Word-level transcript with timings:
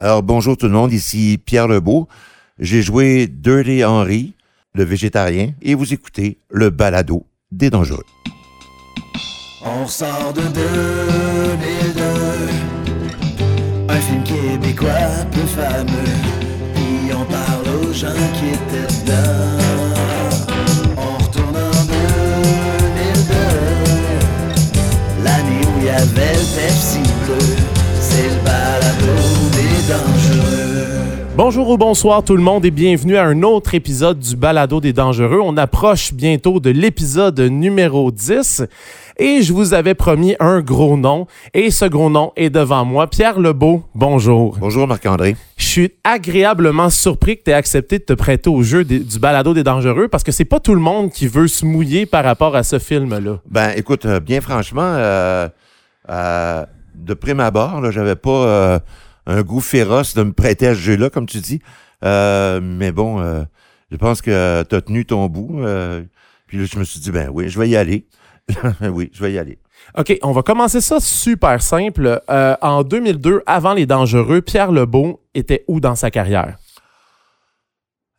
Alors 0.00 0.22
bonjour 0.22 0.56
tout 0.56 0.66
le 0.66 0.72
monde, 0.72 0.92
ici 0.92 1.40
Pierre 1.44 1.66
Lebeau. 1.66 2.06
J'ai 2.60 2.82
joué 2.82 3.26
Dirty 3.26 3.84
Henry, 3.84 4.34
le 4.72 4.84
végétarien, 4.84 5.54
et 5.60 5.74
vous 5.74 5.92
écoutez 5.92 6.38
le 6.50 6.70
balado 6.70 7.26
des 7.50 7.68
dangereux. 7.68 8.04
On 9.64 9.88
sort 9.88 10.32
de 10.36 10.42
2002 10.42 12.02
Un 13.88 13.96
film 13.96 14.22
québécois 14.22 15.24
peu 15.32 15.40
fameux. 15.40 16.12
Puis 16.74 17.12
on 17.12 17.24
parle 17.24 17.66
aux 17.82 17.92
gens 17.92 18.14
qui 18.34 18.50
étaient 18.50 18.86
dedans. 19.02 19.58
On 20.96 21.24
retourne 21.24 21.56
en 21.56 21.70
2002 21.70 23.34
L'année 25.24 25.66
où 25.66 25.78
il 25.80 25.86
y 25.86 25.90
avait 25.90 26.34
le 26.34 26.44
Pepsi 26.54 27.02
bleu. 27.24 27.56
C'est 28.00 28.28
le 28.28 28.44
balado 28.44 28.77
Bonjour 31.38 31.68
ou 31.68 31.78
bonsoir 31.78 32.24
tout 32.24 32.34
le 32.36 32.42
monde 32.42 32.64
et 32.64 32.72
bienvenue 32.72 33.16
à 33.16 33.22
un 33.24 33.44
autre 33.44 33.72
épisode 33.76 34.18
du 34.18 34.34
Balado 34.34 34.80
des 34.80 34.92
Dangereux. 34.92 35.38
On 35.40 35.56
approche 35.56 36.12
bientôt 36.12 36.58
de 36.58 36.70
l'épisode 36.70 37.38
numéro 37.38 38.10
10 38.10 38.64
et 39.18 39.42
je 39.42 39.52
vous 39.52 39.72
avais 39.72 39.94
promis 39.94 40.34
un 40.40 40.60
gros 40.62 40.96
nom 40.96 41.28
et 41.54 41.70
ce 41.70 41.84
gros 41.84 42.10
nom 42.10 42.32
est 42.34 42.50
devant 42.50 42.84
moi. 42.84 43.06
Pierre 43.06 43.38
Lebeau, 43.38 43.84
bonjour. 43.94 44.56
Bonjour 44.58 44.88
Marc-André. 44.88 45.36
Je 45.56 45.64
suis 45.64 45.92
agréablement 46.02 46.90
surpris 46.90 47.36
que 47.38 47.44
tu 47.44 47.50
aies 47.52 47.54
accepté 47.54 48.00
de 48.00 48.04
te 48.04 48.14
prêter 48.14 48.50
au 48.50 48.64
jeu 48.64 48.82
des- 48.82 48.98
du 48.98 49.20
Balado 49.20 49.54
des 49.54 49.62
Dangereux 49.62 50.08
parce 50.08 50.24
que 50.24 50.32
c'est 50.32 50.44
pas 50.44 50.58
tout 50.58 50.74
le 50.74 50.80
monde 50.80 51.12
qui 51.12 51.28
veut 51.28 51.46
se 51.46 51.64
mouiller 51.64 52.04
par 52.04 52.24
rapport 52.24 52.56
à 52.56 52.64
ce 52.64 52.80
film-là. 52.80 53.38
Ben 53.48 53.70
écoute, 53.76 54.06
euh, 54.06 54.18
bien 54.18 54.40
franchement, 54.40 54.82
euh, 54.82 55.48
euh, 56.10 56.66
de 56.96 57.14
prime 57.14 57.38
abord, 57.38 57.80
là, 57.80 57.92
j'avais 57.92 58.16
pas 58.16 58.30
euh, 58.30 58.78
un 59.28 59.42
goût 59.42 59.60
féroce 59.60 60.14
de 60.14 60.22
me 60.24 60.32
prêter 60.32 60.66
à 60.66 60.74
ce 60.74 60.80
jeu-là, 60.80 61.10
comme 61.10 61.26
tu 61.26 61.38
dis. 61.38 61.60
Euh, 62.04 62.60
mais 62.62 62.90
bon, 62.90 63.20
euh, 63.20 63.44
je 63.92 63.96
pense 63.96 64.22
que 64.22 64.64
tu 64.64 64.74
as 64.74 64.80
tenu 64.80 65.04
ton 65.04 65.26
bout. 65.26 65.60
euh, 65.60 66.02
puis 66.46 66.58
là, 66.58 66.64
je 66.64 66.78
me 66.78 66.84
suis 66.84 66.98
dit, 66.98 67.10
ben 67.10 67.28
oui, 67.32 67.48
je 67.48 67.58
vais 67.58 67.68
y 67.68 67.76
aller. 67.76 68.06
oui, 68.80 69.10
je 69.12 69.20
vais 69.20 69.32
y 69.32 69.38
aller. 69.38 69.58
OK, 69.96 70.18
on 70.22 70.32
va 70.32 70.42
commencer 70.42 70.80
ça 70.80 70.98
super 70.98 71.62
simple. 71.62 72.22
Euh, 72.30 72.56
en 72.62 72.82
2002, 72.82 73.42
avant 73.46 73.74
Les 73.74 73.84
Dangereux, 73.86 74.40
Pierre 74.40 74.72
Lebeau 74.72 75.22
était 75.34 75.64
où 75.68 75.78
dans 75.78 75.94
sa 75.94 76.10
carrière? 76.10 76.56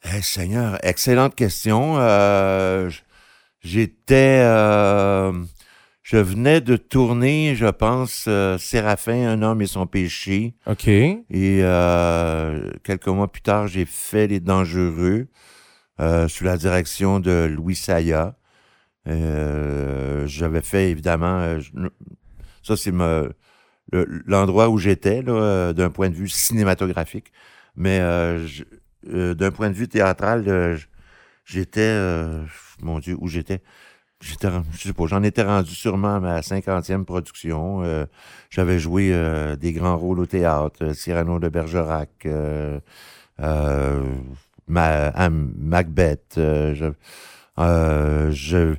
Eh, 0.05 0.21
Seigneur, 0.21 0.77
excellente 0.83 1.35
question. 1.35 1.95
Euh, 1.97 2.89
J'étais. 3.61 4.41
Je 6.09 6.17
venais 6.17 6.59
de 6.59 6.75
tourner, 6.75 7.53
je 7.55 7.67
pense, 7.67 8.25
euh, 8.27 8.57
Séraphin, 8.57 9.29
Un 9.29 9.43
homme 9.43 9.61
et 9.61 9.67
son 9.67 9.85
péché. 9.85 10.55
OK. 10.65 10.87
Et 10.87 11.23
euh, 11.61 12.71
quelques 12.83 13.07
mois 13.07 13.31
plus 13.31 13.43
tard, 13.43 13.67
j'ai 13.67 13.85
fait 13.85 14.25
Les 14.25 14.39
Dangereux 14.39 15.27
euh, 15.99 16.27
sous 16.27 16.43
la 16.45 16.57
direction 16.57 17.19
de 17.19 17.47
Louis 17.55 17.75
Saya. 17.75 18.35
Euh, 19.07 20.25
J'avais 20.25 20.61
fait 20.61 20.89
évidemment. 20.89 21.59
je- 21.59 21.71
ça, 22.63 22.75
c'est 22.75 22.91
le- 22.91 23.35
l'endroit 24.25 24.69
où 24.69 24.77
j'étais, 24.79 25.21
là, 25.21 25.73
d'un 25.73 25.89
point 25.91 26.09
de 26.09 26.15
vue 26.15 26.29
cinématographique. 26.29 27.31
Mais 27.75 27.99
euh, 28.01 28.47
euh, 29.13 29.33
d'un 29.35 29.51
point 29.51 29.69
de 29.69 29.75
vue 29.75 29.87
théâtral, 29.87 30.77
j'étais. 31.45 31.81
euh, 31.81 32.43
mon 32.81 32.97
Dieu, 32.99 33.15
où 33.19 33.27
j'étais? 33.27 33.61
J'étais, 34.21 34.49
je 34.73 34.87
sais 34.87 34.93
pas, 34.93 35.05
j'en 35.07 35.23
étais 35.23 35.43
rendu 35.43 35.73
sûrement 35.73 36.15
à 36.15 36.19
ma 36.19 36.41
cinquantième 36.41 37.05
production. 37.05 37.83
Euh, 37.83 38.05
j'avais 38.49 38.77
joué 38.77 39.11
euh, 39.13 39.55
des 39.55 39.71
grands 39.71 39.95
rôles 39.97 40.19
au 40.19 40.25
théâtre, 40.25 40.79
euh, 40.83 40.93
Cyrano 40.93 41.39
de 41.39 41.47
Bergerac, 41.47 42.09
euh, 42.25 42.79
euh, 43.39 44.03
Ma- 44.67 45.29
Macbeth. 45.29 46.35
euh, 46.37 46.75
je- 46.75 46.85
euh, 47.59 48.29
je- 48.31 48.75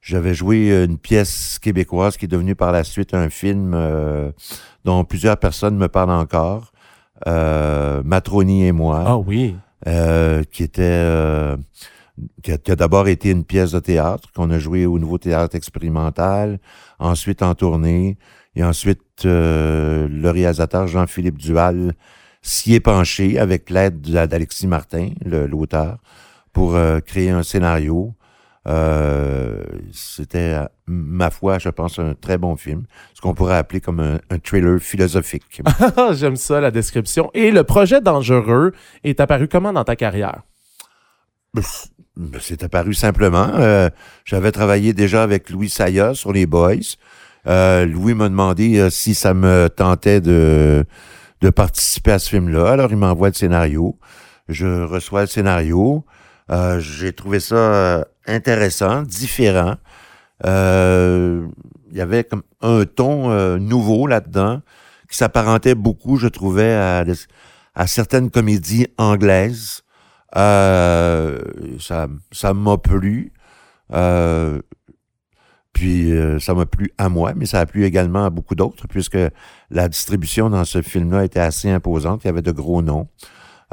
j'avais 0.00 0.32
joué 0.32 0.84
une 0.84 0.96
pièce 0.98 1.58
québécoise 1.58 2.16
qui 2.16 2.26
est 2.26 2.28
devenue 2.28 2.54
par 2.54 2.70
la 2.70 2.84
suite 2.84 3.14
un 3.14 3.30
film 3.30 3.72
euh, 3.74 4.30
dont 4.84 5.04
plusieurs 5.04 5.38
personnes 5.38 5.76
me 5.76 5.88
parlent 5.88 6.10
encore. 6.10 6.72
Euh, 7.26 8.00
Matroni 8.04 8.66
et 8.66 8.72
moi 8.72 9.02
Ah 9.06 9.16
oui. 9.18 9.56
euh, 9.88 10.44
qui 10.52 10.62
était 10.62 10.82
euh, 10.82 11.56
qui 12.42 12.52
a, 12.52 12.58
d'abord 12.76 13.08
été 13.08 13.30
une 13.30 13.44
pièce 13.44 13.72
de 13.72 13.80
théâtre 13.80 14.28
qu'on 14.34 14.50
a 14.50 14.58
joué 14.58 14.86
au 14.86 14.98
Nouveau 14.98 15.18
Théâtre 15.18 15.56
Expérimental, 15.56 16.58
ensuite 16.98 17.42
en 17.42 17.54
tournée, 17.54 18.18
et 18.56 18.62
ensuite 18.62 19.00
euh, 19.24 20.06
le 20.08 20.30
réalisateur 20.30 20.86
Jean-Philippe 20.86 21.38
Duval 21.38 21.94
s'y 22.42 22.74
est 22.74 22.80
penché 22.80 23.38
avec 23.38 23.68
l'aide 23.70 24.00
d'A- 24.00 24.26
d'Alexis 24.26 24.66
Martin, 24.66 25.10
l'auteur, 25.24 25.98
pour 26.52 26.76
euh, 26.76 27.00
créer 27.00 27.30
un 27.30 27.42
scénario. 27.42 28.14
Euh, 28.66 29.62
C'était, 29.92 30.56
ma 30.86 31.30
foi, 31.30 31.58
je 31.58 31.68
pense, 31.68 31.98
un 31.98 32.14
très 32.14 32.38
bon 32.38 32.56
film, 32.56 32.84
ce 33.12 33.20
qu'on 33.20 33.34
pourrait 33.34 33.56
appeler 33.56 33.80
comme 33.80 34.00
un, 34.00 34.18
un 34.30 34.38
thriller 34.38 34.78
philosophique. 34.78 35.62
Ah, 35.96 36.12
J'aime 36.12 36.36
ça, 36.36 36.60
la 36.60 36.70
description. 36.70 37.30
Et 37.34 37.50
le 37.50 37.64
projet 37.64 38.00
Dangereux 38.00 38.72
est 39.02 39.20
apparu 39.20 39.48
comment 39.48 39.72
dans 39.72 39.84
ta 39.84 39.96
carrière? 39.96 40.42
Ben, 42.16 42.40
C'est 42.40 42.62
apparu 42.62 42.94
simplement. 42.94 43.50
Euh, 43.54 43.90
J'avais 44.24 44.52
travaillé 44.52 44.92
déjà 44.92 45.22
avec 45.22 45.50
Louis 45.50 45.68
Saya 45.68 46.14
sur 46.14 46.32
les 46.32 46.46
Boys. 46.46 46.96
Euh, 47.46 47.84
Louis 47.86 48.14
m'a 48.14 48.28
demandé 48.28 48.78
euh, 48.78 48.90
si 48.90 49.14
ça 49.14 49.34
me 49.34 49.68
tentait 49.68 50.20
de, 50.20 50.84
de 51.40 51.50
participer 51.50 52.12
à 52.12 52.18
ce 52.18 52.28
film-là. 52.30 52.70
Alors, 52.70 52.90
il 52.90 52.96
m'envoie 52.96 53.28
le 53.28 53.34
scénario. 53.34 53.98
Je 54.48 54.84
reçois 54.84 55.22
le 55.22 55.26
scénario. 55.26 56.04
Euh, 56.50 56.78
J'ai 56.80 57.12
trouvé 57.12 57.40
ça 57.40 57.56
euh, 57.56 58.04
intéressant, 58.26 59.02
différent. 59.02 59.74
Il 60.44 61.48
y 61.92 62.00
avait 62.00 62.24
comme 62.24 62.42
un 62.60 62.84
ton 62.84 63.58
nouveau 63.58 64.06
là-dedans 64.06 64.60
qui 65.08 65.16
s'apparentait 65.16 65.74
beaucoup, 65.74 66.16
je 66.16 66.26
trouvais, 66.26 66.74
à, 66.74 67.04
à 67.74 67.86
certaines 67.86 68.30
comédies 68.30 68.88
anglaises. 68.98 69.83
Euh, 70.36 71.38
ça 71.80 72.08
ça 72.32 72.54
m'a 72.54 72.76
plu. 72.78 73.32
Euh, 73.92 74.60
puis 75.72 76.12
euh, 76.12 76.38
ça 76.38 76.54
m'a 76.54 76.66
plu 76.66 76.92
à 76.98 77.08
moi, 77.08 77.34
mais 77.34 77.46
ça 77.46 77.60
a 77.60 77.66
plu 77.66 77.84
également 77.84 78.24
à 78.24 78.30
beaucoup 78.30 78.54
d'autres, 78.54 78.86
puisque 78.88 79.18
la 79.70 79.88
distribution 79.88 80.48
dans 80.48 80.64
ce 80.64 80.80
film-là 80.82 81.24
était 81.24 81.40
assez 81.40 81.68
imposante. 81.68 82.22
Il 82.24 82.28
y 82.28 82.30
avait 82.30 82.42
de 82.42 82.52
gros 82.52 82.80
noms. 82.80 83.08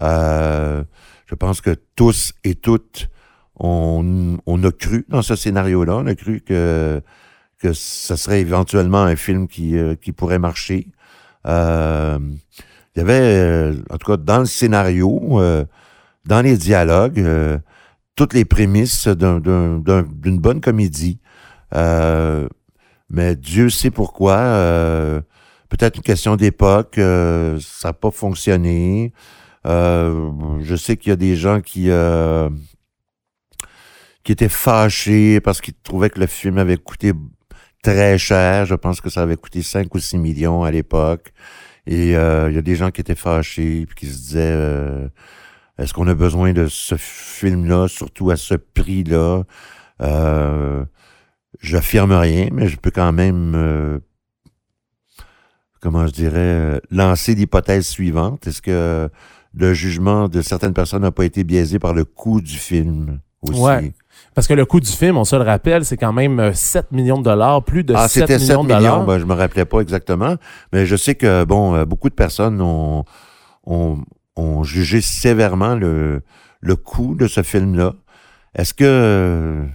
Euh, 0.01 0.83
je 1.27 1.35
pense 1.35 1.61
que 1.61 1.75
tous 1.95 2.33
et 2.43 2.55
toutes, 2.55 3.07
on, 3.55 4.37
on 4.47 4.63
a 4.63 4.71
cru 4.71 5.05
dans 5.09 5.21
ce 5.21 5.35
scénario-là. 5.35 5.97
On 5.97 6.07
a 6.07 6.15
cru 6.15 6.41
que, 6.41 7.01
que 7.59 7.71
ce 7.71 8.15
serait 8.15 8.41
éventuellement 8.41 9.03
un 9.03 9.15
film 9.15 9.47
qui, 9.47 9.77
euh, 9.77 9.95
qui 9.95 10.11
pourrait 10.11 10.39
marcher. 10.39 10.87
Euh, 11.45 12.17
il 12.95 12.99
y 12.99 13.01
avait, 13.01 13.73
en 13.91 13.97
tout 13.97 14.11
cas, 14.11 14.17
dans 14.17 14.39
le 14.39 14.45
scénario, 14.45 15.39
dans 16.25 16.41
les 16.41 16.57
dialogues, 16.57 17.19
euh, 17.19 17.57
toutes 18.15 18.33
les 18.33 18.45
prémices 18.45 19.07
d'un- 19.07 19.39
d'un- 19.39 19.77
d'un- 19.79 20.03
d'une 20.03 20.39
bonne 20.39 20.61
comédie. 20.61 21.19
Euh, 21.73 22.47
mais 23.09 23.35
Dieu 23.35 23.69
sait 23.69 23.91
pourquoi. 23.91 24.37
euh, 24.37 25.21
Peut-être 25.69 25.95
une 25.95 26.03
question 26.03 26.35
d'époque, 26.35 26.97
euh, 26.97 27.57
ça 27.61 27.89
n'a 27.89 27.93
pas 27.93 28.11
fonctionné. 28.11 29.13
Euh, 29.65 30.31
je 30.61 30.75
sais 30.75 30.97
qu'il 30.97 31.11
y 31.11 31.13
a 31.13 31.15
des 31.15 31.37
gens 31.37 31.61
qui 31.61 31.89
euh, 31.89 32.49
qui 34.23 34.31
étaient 34.33 34.49
fâchés 34.49 35.39
parce 35.39 35.61
qu'ils 35.61 35.73
trouvaient 35.81 36.09
que 36.09 36.19
le 36.19 36.27
film 36.27 36.57
avait 36.57 36.77
coûté 36.77 37.13
très 37.83 38.17
cher. 38.17 38.65
Je 38.65 38.75
pense 38.75 39.01
que 39.01 39.09
ça 39.09 39.21
avait 39.23 39.37
coûté 39.37 39.61
5 39.63 39.93
ou 39.95 39.99
6 39.99 40.17
millions 40.17 40.63
à 40.63 40.71
l'époque. 40.71 41.31
Et 41.87 42.07
il 42.09 42.11
y 42.11 42.15
a 42.15 42.61
des 42.61 42.75
gens 42.75 42.91
qui 42.91 43.01
étaient 43.01 43.15
fâchés 43.15 43.85
puis 43.87 43.95
qui 43.95 44.05
se 44.07 44.17
disaient 44.19 45.09
est-ce 45.81 45.93
qu'on 45.93 46.07
a 46.07 46.13
besoin 46.15 46.53
de 46.53 46.67
ce 46.67 46.95
film-là, 46.97 47.87
surtout 47.87 48.29
à 48.31 48.35
ce 48.37 48.55
prix-là? 48.55 49.43
Euh, 50.01 50.85
J'affirme 51.59 52.13
rien, 52.13 52.47
mais 52.51 52.67
je 52.67 52.77
peux 52.77 52.91
quand 52.91 53.11
même, 53.11 53.53
euh, 53.55 53.99
comment 55.81 56.07
je 56.07 56.11
dirais, 56.11 56.37
euh, 56.37 56.79
lancer 56.89 57.35
l'hypothèse 57.35 57.85
suivante. 57.87 58.47
Est-ce 58.47 58.61
que 58.61 59.09
le 59.53 59.73
jugement 59.73 60.27
de 60.29 60.41
certaines 60.41 60.73
personnes 60.73 61.01
n'a 61.01 61.11
pas 61.11 61.25
été 61.25 61.43
biaisé 61.43 61.77
par 61.77 61.93
le 61.93 62.05
coût 62.05 62.41
du 62.41 62.55
film 62.55 63.19
aussi? 63.41 63.59
Ouais. 63.59 63.91
Parce 64.33 64.47
que 64.47 64.53
le 64.53 64.65
coût 64.65 64.79
du 64.79 64.89
film, 64.89 65.17
on 65.17 65.25
se 65.25 65.35
le 65.35 65.41
rappelle, 65.43 65.83
c'est 65.83 65.97
quand 65.97 66.13
même 66.13 66.39
euh, 66.39 66.53
7 66.53 66.91
millions 66.93 67.17
de 67.17 67.23
dollars, 67.23 67.63
plus 67.63 67.83
de 67.83 67.93
Ah, 67.95 68.07
7 68.07 68.21
c'était 68.27 68.39
7 68.39 68.47
millions 68.49 68.63
de 68.63 68.67
millions, 68.69 68.79
dollars. 68.79 69.05
ben, 69.05 69.19
je 69.19 69.25
me 69.25 69.33
rappelais 69.33 69.65
pas 69.65 69.81
exactement. 69.81 70.35
Mais 70.73 70.85
je 70.85 70.95
sais 70.95 71.15
que, 71.15 71.43
bon, 71.43 71.75
euh, 71.75 71.85
beaucoup 71.85 72.09
de 72.09 72.15
personnes 72.15 72.61
ont, 72.61 73.03
ont, 73.65 73.97
ont 74.35 74.63
jugé 74.63 75.01
sévèrement 75.01 75.75
le, 75.75 76.21
le 76.61 76.75
coût 76.75 77.15
de 77.15 77.27
ce 77.27 77.43
film-là. 77.43 77.95
Est-ce 78.55 78.73
que, 78.73 79.65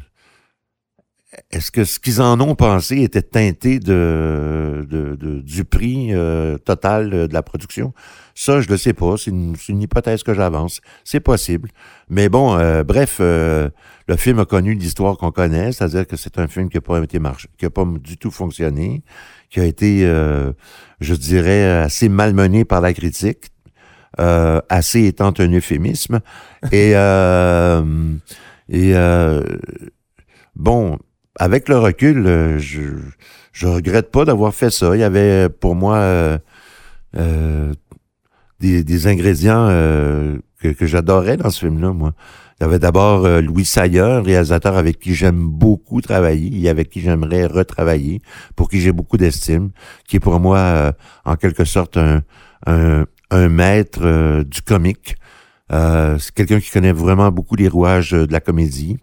est-ce 1.50 1.70
que 1.70 1.84
ce 1.84 1.98
qu'ils 1.98 2.20
en 2.22 2.40
ont 2.40 2.54
pensé 2.54 3.02
était 3.02 3.22
teinté 3.22 3.78
de, 3.78 4.86
de- 4.88 5.40
du 5.40 5.64
prix 5.64 6.14
euh, 6.14 6.56
total 6.58 7.10
de 7.28 7.32
la 7.32 7.42
production? 7.42 7.92
Ça, 8.34 8.60
je 8.60 8.68
le 8.68 8.76
sais 8.76 8.92
pas. 8.92 9.16
C'est 9.16 9.30
une, 9.30 9.56
hypothèse 9.82 10.22
que 10.22 10.34
j'avance. 10.34 10.80
C'est 11.04 11.20
possible. 11.20 11.70
Mais 12.08 12.28
bon, 12.28 12.56
euh, 12.58 12.84
bref, 12.84 13.18
euh, 13.20 13.70
le 14.08 14.16
film 14.16 14.38
a 14.38 14.44
connu 14.44 14.74
l'histoire 14.74 15.16
qu'on 15.16 15.30
connaît, 15.32 15.72
c'est-à-dire 15.72 16.06
que 16.06 16.16
c'est 16.16 16.38
un 16.38 16.46
film 16.46 16.68
qui 16.68 16.76
n'a 16.76 16.82
pas 16.82 17.02
été 17.02 17.18
marché, 17.18 17.48
qui 17.58 17.64
a 17.66 17.70
pas 17.70 17.84
du 17.84 18.18
tout 18.18 18.30
fonctionné, 18.30 19.02
qui 19.50 19.60
a 19.60 19.64
été, 19.64 20.04
euh, 20.04 20.52
je 21.00 21.14
dirais, 21.14 21.64
assez 21.80 22.08
malmené 22.08 22.64
par 22.64 22.80
la 22.80 22.92
critique. 22.92 23.46
Euh, 24.18 24.62
assez 24.70 25.04
étant 25.04 25.34
un 25.38 25.52
euphémisme. 25.52 26.20
et 26.72 26.92
euh, 26.94 27.82
et 28.70 28.94
euh, 28.94 29.42
bon, 30.54 30.98
avec 31.38 31.68
le 31.68 31.76
recul, 31.78 32.26
euh, 32.26 32.58
je, 32.58 32.80
je 33.52 33.66
regrette 33.66 34.10
pas 34.10 34.24
d'avoir 34.24 34.54
fait 34.54 34.70
ça. 34.70 34.96
Il 34.96 35.00
y 35.00 35.04
avait 35.04 35.50
pour 35.50 35.74
moi 35.74 36.38
des, 37.12 38.84
des 38.84 39.06
ingrédients 39.06 39.68
que, 39.68 40.68
que 40.68 40.86
j'adorais 40.86 41.36
dans 41.36 41.50
ce 41.50 41.66
film-là, 41.66 41.92
moi. 41.92 42.14
Il 42.58 42.62
y 42.62 42.66
avait 42.66 42.78
d'abord 42.78 43.26
euh, 43.26 43.42
Louis 43.42 43.66
Sayer, 43.66 44.22
réalisateur 44.24 44.78
avec 44.78 44.98
qui 44.98 45.14
j'aime 45.14 45.46
beaucoup 45.46 46.00
travailler 46.00 46.58
et 46.58 46.70
avec 46.70 46.88
qui 46.88 47.02
j'aimerais 47.02 47.44
retravailler, 47.44 48.22
pour 48.56 48.70
qui 48.70 48.80
j'ai 48.80 48.92
beaucoup 48.92 49.18
d'estime, 49.18 49.72
qui 50.08 50.16
est 50.16 50.20
pour 50.20 50.40
moi, 50.40 50.94
en 51.26 51.36
quelque 51.36 51.66
sorte, 51.66 51.98
un, 52.66 53.04
un 53.30 53.48
maître 53.48 54.00
euh, 54.02 54.44
du 54.44 54.62
comique. 54.62 55.16
Euh, 55.72 56.16
c'est 56.18 56.32
quelqu'un 56.32 56.60
qui 56.60 56.70
connaît 56.70 56.92
vraiment 56.92 57.30
beaucoup 57.30 57.56
les 57.56 57.68
rouages 57.68 58.14
euh, 58.14 58.26
de 58.26 58.32
la 58.32 58.40
comédie. 58.40 58.98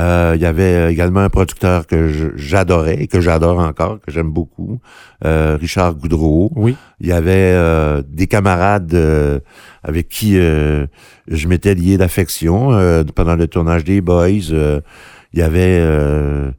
Euh, 0.00 0.32
il 0.34 0.42
y 0.42 0.46
avait 0.46 0.92
également 0.92 1.20
un 1.20 1.28
producteur 1.28 1.86
que 1.86 2.32
j'adorais 2.34 3.00
et 3.00 3.06
que 3.06 3.20
j'adore 3.20 3.60
encore, 3.60 4.00
que 4.00 4.10
j'aime 4.10 4.30
beaucoup, 4.30 4.80
euh, 5.24 5.56
Richard 5.60 5.94
Goudreau. 5.94 6.50
Oui. 6.56 6.76
Il 6.98 7.06
y 7.06 7.12
avait 7.12 7.52
euh, 7.54 8.02
des 8.08 8.26
camarades 8.26 8.92
euh, 8.94 9.38
avec 9.84 10.08
qui 10.08 10.36
euh, 10.36 10.86
je 11.28 11.46
m'étais 11.46 11.74
lié 11.74 11.96
d'affection 11.96 12.72
euh, 12.72 13.04
pendant 13.14 13.36
le 13.36 13.46
tournage 13.46 13.84
des 13.84 14.00
Boys. 14.00 14.50
Euh, 14.50 14.80
il 15.32 15.38
y 15.38 15.42
avait, 15.42 15.78
euh, 15.80 16.50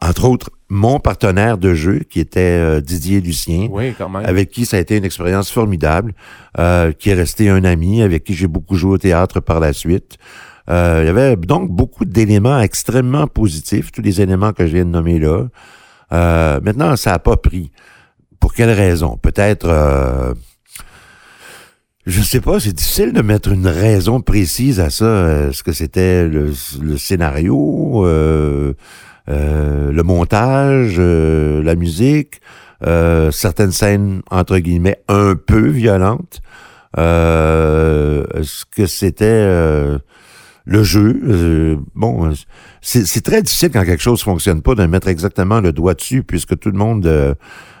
entre 0.00 0.28
autres, 0.28 0.50
mon 0.68 0.98
partenaire 0.98 1.58
de 1.58 1.74
jeu 1.74 2.00
qui 2.08 2.20
était 2.20 2.40
euh, 2.40 2.80
Didier 2.80 3.20
Lucien 3.20 3.68
Oui, 3.70 3.94
quand 3.96 4.08
même. 4.08 4.24
avec 4.24 4.50
qui 4.50 4.64
ça 4.66 4.76
a 4.78 4.80
été 4.80 4.96
une 4.96 5.04
expérience 5.04 5.50
formidable, 5.50 6.14
euh, 6.58 6.92
qui 6.92 7.10
est 7.10 7.14
resté 7.14 7.48
un 7.50 7.64
ami, 7.64 8.02
avec 8.02 8.24
qui 8.24 8.34
j'ai 8.34 8.46
beaucoup 8.46 8.76
joué 8.76 8.92
au 8.92 8.98
théâtre 8.98 9.40
par 9.40 9.60
la 9.60 9.72
suite. 9.72 10.16
Euh, 10.70 11.00
il 11.02 11.06
y 11.06 11.10
avait 11.10 11.36
donc 11.36 11.70
beaucoup 11.70 12.06
d'éléments 12.06 12.58
extrêmement 12.60 13.26
positifs, 13.26 13.92
tous 13.92 14.00
les 14.02 14.22
éléments 14.22 14.52
que 14.52 14.66
je 14.66 14.72
viens 14.76 14.84
de 14.86 14.90
nommer 14.90 15.18
là. 15.18 15.46
Euh, 16.12 16.60
maintenant, 16.62 16.96
ça 16.96 17.10
n'a 17.12 17.18
pas 17.18 17.36
pris. 17.36 17.70
Pour 18.40 18.54
quelle 18.54 18.70
raison? 18.70 19.16
Peut-être... 19.18 19.66
Euh, 19.68 20.32
je 22.06 22.20
sais 22.20 22.40
pas, 22.42 22.60
c'est 22.60 22.72
difficile 22.74 23.12
de 23.14 23.22
mettre 23.22 23.50
une 23.50 23.66
raison 23.66 24.20
précise 24.20 24.78
à 24.78 24.90
ça. 24.90 25.48
Est-ce 25.48 25.62
que 25.62 25.72
c'était 25.72 26.28
le, 26.28 26.52
le 26.82 26.96
scénario, 26.98 28.04
euh, 28.06 28.74
le 29.26 30.02
montage, 30.02 30.96
euh, 30.98 31.62
la 31.62 31.74
musique, 31.76 32.40
euh, 32.86 33.30
certaines 33.30 33.72
scènes 33.72 34.22
entre 34.30 34.58
guillemets 34.58 34.98
un 35.08 35.34
peu 35.36 35.68
violentes. 35.68 36.40
Euh, 36.98 38.24
Est-ce 38.34 38.64
que 38.66 38.86
c'était 38.86 39.24
euh, 39.26 39.98
le 40.64 40.82
jeu? 40.82 41.20
Euh, 41.26 41.76
Bon, 41.94 42.32
c'est 42.80 43.06
c'est 43.06 43.20
très 43.22 43.42
difficile 43.42 43.70
quand 43.70 43.84
quelque 43.84 44.02
chose 44.02 44.22
fonctionne 44.22 44.62
pas 44.62 44.74
de 44.74 44.86
mettre 44.86 45.08
exactement 45.08 45.60
le 45.60 45.72
doigt 45.72 45.94
dessus, 45.94 46.22
puisque 46.22 46.58
tout 46.58 46.70
le 46.70 46.78
monde, 46.78 47.06
euh, 47.06 47.34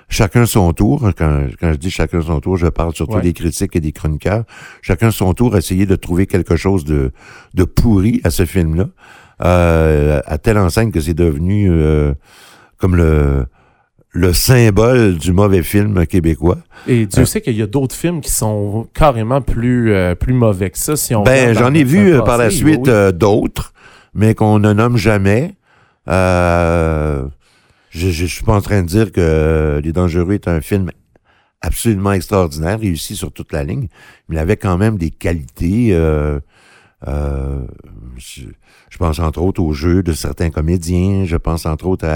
chacun 0.08 0.46
son 0.46 0.72
tour. 0.72 1.10
Quand, 1.16 1.46
quand 1.60 1.72
je 1.72 1.78
dis 1.78 1.90
chacun 1.90 2.20
son 2.22 2.40
tour, 2.40 2.56
je 2.56 2.66
parle 2.66 2.94
surtout 2.94 3.16
Ouais. 3.16 3.22
des 3.22 3.32
critiques 3.32 3.76
et 3.76 3.80
des 3.80 3.92
chroniqueurs. 3.92 4.44
Chacun 4.82 5.10
son 5.10 5.32
tour, 5.34 5.56
essayer 5.56 5.86
de 5.86 5.96
trouver 5.96 6.26
quelque 6.26 6.56
chose 6.56 6.84
de, 6.84 7.12
de 7.54 7.64
pourri 7.64 8.20
à 8.24 8.30
ce 8.30 8.44
film-là, 8.46 8.86
euh, 9.42 10.20
à 10.26 10.38
telle 10.38 10.58
enseigne 10.58 10.90
que 10.92 11.00
c'est 11.00 11.14
devenu 11.14 11.68
euh, 11.70 12.14
comme 12.78 12.96
le 12.96 13.46
le 14.16 14.32
symbole 14.32 15.18
du 15.18 15.32
mauvais 15.32 15.64
film 15.64 16.06
québécois. 16.06 16.58
Et 16.86 17.06
Dieu 17.06 17.22
Euh. 17.22 17.24
sait 17.24 17.40
qu'il 17.40 17.56
y 17.56 17.62
a 17.62 17.66
d'autres 17.66 17.96
films 17.96 18.20
qui 18.20 18.30
sont 18.30 18.86
carrément 18.94 19.40
plus, 19.42 19.92
euh, 19.92 20.14
plus 20.14 20.32
mauvais 20.34 20.70
que 20.70 20.78
ça. 20.78 20.94
Si 20.94 21.16
on 21.16 21.24
Ben, 21.24 21.52
j'en 21.52 21.74
ai 21.74 21.82
vu 21.82 22.12
passé, 22.12 22.24
par 22.24 22.38
la 22.38 22.50
suite 22.50 22.86
oui. 22.88 23.12
d'autres, 23.12 23.72
mais 24.14 24.36
qu'on 24.36 24.60
ne 24.60 24.72
nomme 24.72 24.96
jamais. 24.96 25.54
Je, 26.06 27.26
je 27.90 28.26
suis 28.26 28.44
pas 28.44 28.54
en 28.54 28.60
train 28.60 28.82
de 28.82 28.86
dire 28.86 29.10
que 29.12 29.80
Les 29.82 29.92
Dangereux 29.92 30.32
est 30.34 30.46
un 30.48 30.60
film 30.60 30.90
absolument 31.60 32.12
extraordinaire, 32.12 32.78
réussi 32.78 33.16
sur 33.16 33.32
toute 33.32 33.52
la 33.52 33.64
ligne, 33.64 33.88
mais 34.28 34.36
il 34.36 34.38
avait 34.38 34.56
quand 34.56 34.76
même 34.78 34.96
des 34.98 35.10
qualités. 35.10 35.88
euh, 35.92 36.38
euh, 37.08 37.62
je, 38.18 38.98
pense 38.98 39.18
entre 39.18 39.40
autres 39.42 39.62
au 39.62 39.72
jeu 39.72 40.02
de 40.02 40.12
certains 40.12 40.50
comédiens, 40.50 41.24
je 41.24 41.36
pense 41.36 41.66
entre 41.66 41.86
autres 41.86 42.06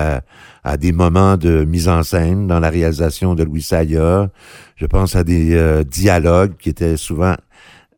à, 0.64 0.76
des 0.76 0.92
moments 0.92 1.36
de 1.36 1.64
mise 1.64 1.88
en 1.88 2.02
scène 2.02 2.46
dans 2.46 2.60
la 2.60 2.70
réalisation 2.70 3.34
de 3.34 3.42
Louis 3.42 3.62
Saya, 3.62 4.30
je 4.76 4.86
pense 4.86 5.16
à 5.16 5.24
des 5.24 5.54
euh, 5.54 5.84
dialogues 5.84 6.56
qui 6.58 6.68
étaient 6.68 6.96
souvent 6.96 7.34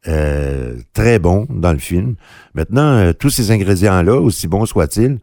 euh, 0.09 0.77
très 0.93 1.19
bons 1.19 1.47
dans 1.51 1.73
le 1.73 1.79
film. 1.79 2.15
Maintenant, 2.55 2.97
euh, 2.97 3.13
tous 3.13 3.31
ces 3.31 3.51
ingrédients-là, 3.51 4.15
aussi 4.21 4.49
bons 4.49 4.67
soient-ils, 4.67 5.19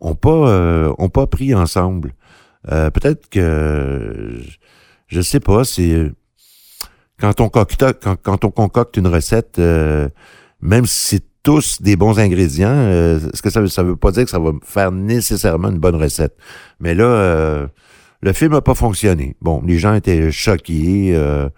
ont 0.00 0.14
pas 0.14 0.92
ont 0.98 1.08
pas 1.08 1.26
pris 1.26 1.54
ensemble. 1.54 2.12
Peut-être 2.68 3.30
que 3.30 4.40
je, 5.06 5.20
sais 5.20 5.40
pas, 5.40 5.64
c'est 5.64 6.12
quand 7.18 7.40
on 7.40 7.48
concocte 7.48 7.94
quand, 8.02 8.16
quand 8.16 8.44
on 8.44 8.50
concocte 8.50 8.96
une 8.98 9.06
recette, 9.06 9.58
même 10.60 10.84
si 10.84 11.16
c'est 11.16 11.25
tous 11.46 11.80
des 11.80 11.94
bons 11.96 12.18
ingrédients, 12.18 12.68
euh, 12.74 13.20
que 13.42 13.50
ça 13.50 13.60
veut, 13.60 13.68
ça 13.68 13.82
veut 13.84 13.96
pas 13.96 14.10
dire 14.10 14.24
que 14.24 14.30
ça 14.30 14.38
va 14.40 14.50
faire 14.64 14.90
nécessairement 14.92 15.70
une 15.70 15.78
bonne 15.78 15.94
recette? 15.96 16.36
Mais 16.80 16.94
là, 16.94 17.04
euh, 17.04 17.66
le 18.20 18.32
film 18.32 18.52
n'a 18.52 18.60
pas 18.60 18.74
fonctionné. 18.74 19.36
Bon, 19.40 19.62
les 19.64 19.78
gens 19.78 19.94
étaient 19.94 20.32
choqués, 20.32 21.12
euh, 21.14 21.48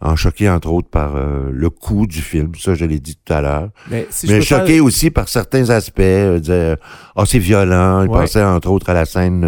en 0.00 0.16
choqués 0.16 0.50
entre 0.50 0.70
autres 0.70 0.90
par 0.90 1.16
euh, 1.16 1.48
le 1.50 1.70
coût 1.70 2.06
du 2.06 2.20
film. 2.20 2.52
Ça, 2.58 2.74
je 2.74 2.84
l'ai 2.84 2.98
dit 3.00 3.16
tout 3.24 3.32
à 3.32 3.40
l'heure. 3.40 3.70
Mais, 3.90 4.06
si 4.10 4.26
Mais 4.26 4.34
je 4.34 4.38
peux 4.40 4.44
faire- 4.44 4.58
choqué 4.60 4.80
aussi 4.80 5.10
par 5.10 5.28
certains 5.28 5.70
aspects. 5.70 6.00
Euh, 6.00 6.76
ah, 7.16 7.24
c'est 7.26 7.38
violent. 7.38 8.02
Il 8.02 8.10
Ouais. 8.10 8.20
pensait 8.20 8.44
entre 8.44 8.70
autres 8.70 8.90
à 8.90 8.94
la 8.94 9.06
scène 9.06 9.40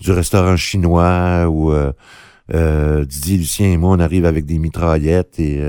du 0.00 0.10
restaurant 0.12 0.56
chinois 0.56 1.46
où 1.48 1.72
euh, 1.72 1.92
euh, 2.54 3.04
Didier 3.04 3.36
Lucien 3.38 3.68
et 3.72 3.76
moi, 3.76 3.90
on 3.96 4.00
arrive 4.00 4.24
avec 4.24 4.46
des 4.46 4.58
mitraillettes 4.58 5.38
et... 5.38 5.60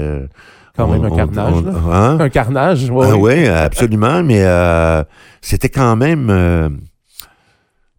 Quand 0.78 0.88
on- 0.88 0.92
même 0.92 1.04
un 1.06 1.10
on- 1.12 1.16
carnage, 1.16 1.54
on- 1.66 1.92
hein? 1.92 2.20
Un 2.20 2.30
carnage, 2.30 2.90
oui. 2.90 3.06
Ah 3.10 3.18
oui, 3.18 3.48
absolument, 3.48 4.24
mais 4.24 4.44
euh, 4.44 5.04
c'était 5.42 5.70
quand 5.70 5.96
même, 5.96 6.30
euh, 6.30 6.70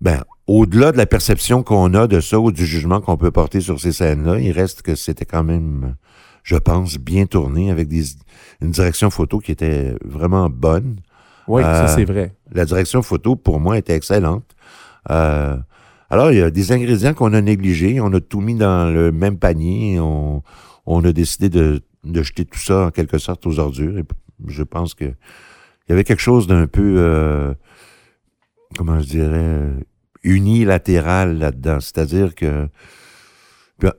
ben, 0.00 0.22
au-delà 0.46 0.92
de 0.92 0.96
la 0.96 1.06
perception 1.06 1.62
qu'on 1.62 1.92
a 1.94 2.06
de 2.06 2.20
ça 2.20 2.38
ou 2.38 2.52
du 2.52 2.64
jugement 2.64 3.00
qu'on 3.00 3.16
peut 3.16 3.30
porter 3.30 3.60
sur 3.60 3.80
ces 3.80 3.92
scènes-là, 3.92 4.38
il 4.38 4.52
reste 4.52 4.82
que 4.82 4.94
c'était 4.94 5.24
quand 5.26 5.44
même, 5.44 5.96
je 6.44 6.56
pense, 6.56 6.96
bien 6.98 7.26
tourné 7.26 7.70
avec 7.70 7.88
des, 7.88 8.04
une 8.62 8.70
direction 8.70 9.10
photo 9.10 9.38
qui 9.40 9.52
était 9.52 9.94
vraiment 10.04 10.48
bonne. 10.48 10.96
Oui, 11.48 11.62
ça 11.62 11.84
Euh, 11.84 11.88
c'est 11.94 12.04
vrai. 12.04 12.34
La 12.52 12.64
direction 12.64 13.02
photo, 13.02 13.34
pour 13.36 13.58
moi, 13.60 13.76
était 13.78 13.94
excellente. 13.94 14.44
Euh, 15.10 15.56
alors, 16.10 16.30
il 16.30 16.38
y 16.38 16.42
a 16.42 16.50
des 16.50 16.72
ingrédients 16.72 17.14
qu'on 17.14 17.32
a 17.34 17.40
négligés. 17.40 18.00
On 18.00 18.12
a 18.12 18.20
tout 18.20 18.40
mis 18.40 18.54
dans 18.54 18.92
le 18.92 19.10
même 19.12 19.38
panier. 19.38 19.98
On, 20.00 20.42
on 20.86 21.04
a 21.04 21.12
décidé 21.12 21.48
de, 21.48 21.80
de 22.04 22.22
jeter 22.22 22.44
tout 22.44 22.58
ça, 22.58 22.86
en 22.86 22.90
quelque 22.90 23.18
sorte, 23.18 23.46
aux 23.46 23.58
ordures. 23.58 23.98
Et 23.98 24.04
je 24.46 24.62
pense 24.62 24.94
que 24.94 25.04
il 25.04 25.90
y 25.90 25.92
avait 25.92 26.04
quelque 26.04 26.20
chose 26.20 26.46
d'un 26.46 26.66
peu, 26.66 26.96
euh, 26.98 27.54
comment 28.76 29.00
je 29.00 29.06
dirais, 29.06 29.70
unilatéral 30.22 31.38
là-dedans. 31.38 31.80
C'est-à-dire 31.80 32.34
que 32.34 32.68
ben, 33.80 33.92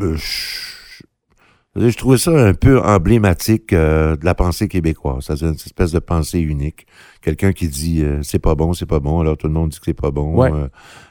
euh, 0.00 0.16
je, 0.16 1.88
je 1.88 1.96
trouvais 1.96 2.18
ça 2.18 2.32
un 2.32 2.54
peu 2.54 2.80
emblématique 2.80 3.72
euh, 3.72 4.16
de 4.16 4.24
la 4.24 4.34
pensée 4.34 4.66
québécoise. 4.66 5.24
C'est-à-dire 5.24 5.48
une 5.48 5.54
espèce 5.54 5.92
de 5.92 6.00
pensée 6.00 6.40
unique. 6.40 6.86
Quelqu'un 7.20 7.52
qui 7.52 7.68
dit 7.68 8.02
euh, 8.02 8.20
c'est 8.22 8.40
pas 8.40 8.54
bon, 8.56 8.72
c'est 8.72 8.86
pas 8.86 9.00
bon, 9.00 9.20
alors 9.20 9.36
tout 9.36 9.46
le 9.46 9.52
monde 9.52 9.70
dit 9.70 9.78
que 9.78 9.84
c'est 9.86 9.94
pas 9.94 10.10
bon. 10.10 10.34
Ouais. 10.36 10.50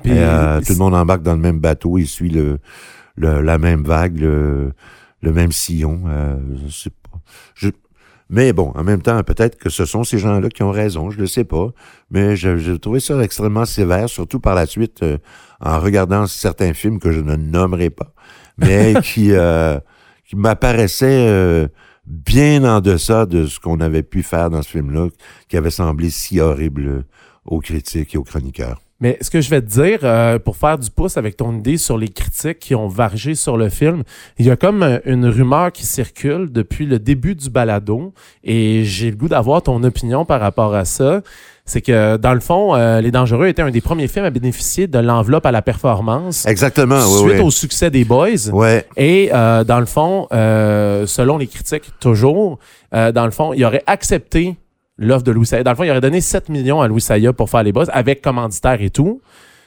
Puis, 0.03 0.11
et, 0.11 0.15
tout 0.65 0.73
le 0.73 0.79
monde 0.79 0.95
embarque 0.95 1.23
dans 1.23 1.33
le 1.35 1.41
même 1.41 1.59
bateau, 1.59 1.97
il 1.97 2.07
suit 2.07 2.29
le, 2.29 2.59
le- 3.15 3.41
la 3.41 3.57
même 3.57 3.83
vague, 3.83 4.19
le, 4.19 4.73
le 5.23 5.31
même 5.31 5.51
sillon. 5.51 6.03
Euh, 6.07 6.35
je 6.65 6.71
sais 6.71 6.89
pas. 6.91 7.17
Je- 7.55 7.69
mais 8.29 8.51
bon, 8.53 8.71
en 8.75 8.83
même 8.83 9.01
temps, 9.01 9.21
peut-être 9.23 9.57
que 9.57 9.69
ce 9.69 9.85
sont 9.85 10.03
ces 10.03 10.17
gens-là 10.17 10.49
qui 10.49 10.63
ont 10.63 10.71
raison, 10.71 11.09
je 11.11 11.19
ne 11.21 11.25
sais 11.25 11.43
pas. 11.43 11.69
Mais 12.11 12.35
j'ai 12.35 12.79
trouvé 12.79 12.99
ça 12.99 13.19
extrêmement 13.23 13.65
sévère, 13.65 14.09
surtout 14.09 14.39
par 14.39 14.55
la 14.55 14.65
suite, 14.65 15.03
euh, 15.03 15.17
en 15.61 15.79
regardant 15.79 16.25
certains 16.27 16.73
films 16.73 16.99
que 16.99 17.11
je 17.11 17.21
ne 17.21 17.35
nommerai 17.35 17.89
pas, 17.89 18.13
mais 18.57 18.93
qui, 19.03 19.31
euh, 19.33 19.79
qui 20.25 20.35
m'apparaissaient 20.35 21.27
euh, 21.29 21.67
bien 22.05 22.63
en 22.65 22.81
deçà 22.81 23.25
de 23.25 23.45
ce 23.45 23.59
qu'on 23.59 23.79
avait 23.79 24.03
pu 24.03 24.23
faire 24.23 24.49
dans 24.49 24.61
ce 24.61 24.69
film-là, 24.69 25.07
qui 25.47 25.55
avait 25.57 25.69
semblé 25.69 26.09
si 26.09 26.39
horrible 26.39 27.05
aux 27.45 27.59
critiques 27.59 28.15
et 28.15 28.17
aux 28.17 28.23
chroniqueurs. 28.23 28.81
Mais 28.99 29.17
ce 29.21 29.29
que 29.29 29.41
je 29.41 29.49
vais 29.49 29.61
te 29.61 29.67
dire, 29.67 29.99
euh, 30.03 30.39
pour 30.39 30.55
faire 30.55 30.77
du 30.77 30.89
pouce 30.89 31.17
avec 31.17 31.35
ton 31.35 31.57
idée 31.57 31.77
sur 31.77 31.97
les 31.97 32.07
critiques 32.07 32.59
qui 32.59 32.75
ont 32.75 32.87
vargé 32.87 33.35
sur 33.35 33.57
le 33.57 33.69
film, 33.69 34.03
il 34.37 34.45
y 34.45 34.51
a 34.51 34.55
comme 34.55 34.81
euh, 34.83 34.99
une 35.05 35.25
rumeur 35.25 35.71
qui 35.71 35.85
circule 35.85 36.51
depuis 36.51 36.85
le 36.85 36.99
début 36.99 37.35
du 37.35 37.49
balado 37.49 38.13
et 38.43 38.83
j'ai 38.85 39.09
le 39.09 39.17
goût 39.17 39.27
d'avoir 39.27 39.61
ton 39.61 39.83
opinion 39.83 40.25
par 40.25 40.39
rapport 40.39 40.73
à 40.73 40.85
ça. 40.85 41.21
C'est 41.65 41.81
que, 41.81 42.17
dans 42.17 42.33
le 42.33 42.41
fond, 42.41 42.75
euh, 42.75 42.99
Les 42.99 43.11
Dangereux 43.11 43.47
était 43.47 43.61
un 43.61 43.71
des 43.71 43.79
premiers 43.79 44.09
films 44.09 44.25
à 44.25 44.29
bénéficier 44.29 44.87
de 44.87 44.99
l'enveloppe 44.99 45.45
à 45.45 45.51
la 45.51 45.61
performance. 45.61 46.45
Exactement, 46.45 46.99
oui, 46.99 47.29
Suite 47.29 47.39
oui. 47.39 47.45
au 47.45 47.51
succès 47.51 47.89
des 47.89 48.03
Boys. 48.03 48.49
Ouais. 48.51 48.85
Et 48.97 49.29
euh, 49.33 49.63
dans 49.63 49.79
le 49.79 49.85
fond, 49.85 50.27
euh, 50.33 51.07
selon 51.07 51.37
les 51.37 51.47
critiques, 51.47 51.91
toujours, 52.01 52.59
euh, 52.93 53.13
dans 53.13 53.23
le 53.23 53.31
fond, 53.31 53.53
il 53.53 53.63
aurait 53.63 53.83
accepté 53.87 54.57
l'offre 54.97 55.23
de 55.23 55.31
Louis 55.31 55.45
Saya. 55.45 55.63
Dans 55.63 55.71
le 55.71 55.77
fond, 55.77 55.83
il 55.83 55.89
aurait 55.91 56.01
donné 56.01 56.21
7 56.21 56.49
millions 56.49 56.81
à 56.81 56.87
Louis 56.87 57.01
Saya 57.01 57.33
pour 57.33 57.49
faire 57.49 57.63
les 57.63 57.71
boss 57.71 57.87
avec 57.91 58.21
commanditaire 58.21 58.81
et 58.81 58.89
tout. 58.89 59.21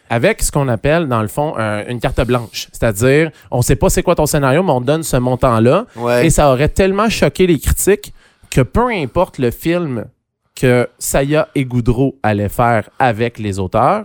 Avec 0.09 0.40
ce 0.42 0.52
qu'on 0.52 0.68
appelle, 0.68 1.09
dans 1.09 1.21
le 1.21 1.26
fond, 1.28 1.54
un- 1.59 1.85
une 1.88 1.99
carte 1.99 2.25
blanche. 2.25 2.68
C'est-à-dire, 2.73 3.30
on 3.50 3.61
sait 3.61 3.75
pas 3.75 3.88
c'est 3.90 4.04
quoi 4.04 4.14
ton 4.14 4.26
scénario, 4.26 4.62
mais 4.62 4.71
on 4.71 4.80
te 4.80 4.87
donne 4.87 5.02
ce 5.02 5.16
montant-là. 5.16 5.87
Ouais. 5.97 6.26
Et 6.26 6.30
ça 6.30 6.50
aurait 6.52 6.68
tellement 6.68 7.09
choqué 7.09 7.47
les 7.49 7.59
critiques 7.59 8.14
que 8.50 8.61
peu 8.61 8.88
importe 8.92 9.38
le 9.38 9.50
film 9.50 10.04
que 10.54 10.88
Saya 10.99 11.49
et 11.56 11.64
Goudreau 11.64 12.18
allaient 12.23 12.49
faire 12.49 12.88
avec 13.00 13.38
les 13.40 13.59
auteurs, 13.59 14.04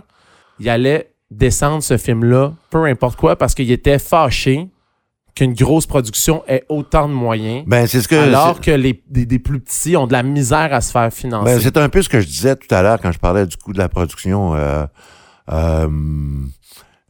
il 0.58 0.68
allait 0.68 1.12
descendre 1.30 1.82
ce 1.84 1.96
film-là, 1.96 2.52
peu 2.68 2.84
importe 2.84 3.16
quoi, 3.18 3.36
parce 3.36 3.54
qu'il 3.54 3.70
était 3.70 3.98
fâché 4.00 4.68
qu'une 5.34 5.54
grosse 5.54 5.86
production 5.86 6.42
ait 6.46 6.64
autant 6.68 7.08
de 7.08 7.14
moyens, 7.14 7.64
Ben, 7.66 7.86
c'est 7.86 8.02
ce 8.02 8.08
que. 8.08 8.14
alors 8.14 8.60
que 8.60 8.70
les, 8.70 9.02
des, 9.08 9.24
des 9.24 9.38
plus 9.38 9.60
petits 9.60 9.96
ont 9.96 10.06
de 10.06 10.12
la 10.12 10.22
misère 10.22 10.72
à 10.74 10.80
se 10.80 10.92
faire 10.92 11.12
financer. 11.12 11.52
Ben, 11.54 11.60
c'est 11.60 11.76
un 11.78 11.88
peu 11.88 12.02
ce 12.02 12.08
que 12.08 12.20
je 12.20 12.26
disais 12.26 12.54
tout 12.56 12.72
à 12.74 12.82
l'heure 12.82 13.00
quand 13.00 13.12
je 13.12 13.18
parlais 13.18 13.46
du 13.46 13.56
coût 13.56 13.72
de 13.72 13.78
la 13.78 13.88
production. 13.88 14.54
Euh, 14.54 14.84
euh, 15.50 15.88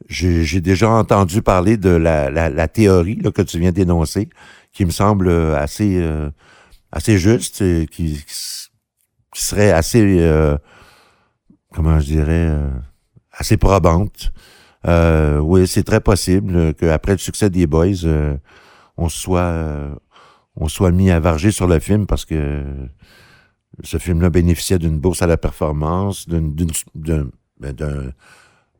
j'ai 0.07 0.61
déjà 0.61 0.89
entendu 0.89 1.41
parler 1.41 1.75
de 1.77 1.89
la, 1.89 2.29
la, 2.29 2.49
la 2.49 2.67
théorie 2.67 3.19
là, 3.21 3.31
que 3.31 3.41
tu 3.41 3.59
viens 3.59 3.71
d'énoncer, 3.71 4.29
qui 4.71 4.85
me 4.85 4.91
semble 4.91 5.29
assez, 5.55 5.97
euh, 5.97 6.29
assez 6.91 7.17
juste, 7.17 7.61
et 7.61 7.87
qui, 7.89 8.23
qui 8.23 9.41
serait 9.41 9.71
assez, 9.71 10.21
comment 11.73 11.99
je 11.99 12.05
dirais, 12.05 12.51
assez 13.31 13.57
probante. 13.57 14.31
Euh, 14.85 15.39
oui, 15.39 15.67
c'est 15.67 15.83
très 15.83 16.01
possible 16.01 16.73
qu'après 16.75 17.13
le 17.13 17.17
succès 17.17 17.49
des 17.49 17.67
Boys, 17.67 18.03
euh, 18.05 18.35
on 18.97 19.09
soit, 19.09 19.39
euh, 19.41 19.95
on 20.55 20.67
soit 20.67 20.91
mis 20.91 21.09
à 21.11 21.19
varger 21.19 21.51
sur 21.51 21.67
le 21.67 21.79
film 21.79 22.05
parce 22.05 22.25
que 22.25 22.63
ce 23.83 23.97
film-là 23.97 24.29
bénéficiait 24.29 24.79
d'une 24.79 24.99
bourse 24.99 25.21
à 25.21 25.27
la 25.27 25.37
performance, 25.37 26.27
d'une, 26.27 26.53
d'une- 26.53 26.71
d'un, 26.95 27.27
ben, 27.59 27.73
d'un- 27.73 28.11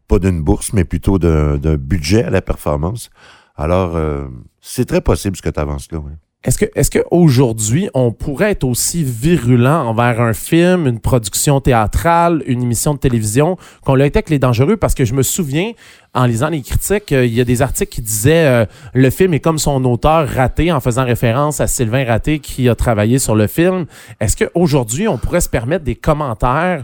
pas 0.08 0.20
d'une 0.20 0.42
bourse, 0.44 0.74
mais 0.74 0.84
plutôt 0.84 1.18
d'un 1.18 1.58
budget 1.78 2.24
à 2.24 2.30
la 2.30 2.42
performance. 2.42 3.10
Alors, 3.56 3.96
euh, 3.96 4.28
c'est 4.62 4.86
très 4.86 5.02
possible 5.02 5.38
ce 5.38 5.42
que 5.42 5.50
tu 5.50 5.60
avances 5.60 5.92
là. 5.92 6.00
ouais. 6.00 6.12
Est-ce 6.44 6.58
que 6.58 6.66
est-ce 6.76 6.92
qu'aujourd'hui, 6.92 7.90
on 7.94 8.12
pourrait 8.12 8.52
être 8.52 8.66
aussi 8.66 9.02
virulent 9.02 9.88
envers 9.88 10.20
un 10.20 10.34
film, 10.34 10.88
une 10.88 11.00
production 11.00 11.62
théâtrale, 11.62 12.44
une 12.46 12.62
émission 12.62 12.94
de 12.94 13.00
télévision 13.00 13.58
qu'on 13.86 13.96
l'a 13.96 14.08
été 14.08 14.18
avec 14.18 14.30
Les 14.30 14.40
Dangereux? 14.40 14.76
Parce 14.76 14.94
que 14.94 15.06
je 15.06 15.14
me 15.14 15.24
souviens, 15.24 15.72
en 16.14 16.26
lisant 16.26 16.50
les 16.50 16.62
critiques, 16.62 17.14
euh, 17.14 17.26
il 17.26 17.34
y 17.34 17.40
a 17.40 17.46
des 17.46 17.62
articles 17.62 17.94
qui 17.94 18.02
disaient 18.02 18.46
euh, 18.46 18.66
le 18.94 19.10
film 19.10 19.34
est 19.34 19.40
comme 19.40 19.58
son 19.58 19.86
auteur 19.86 20.28
raté 20.28 20.70
en 20.74 20.82
faisant 20.82 21.06
référence 21.06 21.62
à 21.62 21.68
Sylvain 21.68 22.04
Raté 22.04 22.40
qui 22.40 22.68
a 22.68 22.76
travaillé 22.76 23.20
sur 23.20 23.36
le 23.36 23.48
film. 23.48 23.86
Est-ce 24.20 24.36
qu'aujourd'hui, 24.36 25.08
on 25.08 25.18
pourrait 25.18 25.42
se 25.42 25.50
permettre 25.50 25.86
des 25.86 25.96
commentaires 25.96 26.84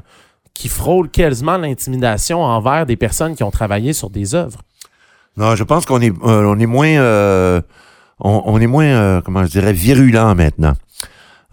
qui 0.54 0.70
frôlent 0.70 1.10
quasiment 1.10 1.58
l'intimidation 1.58 2.42
envers 2.42 2.86
des 2.86 2.96
personnes 2.96 3.36
qui 3.36 3.44
ont 3.44 3.52
travaillé 3.52 3.92
sur 3.92 4.10
des 4.10 4.36
œuvres? 4.36 4.62
Non, 5.36 5.56
je 5.56 5.66
pense 5.66 5.86
qu'on 5.86 6.00
est, 6.00 6.12
euh, 6.12 6.46
on 6.46 6.58
est 6.60 6.66
moins, 6.66 7.62
on, 8.20 8.60
est 8.60 8.68
moins, 8.68 8.86
euh, 8.86 9.22
comment 9.22 9.44
je 9.46 9.50
dirais, 9.50 9.74
virulent 9.74 10.36
maintenant. 10.36 10.74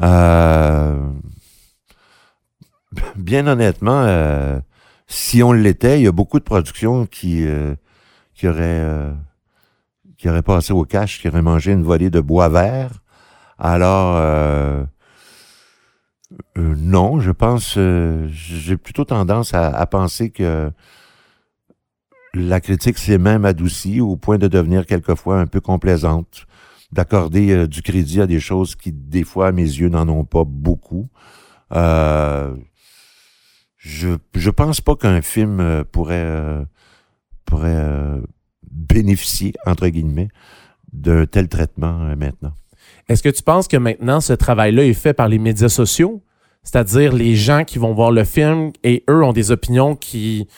Euh, 0.02 1.08
bien 3.16 3.46
honnêtement, 3.46 4.02
euh, 4.02 4.58
si 5.06 5.42
on 5.42 5.52
l'était, 5.52 6.00
il 6.00 6.04
y 6.04 6.08
a 6.08 6.12
beaucoup 6.12 6.38
de 6.38 6.44
productions 6.44 7.06
qui, 7.06 7.46
euh, 7.46 7.74
qui 8.34 8.48
auraient, 8.48 8.84
qui 10.18 10.28
auraient 10.28 10.42
passé 10.42 10.72
au 10.72 10.84
cash, 10.84 11.20
qui 11.20 11.28
auraient 11.28 11.42
mangé 11.42 11.72
une 11.72 11.82
volée 11.82 12.10
de 12.10 12.20
bois 12.20 12.48
vert. 12.48 12.90
Alors, 13.58 14.20
non, 16.56 17.20
je 17.20 17.30
pense, 17.30 17.78
j'ai 18.28 18.76
plutôt 18.76 19.04
tendance 19.04 19.54
à, 19.54 19.68
à 19.68 19.86
penser 19.86 20.30
que 20.30 20.70
la 22.34 22.60
critique 22.60 22.98
s'est 22.98 23.18
même 23.18 23.44
adoucie 23.44 24.00
au 24.00 24.16
point 24.16 24.36
de 24.36 24.46
devenir 24.46 24.84
quelquefois 24.84 25.40
un 25.40 25.46
peu 25.46 25.60
complaisante, 25.60 26.46
d'accorder 26.96 27.50
euh, 27.52 27.66
du 27.66 27.82
crédit 27.82 28.20
à 28.20 28.26
des 28.26 28.40
choses 28.40 28.74
qui, 28.74 28.90
des 28.90 29.22
fois, 29.22 29.48
à 29.48 29.52
mes 29.52 29.62
yeux, 29.62 29.88
n'en 29.88 30.08
ont 30.08 30.24
pas 30.24 30.44
beaucoup. 30.44 31.08
Euh, 31.72 32.56
je 33.76 34.08
je 34.34 34.50
pense 34.50 34.80
pas 34.80 34.96
qu'un 34.96 35.22
film 35.22 35.60
euh, 35.60 35.84
pourrait 35.84 36.24
euh, 36.24 36.64
pourrait 37.44 37.76
euh, 37.76 38.20
bénéficier 38.70 39.52
entre 39.66 39.88
guillemets 39.88 40.28
d'un 40.92 41.26
tel 41.26 41.48
traitement 41.48 42.02
euh, 42.02 42.16
maintenant. 42.16 42.54
Est-ce 43.08 43.22
que 43.22 43.28
tu 43.28 43.42
penses 43.42 43.68
que 43.68 43.76
maintenant 43.76 44.20
ce 44.20 44.32
travail-là 44.32 44.84
est 44.84 44.94
fait 44.94 45.12
par 45.12 45.28
les 45.28 45.38
médias 45.38 45.68
sociaux? 45.68 46.22
C'est-à-dire 46.62 47.12
les 47.12 47.36
gens 47.36 47.64
qui 47.64 47.78
vont 47.78 47.94
voir 47.94 48.10
le 48.10 48.24
film 48.24 48.72
et 48.82 49.04
eux 49.08 49.22
ont 49.22 49.32
des 49.32 49.52
opinions 49.52 49.94
qui, 49.94 50.48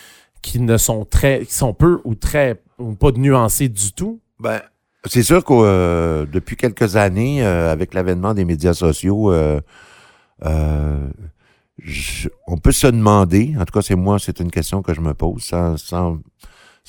qui 0.41 0.59
ne 0.59 0.77
sont 0.77 1.05
très 1.05 1.45
qui 1.45 1.53
sont 1.53 1.73
peu 1.73 2.01
ou 2.03 2.15
très 2.15 2.61
ou 2.79 2.95
pas 2.95 3.11
nuancées 3.11 3.69
du 3.69 3.93
tout? 3.93 4.21
Ben, 4.39 4.61
c'est 5.05 5.23
sûr 5.23 5.43
que 5.43 5.53
euh, 5.53 6.25
depuis 6.25 6.55
quelques 6.55 6.95
années, 6.95 7.43
euh, 7.43 7.71
avec 7.71 7.93
l'avènement 7.93 8.33
des 8.33 8.45
médias 8.45 8.73
sociaux, 8.73 9.31
euh, 9.31 9.61
on 12.47 12.57
peut 12.57 12.71
se 12.71 12.87
demander, 12.87 13.55
en 13.57 13.65
tout 13.65 13.73
cas 13.73 13.81
c'est 13.81 13.95
moi, 13.95 14.19
c'est 14.19 14.39
une 14.39 14.51
question 14.51 14.81
que 14.81 14.93
je 14.93 15.01
me 15.01 15.13
pose 15.13 15.43
sans, 15.43 15.77
sans, 15.77 16.19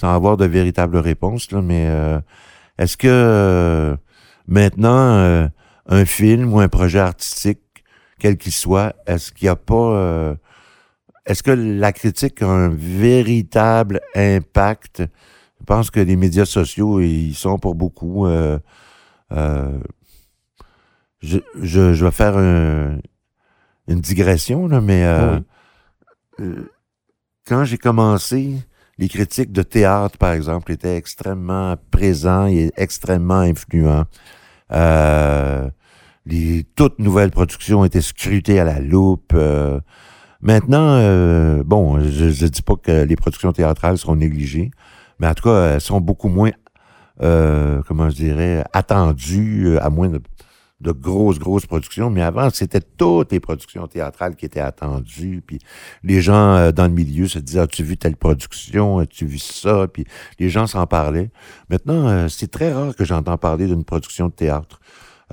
avoir 0.02 0.36
de 0.36 0.46
véritable 0.46 0.96
réponse, 0.96 1.50
mais 1.52 1.88
est-ce 2.78 2.96
que 2.96 3.96
maintenant 4.48 5.48
un 5.86 6.04
film 6.04 6.52
ou 6.52 6.60
un 6.60 6.68
projet 6.68 6.98
artistique, 7.00 7.60
quel 8.18 8.36
qu'il 8.36 8.52
soit, 8.52 8.94
est-ce 9.06 9.30
qu'il 9.30 9.46
n'y 9.46 9.50
a 9.50 9.56
pas 9.56 10.36
est-ce 11.26 11.42
que 11.42 11.50
la 11.50 11.92
critique 11.92 12.42
a 12.42 12.48
un 12.48 12.70
véritable 12.70 14.00
impact 14.16 15.02
je 15.60 15.64
pense 15.64 15.90
que 15.90 16.00
les 16.00 16.16
médias 16.16 16.44
sociaux, 16.46 17.00
ils 17.00 17.34
sont 17.34 17.58
pour 17.58 17.74
beaucoup. 17.74 18.26
euh, 18.26 18.58
euh, 19.32 19.78
je, 21.20 21.38
je, 21.60 21.92
je 21.92 22.04
vais 22.04 22.10
faire 22.10 22.36
un- 22.36 22.98
une 23.88 24.00
digression, 24.00 24.66
là, 24.68 24.80
mais 24.80 25.04
euh, 25.04 25.38
Oui. 26.38 26.44
euh, 26.46 26.70
quand 27.46 27.64
j'ai 27.64 27.78
commencé, 27.78 28.54
les 28.98 29.08
critiques 29.08 29.52
de 29.52 29.62
théâtre, 29.62 30.16
par 30.18 30.32
exemple, 30.32 30.72
étaient 30.72 30.96
extrêmement 30.96 31.76
présents 31.90 32.46
et 32.46 32.70
extrêmement 32.76 33.40
influents. 33.40 34.04
Euh, 34.72 35.68
les 36.26 36.64
toutes 36.76 36.98
nouvelles 36.98 37.30
productions 37.30 37.84
étaient 37.84 38.00
scrutées 38.02 38.60
à 38.60 38.64
la 38.64 38.80
loupe. 38.80 39.32
euh. 39.34 39.80
maintenant, 40.40 40.94
euh, 41.00 41.62
bon, 41.64 42.00
je 42.00 42.24
ne 42.26 42.48
dis 42.48 42.62
pas 42.62 42.76
que 42.76 43.04
les 43.04 43.16
productions 43.16 43.52
théâtrales 43.52 43.98
seront 43.98 44.16
négligées, 44.16 44.70
mais 45.20 45.28
en 45.28 45.34
tout 45.34 45.44
cas, 45.44 45.74
elles 45.74 45.80
sont 45.80 46.00
beaucoup 46.00 46.28
moins, 46.28 46.50
euh, 47.22 47.82
comment 47.86 48.10
je 48.10 48.16
dirais, 48.16 48.64
attendues, 48.72 49.68
euh, 49.68 49.84
à 49.84 49.90
moins 49.90 50.08
de, 50.08 50.20
de 50.80 50.92
grosses, 50.92 51.38
grosses 51.38 51.66
productions. 51.66 52.08
Mais 52.10 52.22
avant, 52.22 52.48
c'était 52.50 52.80
toutes 52.80 53.30
les 53.30 53.38
productions 53.38 53.86
théâtrales 53.86 54.34
qui 54.34 54.46
étaient 54.46 54.60
attendues. 54.60 55.42
Puis 55.46 55.58
les 56.02 56.22
gens 56.22 56.54
euh, 56.54 56.72
dans 56.72 56.84
le 56.86 56.94
milieu 56.94 57.28
se 57.28 57.38
disaient, 57.38 57.60
as-tu 57.60 57.84
vu 57.84 57.96
telle 57.98 58.16
production? 58.16 58.98
As-tu 58.98 59.26
vu 59.26 59.38
ça? 59.38 59.86
Puis 59.92 60.06
les 60.38 60.48
gens 60.48 60.66
s'en 60.66 60.86
parlaient. 60.86 61.30
Maintenant, 61.68 62.08
euh, 62.08 62.28
c'est 62.28 62.50
très 62.50 62.72
rare 62.72 62.96
que 62.96 63.04
j'entends 63.04 63.36
parler 63.36 63.66
d'une 63.66 63.84
production 63.84 64.28
de 64.28 64.32
théâtre. 64.32 64.80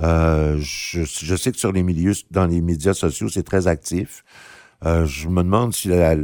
Euh, 0.00 0.58
je, 0.60 1.02
je 1.04 1.34
sais 1.34 1.50
que 1.50 1.58
sur 1.58 1.72
les 1.72 1.82
milieux, 1.82 2.12
dans 2.30 2.46
les 2.46 2.60
médias 2.60 2.94
sociaux, 2.94 3.28
c'est 3.28 3.42
très 3.42 3.66
actif. 3.66 4.22
Euh, 4.84 5.06
je 5.06 5.28
me 5.28 5.42
demande 5.42 5.74
si 5.74 5.88
la, 5.88 6.14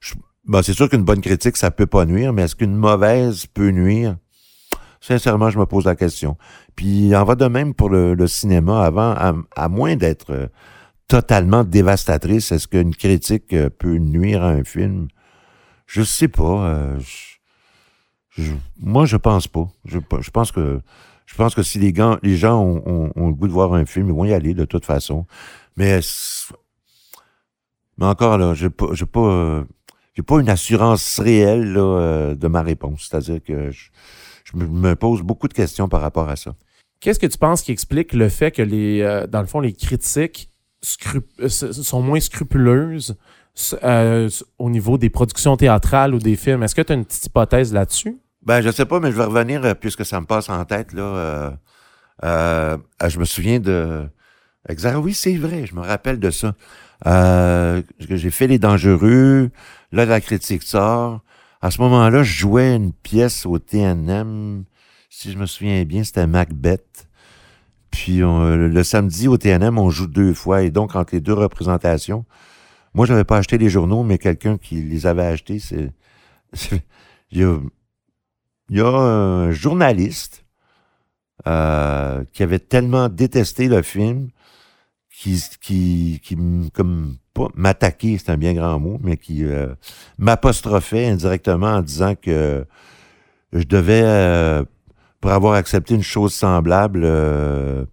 je- 0.00 0.14
bon, 0.46 0.62
c'est 0.62 0.72
sûr 0.74 0.88
qu'une 0.88 1.02
bonne 1.04 1.20
critique, 1.20 1.56
ça 1.56 1.70
peut 1.70 1.86
pas 1.86 2.04
nuire, 2.04 2.32
mais 2.32 2.42
est-ce 2.42 2.56
qu'une 2.56 2.74
mauvaise 2.76 3.46
peut 3.46 3.70
nuire? 3.70 4.16
Sincèrement, 5.00 5.50
je 5.50 5.58
me 5.58 5.66
pose 5.66 5.84
la 5.84 5.96
question. 5.96 6.36
Puis, 6.76 7.14
en 7.14 7.24
va 7.24 7.34
de 7.34 7.46
même 7.46 7.74
pour 7.74 7.90
le, 7.90 8.14
le 8.14 8.26
cinéma. 8.26 8.84
Avant, 8.84 9.10
à, 9.12 9.34
à 9.54 9.68
moins 9.68 9.96
d'être 9.96 10.30
euh, 10.32 10.46
totalement 11.08 11.62
dévastatrice, 11.62 12.50
est-ce 12.52 12.66
qu'une 12.68 12.94
critique 12.94 13.52
euh, 13.52 13.68
peut 13.68 13.96
nuire 13.96 14.42
à 14.42 14.48
un 14.48 14.64
film? 14.64 15.08
Je 15.86 16.02
sais 16.02 16.28
pas. 16.28 16.66
euh, 16.68 16.98
je- 17.00 18.42
je- 18.42 18.54
moi, 18.80 19.04
je 19.04 19.16
pense 19.18 19.46
pas. 19.46 19.68
Je, 19.84 19.98
je 20.20 20.30
pense 20.30 20.50
que 20.52 20.80
je 21.26 21.34
pense 21.36 21.54
que 21.54 21.62
si 21.62 21.78
les, 21.78 21.92
gants, 21.92 22.18
les 22.22 22.36
gens 22.36 22.60
ont, 22.60 22.82
ont- 22.86 23.12
ont 23.16 23.28
le 23.28 23.34
goût 23.34 23.46
de 23.48 23.52
voir 23.52 23.72
un 23.74 23.84
film, 23.86 24.08
ils 24.08 24.14
vont 24.14 24.24
y 24.24 24.32
aller 24.32 24.54
de 24.54 24.64
toute 24.64 24.84
façon. 24.84 25.26
Mais, 25.76 26.00
mais 27.98 28.06
encore 28.06 28.38
là, 28.38 28.54
je 28.54 28.68
pas, 28.68 28.86
j'ai 28.92 29.06
pas. 29.06 29.64
J'ai 30.14 30.22
pas 30.22 30.40
une 30.40 30.48
assurance 30.48 31.18
réelle 31.18 31.72
là, 31.72 31.80
euh, 31.80 32.34
de 32.34 32.48
ma 32.48 32.62
réponse. 32.62 33.08
C'est-à-dire 33.10 33.40
que 33.42 33.70
je, 33.70 33.90
je 34.44 34.56
me- 34.56 34.94
pose 34.96 35.22
beaucoup 35.22 35.48
de 35.48 35.54
questions 35.54 35.88
par 35.88 36.00
rapport 36.00 36.28
à 36.28 36.36
ça. 36.36 36.54
Qu'est-ce 37.00 37.18
que 37.18 37.26
tu 37.26 37.36
penses 37.38 37.62
qui 37.62 37.72
explique 37.72 38.12
le 38.12 38.28
fait 38.28 38.50
que 38.50 38.62
les, 38.62 39.00
euh, 39.02 39.26
dans 39.26 39.40
le 39.40 39.46
fond, 39.46 39.60
les 39.60 39.72
critiques 39.72 40.48
euh, 41.40 41.48
sont 41.48 42.00
moins 42.00 42.20
scrupuleuses 42.20 43.16
euh, 43.82 44.28
au 44.58 44.70
niveau 44.70 44.98
des 44.98 45.10
productions 45.10 45.56
théâtrales 45.56 46.14
ou 46.14 46.18
des 46.18 46.36
films? 46.36 46.62
Est-ce 46.62 46.74
que 46.74 46.82
tu 46.82 46.92
as 46.92 46.96
une 46.96 47.04
petite 47.04 47.26
hypothèse 47.26 47.72
là-dessus? 47.72 48.16
Ben, 48.42 48.60
je 48.60 48.70
sais 48.70 48.84
pas, 48.84 49.00
mais 49.00 49.10
je 49.10 49.16
vais 49.16 49.24
revenir, 49.24 49.74
puisque 49.76 50.04
ça 50.04 50.20
me 50.20 50.26
passe 50.26 50.48
en 50.48 50.64
tête, 50.64 50.92
là. 50.92 51.56
euh, 52.22 52.76
je 53.06 53.18
me 53.18 53.24
souviens 53.24 53.58
de... 53.58 54.06
Exact, 54.68 54.96
oui, 54.96 55.12
c'est 55.12 55.36
vrai, 55.36 55.66
je 55.66 55.74
me 55.74 55.80
rappelle 55.80 56.18
de 56.18 56.30
ça. 56.30 56.54
Euh, 57.06 57.82
j'ai 58.00 58.30
fait 58.30 58.46
Les 58.46 58.58
Dangereux, 58.58 59.50
là, 59.92 60.04
la 60.06 60.20
critique 60.20 60.62
sort. 60.62 61.20
À 61.60 61.70
ce 61.70 61.80
moment-là, 61.82 62.22
je 62.22 62.32
jouais 62.32 62.74
une 62.76 62.92
pièce 62.92 63.46
au 63.46 63.58
TNM, 63.58 64.64
si 65.10 65.32
je 65.32 65.38
me 65.38 65.46
souviens 65.46 65.84
bien, 65.84 66.04
c'était 66.04 66.26
Macbeth. 66.26 67.08
Puis 67.90 68.18
le 68.18 68.82
samedi 68.82 69.28
au 69.28 69.36
TNM, 69.38 69.78
on 69.78 69.88
joue 69.90 70.06
deux 70.08 70.34
fois, 70.34 70.62
et 70.62 70.70
donc 70.70 70.96
entre 70.96 71.14
les 71.14 71.20
deux 71.20 71.32
représentations, 71.34 72.24
moi, 72.94 73.06
j'avais 73.06 73.24
pas 73.24 73.38
acheté 73.38 73.58
les 73.58 73.68
journaux, 73.70 74.02
mais 74.04 74.18
quelqu'un 74.18 74.56
qui 74.58 74.76
les 74.82 75.06
avait 75.06 75.24
achetés, 75.26 75.58
c'est... 75.58 75.92
c'est- 76.52 76.82
Il 77.32 77.40
y 77.40 77.44
a 77.44 77.58
il 78.70 78.78
y 78.78 78.80
a 78.80 78.86
un 78.86 79.50
journaliste 79.52 80.44
euh, 81.46 82.24
qui 82.32 82.42
avait 82.42 82.58
tellement 82.58 83.08
détesté 83.08 83.68
le 83.68 83.82
film 83.82 84.28
qui, 85.16 85.42
qui, 85.60 86.20
qui 86.22 86.36
comme 86.72 87.16
pas 87.34 87.48
m'attaquait, 87.54 88.16
c'est 88.18 88.30
un 88.30 88.36
bien 88.36 88.52
grand 88.54 88.78
mot, 88.78 88.98
mais 89.02 89.16
qui 89.16 89.44
euh, 89.44 89.68
m'apostrophait 90.18 91.06
indirectement 91.06 91.74
en 91.74 91.82
disant 91.82 92.14
que 92.20 92.64
je 93.52 93.64
devais, 93.64 94.02
euh, 94.04 94.64
pour 95.20 95.30
avoir 95.30 95.54
accepté 95.54 95.94
une 95.94 96.02
chose 96.02 96.34
semblable, 96.34 97.02
euh, 97.04 97.84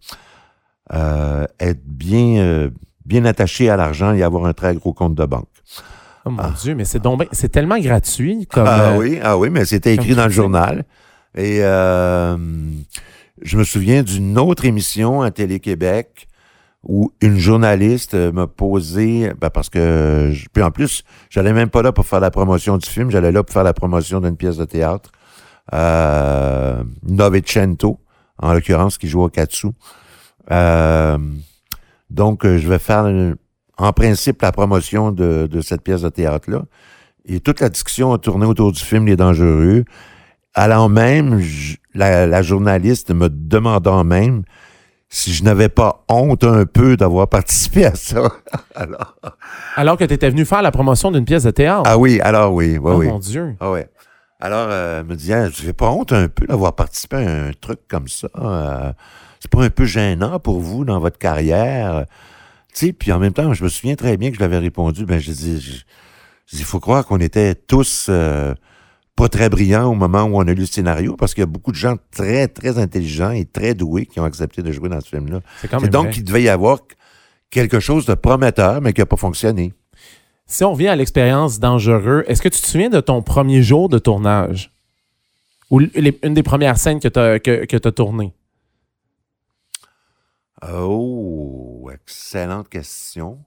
euh, 0.93 1.45
être 1.59 1.81
bien, 1.85 2.37
euh, 2.41 2.69
bien 3.05 3.25
attaché 3.25 3.69
à 3.69 3.77
l'argent 3.77 4.13
et 4.13 4.23
avoir 4.23 4.45
un 4.45 4.53
très 4.53 4.75
gros 4.75 4.93
compte 4.93 5.15
de 5.15 5.25
banque. 5.25 5.47
Oh 6.25 6.29
mon 6.31 6.39
Ah. 6.39 6.53
Dieu, 6.61 6.75
mais 6.75 6.85
c'est 6.85 6.99
donc 6.99 7.27
c'est 7.31 7.49
tellement 7.49 7.79
gratuit 7.79 8.47
comme. 8.47 8.67
Ah 8.67 8.91
euh, 8.91 8.97
oui, 8.97 9.19
ah 9.23 9.37
oui, 9.37 9.49
mais 9.49 9.65
c'était 9.65 9.93
écrit 9.95 10.13
dans 10.13 10.25
le 10.25 10.31
journal. 10.31 10.83
Et 11.35 11.59
euh, 11.63 12.37
je 13.41 13.57
me 13.57 13.63
souviens 13.63 14.03
d'une 14.03 14.37
autre 14.37 14.65
émission 14.65 15.21
à 15.21 15.31
Télé-Québec 15.31 16.27
où 16.83 17.11
une 17.21 17.37
journaliste 17.37 18.15
euh, 18.15 18.31
m'a 18.31 18.47
posé, 18.47 19.31
ben 19.39 19.49
parce 19.51 19.69
que, 19.69 20.29
je- 20.33 20.47
puis 20.51 20.63
en 20.63 20.71
plus, 20.71 21.03
j'allais 21.29 21.53
même 21.53 21.69
pas 21.69 21.81
là 21.83 21.91
pour 21.91 22.05
faire 22.07 22.19
la 22.19 22.31
promotion 22.31 22.77
du 22.77 22.89
film, 22.89 23.11
j'allais 23.11 23.31
là 23.31 23.43
pour 23.43 23.53
faire 23.53 23.63
la 23.63 23.73
promotion 23.73 24.19
d'une 24.19 24.35
pièce 24.35 24.57
de 24.57 24.65
théâtre, 24.65 25.11
euh, 25.73 26.83
Novecento, 27.07 27.99
en 28.39 28.53
l'occurrence, 28.53 28.97
qui 28.97 29.07
joue 29.07 29.21
au 29.21 29.29
Katsu. 29.29 29.67
Euh, 30.49 31.17
donc, 32.09 32.45
euh, 32.45 32.57
je 32.57 32.67
vais 32.67 32.79
faire, 32.79 33.05
en 33.77 33.93
principe, 33.93 34.41
la 34.41 34.51
promotion 34.51 35.11
de, 35.11 35.47
de 35.49 35.61
cette 35.61 35.81
pièce 35.83 36.01
de 36.01 36.09
théâtre-là. 36.09 36.63
Et 37.25 37.39
toute 37.39 37.59
la 37.59 37.69
discussion 37.69 38.11
a 38.13 38.17
tourné 38.17 38.47
autour 38.47 38.71
du 38.71 38.79
film 38.83 39.05
Les 39.05 39.15
Dangereux, 39.15 39.85
allant 40.55 40.89
même, 40.89 41.41
la, 41.93 42.25
la 42.25 42.41
journaliste 42.41 43.11
me 43.13 43.29
demandant 43.29 44.03
même 44.03 44.41
si 45.13 45.33
je 45.33 45.43
n'avais 45.43 45.67
pas 45.69 46.05
honte 46.07 46.43
un 46.45 46.65
peu 46.65 46.95
d'avoir 46.95 47.27
participé 47.27 47.85
à 47.85 47.93
ça. 47.95 48.31
alors, 48.75 49.17
Alors 49.75 49.97
que 49.97 50.05
tu 50.05 50.13
étais 50.13 50.29
venu 50.29 50.45
faire 50.45 50.61
la 50.61 50.71
promotion 50.71 51.11
d'une 51.11 51.25
pièce 51.25 51.43
de 51.43 51.51
théâtre. 51.51 51.83
ah 51.85 51.97
oui, 51.97 52.19
alors 52.21 52.53
oui, 52.53 52.77
oui, 52.77 52.91
oh 52.93 52.97
oui. 52.97 53.07
mon 53.07 53.19
Dieu. 53.19 53.55
Ah 53.59 53.71
ouais. 53.71 53.89
Alors, 54.39 54.67
euh, 54.71 55.03
me 55.03 55.15
disait, 55.15 55.49
tu 55.51 55.61
n'avais 55.63 55.73
pas 55.73 55.89
honte 55.91 56.13
un 56.13 56.27
peu 56.29 56.47
d'avoir 56.47 56.73
participé 56.75 57.17
à 57.17 57.43
un 57.47 57.51
truc 57.59 57.79
comme 57.89 58.07
ça? 58.07 58.27
Euh, 58.39 58.91
c'est 59.39 59.51
pas 59.51 59.63
un 59.63 59.69
peu 59.69 59.85
gênant 59.85 60.39
pour 60.39 60.59
vous 60.61 60.85
dans 60.85 60.99
votre 60.99 61.17
carrière? 61.19 62.05
Tu 62.73 62.87
sais, 62.87 62.93
puis 62.93 63.11
en 63.11 63.19
même 63.19 63.33
temps, 63.33 63.53
je 63.53 63.63
me 63.65 63.69
souviens 63.69 63.95
très 63.95 64.15
bien 64.17 64.29
que 64.31 64.37
je 64.37 64.41
l'avais 64.41 64.57
répondu, 64.59 65.05
ben, 65.05 65.19
je 65.19 65.31
je- 65.33 65.35
je 66.47 66.55
dis, 66.55 66.61
il 66.61 66.63
faut 66.63 66.79
croire 66.79 67.05
qu'on 67.05 67.19
était 67.19 67.53
tous 67.53 68.07
euh, 68.09 68.53
pas 69.21 69.29
très 69.29 69.49
brillants 69.49 69.85
au 69.91 69.93
moment 69.93 70.23
où 70.23 70.37
on 70.37 70.41
a 70.41 70.45
lu 70.53 70.61
le 70.61 70.65
scénario, 70.65 71.15
parce 71.15 71.33
qu'il 71.35 71.41
y 71.41 71.43
a 71.43 71.47
beaucoup 71.47 71.71
de 71.71 71.77
gens 71.77 71.95
très, 72.09 72.47
très 72.47 72.79
intelligents 72.79 73.29
et 73.31 73.45
très 73.45 73.75
doués 73.75 74.07
qui 74.07 74.19
ont 74.19 74.23
accepté 74.23 74.63
de 74.63 74.71
jouer 74.71 74.89
dans 74.89 74.99
ce 74.99 75.09
film-là. 75.09 75.41
C'est 75.61 75.89
donc 75.89 76.09
qu'il 76.09 76.23
devait 76.23 76.41
y 76.41 76.49
avoir 76.49 76.79
quelque 77.51 77.79
chose 77.79 78.07
de 78.07 78.15
prometteur, 78.15 78.81
mais 78.81 78.93
qui 78.93 79.01
n'a 79.01 79.05
pas 79.05 79.17
fonctionné. 79.17 79.73
Si 80.47 80.63
on 80.63 80.71
revient 80.73 80.87
à 80.87 80.95
l'expérience 80.95 81.59
dangereux, 81.59 82.23
est-ce 82.27 82.41
que 82.41 82.49
tu 82.49 82.59
te 82.59 82.65
souviens 82.65 82.89
de 82.89 82.99
ton 82.99 83.21
premier 83.21 83.61
jour 83.61 83.89
de 83.89 83.99
tournage? 83.99 84.71
Ou 85.69 85.79
les- 85.79 86.19
une 86.23 86.33
des 86.33 86.43
premières 86.43 86.77
scènes 86.79 86.99
que 86.99 87.07
tu 87.07 87.19
as 87.19 87.39
que, 87.39 87.89
tournées? 87.89 88.33
Oh, 90.67 91.89
excellente 91.93 92.69
question. 92.69 93.39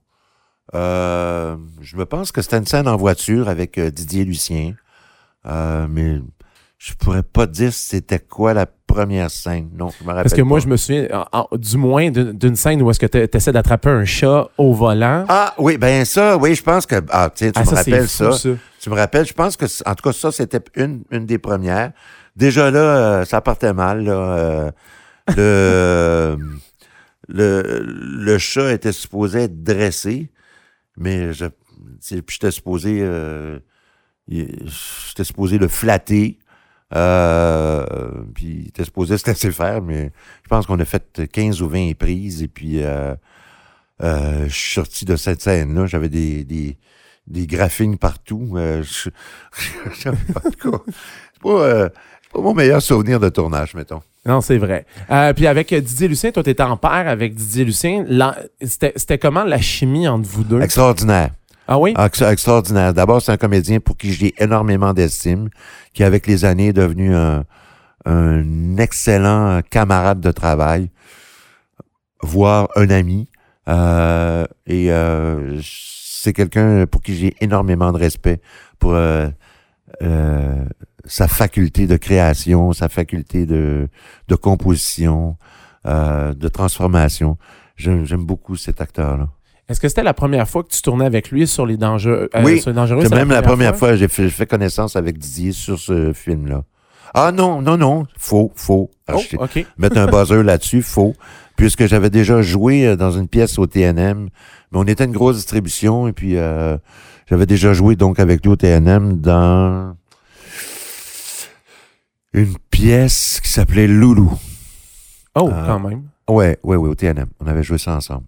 Euh, 0.73 1.57
je 1.81 1.97
me 1.97 2.05
pense 2.05 2.31
que 2.31 2.41
c'était 2.41 2.57
une 2.57 2.65
scène 2.65 2.87
en 2.87 2.95
voiture 2.97 3.49
avec 3.49 3.77
euh, 3.77 3.91
Didier 3.91 4.25
Lucien. 4.25 4.73
Euh, 5.45 5.87
mais 5.89 6.19
je 6.77 6.93
pourrais 6.93 7.23
pas 7.23 7.45
dire 7.47 7.71
c'était 7.73 8.19
quoi 8.19 8.53
la 8.53 8.65
première 8.65 9.31
scène. 9.31 9.69
Non, 9.73 9.89
je 9.89 10.03
me 10.03 10.09
rappelle 10.09 10.23
Parce 10.23 10.33
que 10.35 10.41
moi, 10.41 10.59
je 10.59 10.67
me 10.67 10.77
souviens, 10.77 11.07
en- 11.31 11.47
en- 11.51 11.57
du 11.57 11.77
moins, 11.77 12.09
d'une 12.11 12.55
scène 12.55 12.81
où 12.81 12.89
est-ce 12.91 12.99
que 12.99 13.05
tu 13.05 13.17
essaies 13.37 13.51
d'attraper 13.51 13.89
un 13.89 14.05
chat 14.05 14.47
au 14.57 14.73
volant. 14.73 15.25
Ah 15.27 15.53
oui, 15.57 15.77
ben 15.77 16.05
ça, 16.05 16.37
oui, 16.37 16.53
je 16.55 16.63
pense 16.63 16.85
que 16.85 16.95
ah 17.09 17.29
tu 17.33 17.51
Ah, 17.55 17.59
me 17.61 17.65
ça, 17.65 17.75
rappelles 17.75 18.07
fou, 18.07 18.31
ça. 18.31 18.49
Tu 18.79 18.89
me 18.89 18.95
rappelles, 18.95 19.25
je 19.25 19.33
pense 19.33 19.57
que, 19.57 19.65
en 19.89 19.95
tout 19.95 20.03
cas, 20.03 20.13
ça, 20.13 20.31
c'était 20.31 20.61
une, 20.75 21.03
une 21.11 21.25
des 21.25 21.37
premières. 21.39 21.91
Déjà 22.35 22.69
là, 22.69 22.79
euh, 22.79 23.25
ça 23.25 23.41
partait 23.41 23.73
mal. 23.73 24.03
Là, 24.03 24.13
euh, 24.13 24.71
le, 25.35 26.37
le, 27.27 27.83
le 27.85 28.37
chat 28.37 28.71
était 28.73 28.91
supposé 28.91 29.43
être 29.43 29.63
dressé, 29.63 30.31
mais 30.97 31.33
je, 31.33 31.45
j'étais 32.01 32.51
supposé, 32.51 32.99
euh, 33.01 33.59
j'étais 34.27 35.23
supposé 35.23 35.57
le 35.57 35.67
flatter. 35.67 36.39
Euh, 36.95 37.83
puis 38.33 38.59
il 38.61 38.67
était 38.67 38.83
supposé 38.85 39.17
se 39.17 39.25
laisser 39.27 39.51
faire, 39.51 39.81
mais 39.81 40.11
je 40.43 40.47
pense 40.49 40.65
qu'on 40.65 40.79
a 40.79 40.85
fait 40.85 41.27
15 41.31 41.61
ou 41.61 41.67
20 41.69 41.93
prises 41.97 42.43
et 42.43 42.47
puis 42.47 42.83
euh, 42.83 43.15
euh, 44.03 44.45
je 44.47 44.53
suis 44.53 44.73
sorti 44.73 45.03
de 45.05 45.15
cette 45.15 45.41
scène-là. 45.41 45.87
J'avais 45.87 46.09
des, 46.09 46.43
des, 46.43 46.77
des 47.27 47.47
graphines 47.47 47.97
partout. 47.97 48.55
Je, 48.55 49.09
je- 49.99 50.09
en 50.09 50.13
tout 50.13 50.71
cas, 50.71 50.77
c'est 51.33 51.41
pas, 51.41 51.89
c'est 52.21 52.31
pas 52.31 52.41
mon 52.41 52.53
meilleur 52.53 52.81
souvenir 52.81 53.19
de 53.19 53.29
tournage, 53.29 53.73
mettons. 53.73 54.01
Non, 54.27 54.41
c'est 54.41 54.57
vrai. 54.57 54.85
Euh, 55.11 55.33
puis 55.33 55.45
avec 55.47 55.71
Didier 55.73 56.07
Lucien, 56.07 56.31
toi, 56.31 56.41
tu 56.43 56.49
étais 56.49 56.63
en 56.63 56.77
paire 56.77 57.07
avec 57.07 57.35
Didier 57.35 57.63
Lucien. 57.65 58.05
C'était 58.61 59.17
comment 59.19 59.43
la 59.43 59.59
chimie 59.61 60.07
entre 60.07 60.27
vous 60.27 60.43
deux? 60.43 60.61
Extraordinaire. 60.61 61.31
Ah 61.67 61.79
oui? 61.79 61.93
Ex- 61.97 62.21
Extraordinaire. 62.21 62.93
D'abord, 62.93 63.21
c'est 63.21 63.31
un 63.31 63.37
comédien 63.37 63.79
pour 63.79 63.97
qui 63.97 64.13
j'ai 64.13 64.33
énormément 64.37 64.93
d'estime, 64.93 65.49
qui 65.93 66.03
avec 66.03 66.27
les 66.27 66.45
années 66.45 66.67
est 66.67 66.73
devenu 66.73 67.15
un, 67.15 67.43
un 68.05 68.77
excellent 68.77 69.61
camarade 69.69 70.19
de 70.21 70.31
travail, 70.31 70.91
voire 72.21 72.69
un 72.75 72.89
ami. 72.89 73.29
Euh, 73.67 74.45
et 74.67 74.91
euh, 74.91 75.59
c'est 75.63 76.33
quelqu'un 76.33 76.85
pour 76.85 77.01
qui 77.01 77.15
j'ai 77.15 77.35
énormément 77.41 77.91
de 77.91 77.97
respect 77.97 78.41
pour 78.77 78.93
euh, 78.93 79.27
sa 81.05 81.27
faculté 81.27 81.87
de 81.87 81.97
création, 81.97 82.73
sa 82.73 82.89
faculté 82.89 83.45
de, 83.47 83.87
de 84.27 84.35
composition, 84.35 85.37
de 85.85 86.47
transformation. 86.47 87.37
J'aime 87.75 88.05
j'aime 88.05 88.23
beaucoup 88.25 88.55
cet 88.55 88.81
acteur-là. 88.81 89.29
Est-ce 89.67 89.79
que 89.79 89.87
c'était 89.87 90.03
la 90.03 90.13
première 90.13 90.47
fois 90.47 90.63
que 90.63 90.69
tu 90.69 90.81
tournais 90.81 91.05
avec 91.05 91.31
lui 91.31 91.47
sur 91.47 91.65
les 91.65 91.75
dangers? 91.77 92.09
euh, 92.35 92.43
Oui, 92.43 92.59
sur 92.61 92.69
les 92.69 92.75
dangereux, 92.75 93.01
C'est 93.03 93.15
même 93.15 93.29
la 93.29 93.41
première 93.41 93.75
fois? 93.75 93.89
que 93.91 93.95
j'ai 93.97 94.07
fait, 94.07 94.45
connaissance 94.45 94.95
avec 94.95 95.17
Didier 95.17 95.51
sur 95.53 95.79
ce 95.79 96.13
film-là. 96.13 96.63
Ah 97.15 97.31
non, 97.31 97.61
non, 97.61 97.77
non, 97.77 98.05
faux, 98.17 98.51
faux. 98.55 98.91
Oh, 99.07 99.13
Acheter- 99.13 99.37
OK. 99.39 99.65
Mettre 99.77 99.97
un 99.97 100.05
buzzer 100.07 100.43
là-dessus, 100.43 100.81
faux. 100.81 101.15
Puisque 101.55 101.85
j'avais 101.87 102.09
déjà 102.09 102.41
joué 102.41 102.85
euh, 102.85 102.95
dans 102.97 103.11
une 103.11 103.27
pièce 103.29 103.57
au 103.57 103.65
TNM, 103.65 104.29
mais 104.71 104.77
on 104.77 104.83
était 104.83 105.05
une 105.05 105.13
grosse 105.13 105.37
distribution 105.37 106.07
et 106.07 106.13
puis 106.13 106.35
euh, 106.35 106.77
j'avais 107.29 107.45
déjà 107.45 107.71
joué 107.73 107.95
donc 107.95 108.19
avec 108.19 108.43
lui 108.43 108.51
au 108.51 108.55
TNM 108.57 109.19
dans 109.21 109.95
une 112.33 112.57
pièce 112.69 113.39
qui 113.41 113.49
s'appelait 113.49 113.87
Loulou. 113.87 114.33
Oh, 115.35 115.49
Euh, 115.51 115.65
quand 115.65 115.79
même. 115.79 116.03
Ouais, 116.27 116.57
ouais, 116.63 116.75
ouais, 116.75 116.89
au 116.89 116.95
TNM. 116.95 117.27
On 117.39 117.47
avait 117.47 117.63
joué 117.63 117.77
ça 117.77 117.95
ensemble. 117.95 118.25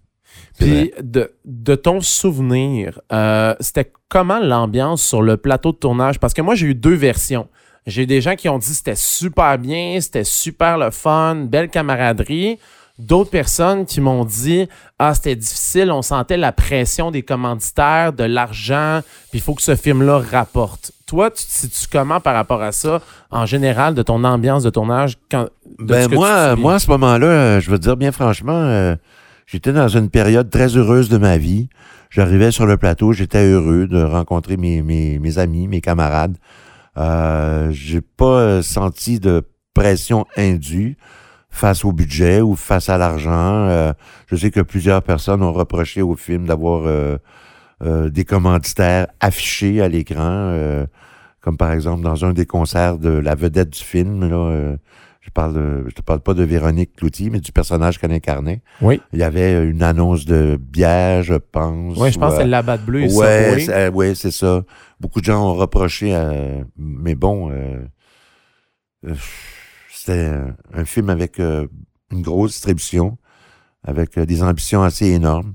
Puis 0.58 0.92
de, 1.02 1.32
de 1.46 1.76
ton 1.76 2.02
souvenir, 2.02 3.00
euh, 3.12 3.54
c'était 3.60 3.92
comment 4.10 4.40
l'ambiance 4.40 5.04
sur 5.04 5.22
le 5.22 5.38
plateau 5.38 5.72
de 5.72 5.78
tournage? 5.78 6.20
Parce 6.20 6.34
que 6.34 6.42
moi, 6.42 6.56
j'ai 6.56 6.68
eu 6.68 6.76
deux 6.76 6.96
versions. 6.96 7.48
J'ai 7.86 8.04
eu 8.04 8.06
des 8.08 8.22
gens 8.22 8.36
qui 8.36 8.50
ont 8.50 8.58
dit 8.58 8.74
c'était 8.74 8.96
super 8.96 9.58
bien, 9.58 10.00
c'était 10.02 10.24
super 10.24 10.78
le 10.78 10.92
fun, 10.92 11.36
belle 11.36 11.70
camaraderie. 11.70 12.60
d'autres 13.00 13.30
personnes 13.30 13.86
qui 13.86 14.02
m'ont 14.02 14.26
dit 14.26 14.68
Ah, 15.00 15.14
c'était 15.14 15.36
difficile, 15.36 15.92
on 15.92 16.02
sentait 16.02 16.38
la 16.38 16.52
pression 16.52 17.12
des 17.12 17.22
commanditaires, 17.22 18.12
de 18.12 18.24
l'argent, 18.24 19.02
puis 19.30 19.40
il 19.40 19.42
faut 19.42 19.54
que 19.54 19.62
ce 19.62 19.76
film-là 19.76 20.20
rapporte. 20.20 20.92
Toi, 21.06 21.32
tu 21.32 21.46
te 21.46 21.52
situes 21.52 21.88
comment 21.90 22.20
par 22.20 22.34
rapport 22.34 22.62
à 22.62 22.74
ça, 22.74 23.02
en 23.32 23.46
général, 23.46 23.94
de 23.94 24.02
ton 24.02 24.24
ambiance 24.26 24.64
de 24.64 24.70
tournage? 24.70 25.18
Quand, 25.32 25.48
de 25.80 25.86
Ben 25.86 26.12
moi, 26.12 26.56
moi, 26.58 26.74
à 26.74 26.80
ce 26.80 26.90
moment-là, 26.90 27.60
je 27.62 27.72
veux 27.72 27.78
te 27.78 27.84
dire 27.84 27.96
bien 27.96 28.12
franchement, 28.12 28.52
euh, 28.52 28.96
j'étais 29.48 29.74
dans 29.74 29.88
une 29.88 30.10
période 30.10 30.52
très 30.52 30.78
heureuse 30.78 31.10
de 31.10 31.18
ma 31.18 31.38
vie. 31.38 31.70
J'arrivais 32.12 32.52
sur 32.52 32.68
le 32.68 32.78
plateau, 32.78 33.12
j'étais 33.12 33.44
heureux 33.44 33.88
de 33.88 34.02
rencontrer 34.02 34.58
mes, 34.58 35.38
amis, 35.40 35.68
mes 35.68 35.82
camarades. 35.82 36.38
Euh, 36.98 37.72
j'ai 37.72 38.02
pas 38.02 38.26
euh, 38.40 38.62
senti 38.62 39.20
de 39.20 39.44
pression 39.74 40.26
indue 40.38 40.98
face 41.50 41.86
au 41.86 41.92
budget 41.92 42.42
ou 42.42 42.56
face 42.56 42.90
à 42.90 42.98
l'argent. 42.98 43.68
Euh, 43.68 43.94
je 44.28 44.36
sais 44.36 44.52
que 44.52 44.62
plusieurs 44.62 45.02
personnes 45.02 45.42
ont 45.42 45.54
reproché 45.54 46.02
au 46.02 46.16
film 46.16 46.46
d'avoir 46.46 46.84
euh, 46.86 47.18
euh, 47.84 48.10
des 48.10 48.26
commanditaires 48.26 49.08
affichés 49.20 49.82
à 49.82 49.88
l'écran, 49.88 50.22
euh, 50.24 50.86
comme 51.42 51.58
par 51.58 51.72
exemple 51.72 52.02
dans 52.02 52.26
un 52.26 52.34
des 52.34 52.46
concerts 52.46 52.98
de 52.98 53.10
la 53.10 53.36
vedette 53.36 53.70
du 53.70 53.84
film. 53.84 54.20
Je 55.28 55.32
parle 55.32 55.54
de, 55.54 55.84
je 55.90 55.94
te 55.94 56.02
parle 56.02 56.22
pas 56.22 56.34
de 56.34 56.42
Véronique 56.44 56.96
Cloutier, 56.96 57.30
mais 57.30 57.40
du 57.42 57.52
personnage 57.52 58.00
qu'elle 58.00 58.14
incarnait. 58.14 58.62
Oui. 58.82 59.02
Il 59.14 59.20
y 59.20 59.24
avait 59.24 59.62
une 59.70 59.84
annonce 59.84 60.26
de 60.26 60.58
bière, 60.60 61.22
je 61.22 61.36
pense. 61.36 61.98
Oui, 61.98 62.12
je 62.12 62.18
pense 62.18 62.32
que 62.32 62.36
c'est 62.38 62.42
euh, 62.42 62.46
le 62.46 62.52
Labatt 62.52 62.82
Bleu 62.86 63.02
et 63.02 63.14
Ouais, 63.14 63.44
Subway. 63.50 63.60
c'est 63.66 63.74
euh, 63.74 63.92
ouais, 63.92 64.16
c'est 64.16 64.32
ça. 64.32 64.64
Beaucoup 65.00 65.20
de 65.20 65.26
gens 65.26 65.44
ont 65.46 65.54
reproché, 65.54 66.18
mais 66.78 67.14
bon, 67.16 67.52
euh, 67.52 67.80
euh, 69.06 69.14
c'était 69.94 70.32
un 70.74 70.86
film 70.86 71.10
avec 71.10 71.40
euh, 71.40 71.68
une 72.12 72.22
grosse 72.22 72.52
distribution, 72.54 73.18
avec 73.84 74.18
des 74.18 74.42
ambitions 74.44 74.82
assez 74.84 75.08
énormes. 75.08 75.54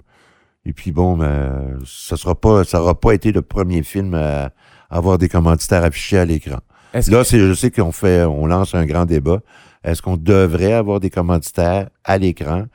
Et 0.65 0.73
puis 0.73 0.93
bon, 0.93 1.17
ben, 1.17 1.79
ça 1.85 2.17
sera 2.17 2.35
pas, 2.35 2.63
ça 2.65 2.81
aura 2.81 2.99
pas 3.01 3.15
été 3.15 3.33
le 3.33 3.43
premier 3.43 3.83
film 3.83 4.15
à 4.15 4.53
avoir 4.91 5.19
des 5.19 5.29
commanditaires 5.29 5.83
affichés 5.83 6.19
à 6.19 6.25
l'écran. 6.25 6.59
Là, 6.95 7.25
que- 7.25 7.25
je 7.49 7.55
sais 7.55 7.71
qu'on 7.71 7.91
fait, 7.91 8.23
on 8.25 8.47
lance 8.47 8.75
un 8.75 8.85
grand 8.85 9.07
débat. 9.07 9.41
Est-ce 9.85 10.03
qu'on 10.03 10.17
devrait 10.17 10.73
avoir 10.73 11.01
des 11.01 11.11
commanditaires 11.11 11.91
à 12.05 12.19
l'écran? 12.19 12.67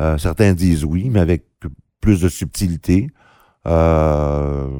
Euh, 0.00 0.18
certains 0.18 0.54
disent 0.54 0.84
oui, 0.84 1.10
mais 1.10 1.20
avec 1.20 1.44
plus 2.00 2.20
de 2.20 2.28
subtilité. 2.28 3.08
Euh, 3.66 4.70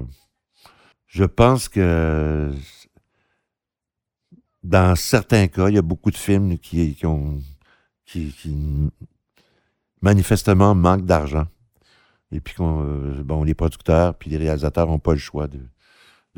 je 1.06 1.24
pense 1.24 1.68
que 1.68 2.52
dans 4.62 4.94
certains 4.96 5.48
cas, 5.48 5.68
il 5.68 5.74
y 5.74 5.78
a 5.78 5.82
beaucoup 5.82 6.10
de 6.10 6.16
films 6.16 6.58
qui, 6.58 6.96
qui 8.04 8.90
manifestement 10.00 10.74
manquent 10.74 11.06
d'argent. 11.06 11.46
Et 12.32 12.40
puis 12.40 12.54
euh, 12.60 13.22
bon, 13.22 13.42
les 13.42 13.54
producteurs 13.54 14.14
puis 14.14 14.30
les 14.30 14.36
réalisateurs 14.36 14.86
n'ont 14.86 14.98
pas 14.98 15.12
le 15.12 15.18
choix 15.18 15.48
de, 15.48 15.60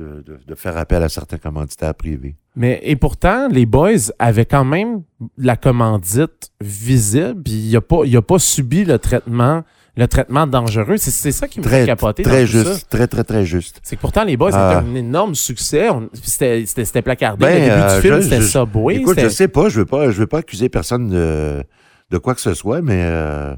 de, 0.01 0.23
de- 0.23 0.39
de 0.47 0.55
faire 0.55 0.77
appel 0.77 1.03
à 1.03 1.09
certains 1.09 1.39
commanditaires 1.39 1.95
privés. 1.95 2.37
Mais 2.57 2.81
et 2.83 2.97
pourtant, 2.97 3.49
les 3.49 3.67
boys 3.67 4.11
avaient 4.19 4.47
quand 4.47 4.65
même 4.65 5.03
la 5.39 5.57
commandite 5.57 6.51
visible, 6.61 7.43
puis 7.43 7.53
il 7.55 7.77
a 7.77 7.81
pas, 7.81 8.01
il 8.05 8.17
a 8.17 8.23
pas 8.23 8.39
subi 8.39 8.85
le 8.85 8.99
traitement, 8.99 9.63
le 9.97 10.09
traitement 10.09 10.47
dangereux. 10.47 10.97
C'est, 10.97 11.33
ça 11.33 11.47
qui 11.49 11.61
me 11.61 11.65
fait 11.65 11.87
capoter. 11.87 12.23
très 12.23 12.41
tout 12.43 12.51
juste, 12.53 12.73
ça. 12.73 12.87
très, 12.89 13.07
très, 13.07 13.25
très 13.25 13.45
juste. 13.45 13.81
C'est 13.83 13.97
que 13.97 14.01
pourtant, 14.01 14.25
les 14.25 14.37
boys, 14.37 14.51
Ah. 14.53 14.77
c'était 14.83 14.91
un 14.91 14.95
énorme 14.95 15.35
succès. 15.35 15.89
C'était, 16.23 17.03
placardé. 17.03 17.45
Ben, 17.45 17.55
le 17.55 17.61
début 17.61 17.71
euh, 17.83 17.95
du 17.97 18.01
film, 18.03 18.23
c'était 18.23 18.43
Subway. 18.43 18.97
Écoute, 18.97 19.21
je 19.21 19.29
sais 19.29 19.49
pas, 19.49 19.69
je 19.69 19.81
veux 19.81 19.87
pas, 19.87 20.11
je 20.11 20.19
veux 20.21 20.27
pas 20.27 20.39
accuser 20.39 20.69
personne 20.69 21.09
de, 21.11 21.63
de 22.11 22.19
quoi 22.19 22.35
que 22.35 22.41
ce 22.41 22.55
soit, 22.55 22.83
mais 22.83 23.03
euh, 23.05 23.55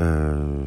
euh, 0.00 0.64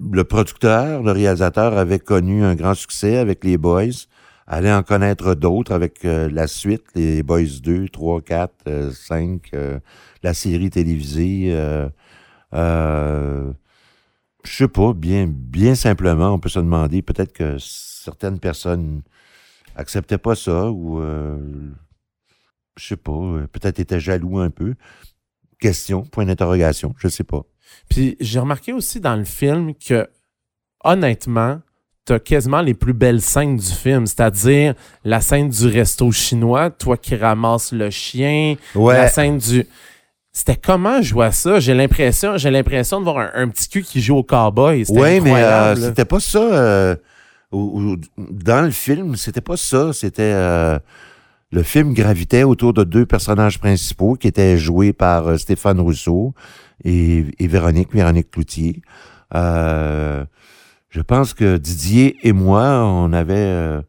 le 0.00 0.24
producteur, 0.24 1.02
le 1.02 1.12
réalisateur 1.12 1.76
avait 1.76 1.98
connu 1.98 2.44
un 2.44 2.54
grand 2.54 2.74
succès 2.74 3.16
avec 3.16 3.44
les 3.44 3.58
Boys, 3.58 4.06
allait 4.46 4.72
en 4.72 4.82
connaître 4.82 5.34
d'autres 5.34 5.72
avec 5.72 6.04
euh, 6.04 6.28
la 6.30 6.46
suite, 6.46 6.84
les 6.94 7.22
Boys 7.22 7.60
2, 7.62 7.88
3, 7.88 8.20
4, 8.22 8.54
euh, 8.68 8.90
5, 8.92 9.50
euh, 9.54 9.78
la 10.22 10.34
série 10.34 10.70
télévisée. 10.70 11.48
Euh, 11.52 11.88
euh, 12.54 13.52
je 14.44 14.56
sais 14.56 14.68
pas, 14.68 14.94
bien, 14.94 15.26
bien 15.28 15.74
simplement, 15.74 16.32
on 16.32 16.38
peut 16.38 16.48
se 16.48 16.60
demander 16.60 17.02
peut-être 17.02 17.32
que 17.32 17.58
certaines 17.58 18.38
personnes 18.38 19.02
acceptaient 19.76 20.18
pas 20.18 20.34
ça 20.34 20.70
ou 20.70 21.00
je 22.76 22.86
sais 22.86 22.96
pas, 22.96 23.46
peut-être 23.52 23.80
étaient 23.80 24.00
jaloux 24.00 24.38
un 24.38 24.50
peu. 24.50 24.74
Question, 25.60 26.02
point 26.02 26.24
d'interrogation, 26.24 26.94
je 26.98 27.08
sais 27.08 27.24
pas. 27.24 27.42
Puis 27.88 28.16
j'ai 28.20 28.38
remarqué 28.38 28.72
aussi 28.72 29.00
dans 29.00 29.16
le 29.16 29.24
film 29.24 29.72
que, 29.74 30.08
honnêtement, 30.84 31.60
t'as 32.04 32.18
quasiment 32.18 32.60
les 32.62 32.74
plus 32.74 32.92
belles 32.94 33.20
scènes 33.20 33.56
du 33.56 33.66
film, 33.70 34.06
c'est-à-dire 34.06 34.74
la 35.04 35.20
scène 35.20 35.48
du 35.50 35.66
resto 35.68 36.10
chinois, 36.12 36.70
toi 36.70 36.96
qui 36.96 37.16
ramasses 37.16 37.72
le 37.72 37.90
chien, 37.90 38.56
la 38.94 39.08
scène 39.08 39.38
du. 39.38 39.66
C'était 40.32 40.56
comment 40.56 41.02
jouer 41.02 41.26
à 41.26 41.32
ça? 41.32 41.58
J'ai 41.58 41.74
l'impression, 41.74 42.36
j'ai 42.36 42.50
l'impression 42.50 43.00
de 43.00 43.04
voir 43.04 43.18
un, 43.18 43.30
un 43.34 43.48
petit 43.48 43.68
cul 43.68 43.82
qui 43.82 44.00
joue 44.00 44.16
au 44.16 44.22
cowboy. 44.22 44.84
Oui, 44.88 45.20
mais 45.20 45.32
euh, 45.42 45.74
c'était 45.88 46.04
pas 46.04 46.20
ça. 46.20 46.38
euh, 46.38 46.96
au- 47.50 47.96
dans 48.16 48.62
le 48.64 48.70
film, 48.70 49.16
c'était 49.16 49.40
pas 49.40 49.56
ça. 49.56 49.92
C'était 49.92 50.22
euh, 50.22 50.78
le 51.50 51.62
film 51.62 51.92
gravitait 51.92 52.44
autour 52.44 52.72
de 52.72 52.84
deux 52.84 53.04
personnages 53.04 53.58
principaux 53.58 54.14
qui 54.14 54.28
étaient 54.28 54.56
joués 54.58 54.92
par 54.92 55.38
Stéphane 55.40 55.80
Rousseau 55.80 56.34
et, 56.84 57.24
et 57.38 57.46
Véronique, 57.46 57.92
Véronique 57.92 58.30
Cloutier. 58.30 58.82
Euh, 59.34 60.24
je 60.90 61.00
pense 61.00 61.34
que 61.34 61.56
Didier 61.58 62.16
et 62.22 62.32
moi, 62.32 62.82
on 62.84 63.12
avait 63.12 63.34
euh, 63.36 63.82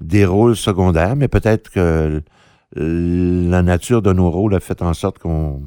des 0.00 0.24
rôles 0.24 0.56
secondaires, 0.56 1.16
mais 1.16 1.28
peut-être 1.28 1.70
que 1.70 2.22
la 2.76 3.62
nature 3.62 4.02
de 4.02 4.12
nos 4.12 4.30
rôles 4.30 4.54
a 4.54 4.60
fait 4.60 4.82
en 4.82 4.94
sorte 4.94 5.18
qu'on 5.18 5.62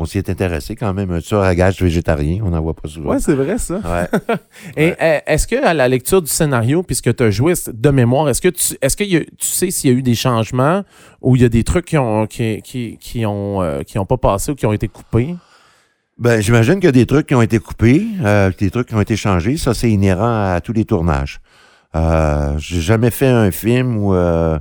on 0.00 0.04
s'y 0.04 0.18
est 0.18 0.30
intéressé 0.30 0.76
quand 0.76 0.94
même. 0.94 1.10
Un 1.10 1.20
tueur 1.20 1.42
à 1.42 1.52
gages 1.56 1.82
végétarien, 1.82 2.40
on 2.44 2.50
n'en 2.50 2.60
voit 2.60 2.74
pas 2.74 2.86
souvent. 2.86 3.10
Ouais, 3.10 3.18
c'est 3.18 3.34
vrai 3.34 3.58
ça. 3.58 3.80
Ouais. 3.84 4.08
Et 4.76 4.94
euh, 5.02 5.18
est-ce 5.26 5.48
que 5.48 5.56
à 5.64 5.74
la 5.74 5.88
lecture 5.88 6.22
du 6.22 6.30
scénario, 6.30 6.84
puisque 6.84 7.14
tu 7.16 7.22
as 7.24 7.30
joué 7.32 7.54
de 7.72 7.90
mémoire, 7.90 8.28
est-ce 8.28 8.40
que 8.40 8.48
tu 8.48 8.76
est-ce 8.80 8.96
que 8.96 9.02
y 9.02 9.16
a- 9.16 9.24
tu 9.24 9.46
sais 9.46 9.72
s'il 9.72 9.90
y 9.90 9.92
a 9.92 9.96
eu 9.96 10.02
des 10.02 10.14
changements 10.14 10.84
ou 11.20 11.34
il 11.34 11.42
y 11.42 11.44
a 11.44 11.48
des 11.48 11.64
trucs 11.64 11.86
qui 11.86 11.98
ont 11.98 12.26
qui, 12.28 12.62
qui, 12.62 12.96
qui 13.00 13.26
ont 13.26 13.60
euh, 13.62 13.82
qui 13.82 13.98
ont 13.98 14.06
pas 14.06 14.18
passé 14.18 14.52
ou 14.52 14.54
qui 14.54 14.66
ont 14.66 14.72
été 14.72 14.86
coupés? 14.86 15.34
Ben, 16.18 16.40
j'imagine 16.40 16.74
qu'il 16.76 16.86
y 16.86 16.88
a 16.88 16.92
des 16.92 17.06
trucs 17.06 17.28
qui 17.28 17.34
ont 17.36 17.42
été 17.42 17.60
coupés, 17.60 18.04
euh, 18.24 18.50
des 18.58 18.70
trucs 18.70 18.88
qui 18.88 18.94
ont 18.94 19.00
été 19.00 19.16
changés. 19.16 19.56
Ça, 19.56 19.72
c'est 19.72 19.90
inhérent 19.90 20.52
à 20.52 20.60
tous 20.60 20.72
les 20.72 20.84
tournages. 20.84 21.40
Euh, 21.94 22.58
J'ai 22.58 22.80
jamais 22.80 23.10
fait 23.10 23.28
un 23.28 23.50
film 23.52 23.96
où 23.96 24.14
euh, 24.14 24.58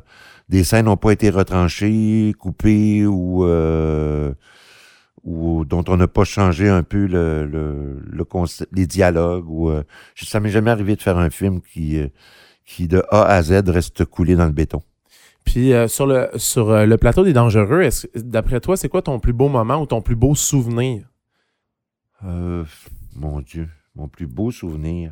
des 0.50 0.64
scènes 0.64 0.86
n'ont 0.86 0.98
pas 0.98 1.12
été 1.12 1.32
retranchées, 1.32 2.34
coupées 2.40 3.08
ou, 3.08 3.44
euh, 3.44 4.34
ou 5.24 5.66
dont 5.66 5.84
on 5.88 5.98
n'a 5.98 6.08
pas 6.08 6.26
changé 6.26 6.70
un 6.70 6.84
peu 6.84 7.08
le, 7.08 7.46
le, 7.48 8.02
le 8.06 8.24
concept- 8.24 8.70
les 8.72 8.86
dialogues. 8.86 9.50
Ou, 9.50 9.72
euh, 9.72 9.82
ça 10.16 10.40
m'est 10.40 10.52
jamais 10.52 10.70
arrivé 10.70 10.96
de 10.96 11.02
faire 11.02 11.18
un 11.18 11.32
film 11.32 11.62
qui, 11.62 11.98
euh, 12.00 12.08
qui 12.66 12.88
de 12.88 13.04
A 13.10 13.24
à 13.24 13.42
Z 13.42 13.64
reste 13.68 14.06
coulé 14.06 14.36
dans 14.36 14.46
le 14.46 14.52
béton. 14.52 14.84
Puis 15.44 15.74
euh, 15.74 15.88
sur 15.88 16.06
le 16.06 16.30
sur 16.36 16.86
le 16.86 16.98
plateau 16.98 17.24
des 17.24 17.34
dangereux, 17.34 17.88
d'après 18.16 18.60
toi, 18.60 18.78
c'est 18.78 18.90
quoi 18.90 19.02
ton 19.02 19.20
plus 19.20 19.34
beau 19.34 19.48
moment 19.48 19.82
ou 19.82 19.86
ton 19.88 20.02
plus 20.02 20.16
beau 20.16 20.36
souvenir? 20.36 21.06
Euh, 22.26 22.64
mon 23.16 23.42
Dieu, 23.42 23.70
mon 23.96 24.08
plus 24.08 24.28
beau 24.28 24.52
souvenir. 24.52 25.12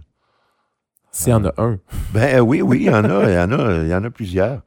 S'il 1.12 1.30
y 1.30 1.34
en 1.34 1.46
a 1.46 1.54
un. 1.58 1.80
Ben 2.13 2.38
euh, 2.38 2.39
oui, 2.39 2.62
oui, 2.62 2.80
il 2.82 2.86
y 2.86 2.89
en 2.89 3.04
a, 3.06 3.30
il 3.30 3.36
y 3.36 3.39
en 3.39 3.52
a, 3.52 3.84
il 3.84 3.88
y 3.88 3.96
en 3.96 4.04
a 4.04 4.10
plusieurs. 4.10 4.62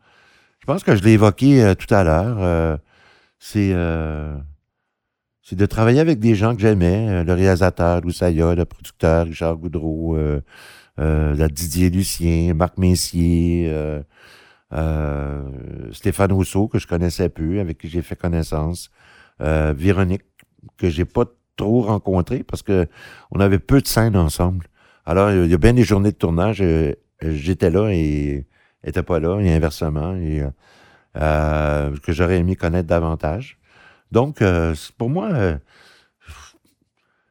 Je 0.61 0.67
pense 0.67 0.83
que 0.83 0.97
je 0.97 1.03
l'ai 1.03 1.13
évoqué 1.13 1.63
euh, 1.63 1.75
tout 1.75 1.93
à 1.95 2.05
l'heure. 2.05 2.39
euh, 2.41 2.77
c'est 3.39 3.73
euh, 3.73 4.37
c'est 5.43 5.57
de 5.57 5.67
travailler 5.67 6.01
avec 6.01 6.19
des 6.19 6.35
gens 6.35 6.55
que 6.55 6.61
j'aimais, 6.61 7.09
euh, 7.09 7.25
le 7.25 7.33
réalisateur 7.33 8.01
Louis 8.03 8.13
Saya, 8.13 8.55
le 8.55 8.65
producteur 8.65 9.27
Richard 9.27 9.57
Goudreau, 9.57 10.17
euh, 10.17 10.43
euh, 10.99 11.35
la 11.35 11.49
Didier 11.49 11.89
Lucien, 11.91 12.53
Marc 12.55 12.77
Messier, 12.77 13.67
euh, 13.71 14.03
euh, 14.75 15.91
Stéphane 15.93 16.33
Rousseau, 16.33 16.69
que 16.69 16.79
je 16.79 16.87
connaissais 16.87 17.31
peu, 17.31 17.61
avec 17.61 17.79
qui 17.79 17.89
j'ai 17.89 18.03
fait 18.03 18.17
connaissance, 18.17 18.91
euh, 19.41 19.73
Véronique, 19.77 20.25
que 20.77 20.91
j'ai 20.91 21.07
pas 21.07 21.25
trop 21.59 21.83
rencontré 21.83 22.43
parce 22.43 22.63
que 22.63 22.87
on 23.31 23.41
avait 23.41 23.59
peu 23.59 23.83
de 23.83 23.87
scènes 23.87 24.17
ensemble. 24.17 24.67
Alors, 25.05 25.31
il 25.31 25.51
y 25.51 25.55
a 25.55 25.59
bien 25.59 25.75
des 25.75 25.85
journées 25.85 26.13
de 26.13 26.17
tournage, 26.17 26.63
euh, 26.63 26.95
j'étais 27.23 27.71
là 27.71 27.91
et 27.91 28.47
elle 28.83 28.91
était 28.91 29.03
pas 29.03 29.19
là, 29.21 29.41
et 29.41 29.53
inversement, 29.53 30.15
et 30.17 30.41
euh, 30.41 30.51
euh, 31.17 31.97
que 32.03 32.13
j'aurais 32.13 32.39
aimé 32.39 32.57
connaître 32.57 32.89
davantage. 32.89 33.59
Donc, 34.13 34.43
pour 34.97 35.11
moi, 35.11 35.59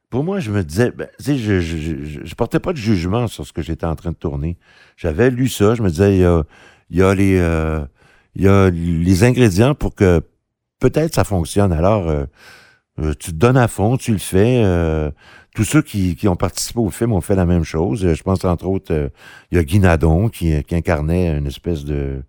pour 0.09 0.23
moi, 0.23 0.39
je 0.39 0.51
me 0.51 0.63
disais, 0.63 0.91
ben, 0.91 1.07
je, 1.19 1.33
je, 1.33 1.59
je, 1.59 2.25
je 2.25 2.35
portais 2.35 2.59
pas 2.59 2.71
de 2.71 2.77
jugement 2.77 3.27
sur 3.27 3.47
ce 3.47 3.53
que 3.53 3.63
j'étais 3.63 3.85
en 3.87 3.95
train 3.95 4.11
de 4.11 4.15
tourner. 4.15 4.57
J'avais 4.95 5.31
lu 5.31 5.47
ça, 5.47 5.73
je 5.73 5.81
me 5.81 5.89
disais, 5.89 6.17
il 6.17 6.97
y 6.97 7.01
a, 7.01 7.15
les, 7.15 7.37
il 8.35 8.41
y 8.43 8.47
a 8.47 8.69
les 8.69 9.23
ingrédients 9.23 9.73
pour 9.73 9.95
que 9.95 10.21
peut-être 10.79 11.15
ça 11.15 11.23
fonctionne. 11.23 11.71
Alors, 11.71 12.11
euh, 12.99 13.13
tu 13.19 13.31
te 13.31 13.35
donnes 13.37 13.57
à 13.57 13.67
fond, 13.67 13.97
tu 13.97 14.11
le 14.11 14.17
fais. 14.17 14.61
euh, 14.63 15.11
tous 15.55 15.63
ceux 15.63 15.81
qui, 15.81 16.15
qui 16.15 16.27
ont 16.27 16.35
participé 16.35 16.79
au 16.79 16.89
film 16.91 17.13
ont 17.13 17.21
fait 17.21 17.35
la 17.35 17.45
même 17.47 17.63
chose. 17.63 18.05
Euh, 18.05 18.13
Je 18.13 18.21
pense 18.23 18.43
entre 18.45 18.67
autres, 18.67 18.93
euh, 18.93 19.09
il 19.51 19.57
y 19.57 19.59
a 19.59 19.63
Guy 19.63 19.79
Nadon 19.79 20.29
qui, 20.29 20.63
qui 20.63 20.75
incarnait 20.75 21.35
une 21.37 21.47
espèce 21.47 21.83
de 21.85 22.23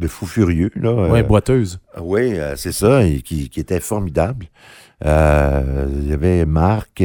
de 0.00 0.08
fou 0.08 0.26
furieux 0.26 0.70
là. 0.74 0.92
Ouais, 0.92 1.20
Euh, 1.20 1.22
boiteuse. 1.22 1.78
oui, 2.00 2.34
euh, 2.38 2.56
c'est 2.56 2.72
ça, 2.72 3.04
et 3.04 3.22
qui, 3.22 3.48
qui 3.48 3.60
était 3.60 3.78
formidable. 3.80 4.46
Euh, 5.04 5.86
il 6.02 6.08
y 6.10 6.12
avait 6.12 6.44
Marc, 6.46 7.00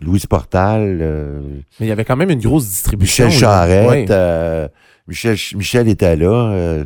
Louise 0.00 0.26
Portal, 0.26 0.98
euh, 1.00 1.40
Mais 1.78 1.86
il 1.86 1.88
y 1.88 1.92
avait 1.92 2.04
quand 2.04 2.16
même 2.16 2.30
une 2.30 2.40
grosse 2.40 2.66
distribution. 2.66 3.26
Michel. 3.26 3.40
Charette. 3.40 3.88
Ouais. 3.88 4.06
euh, 4.10 4.68
Michel, 5.06 5.36
Michel 5.56 5.88
était 5.88 6.16
là. 6.16 6.84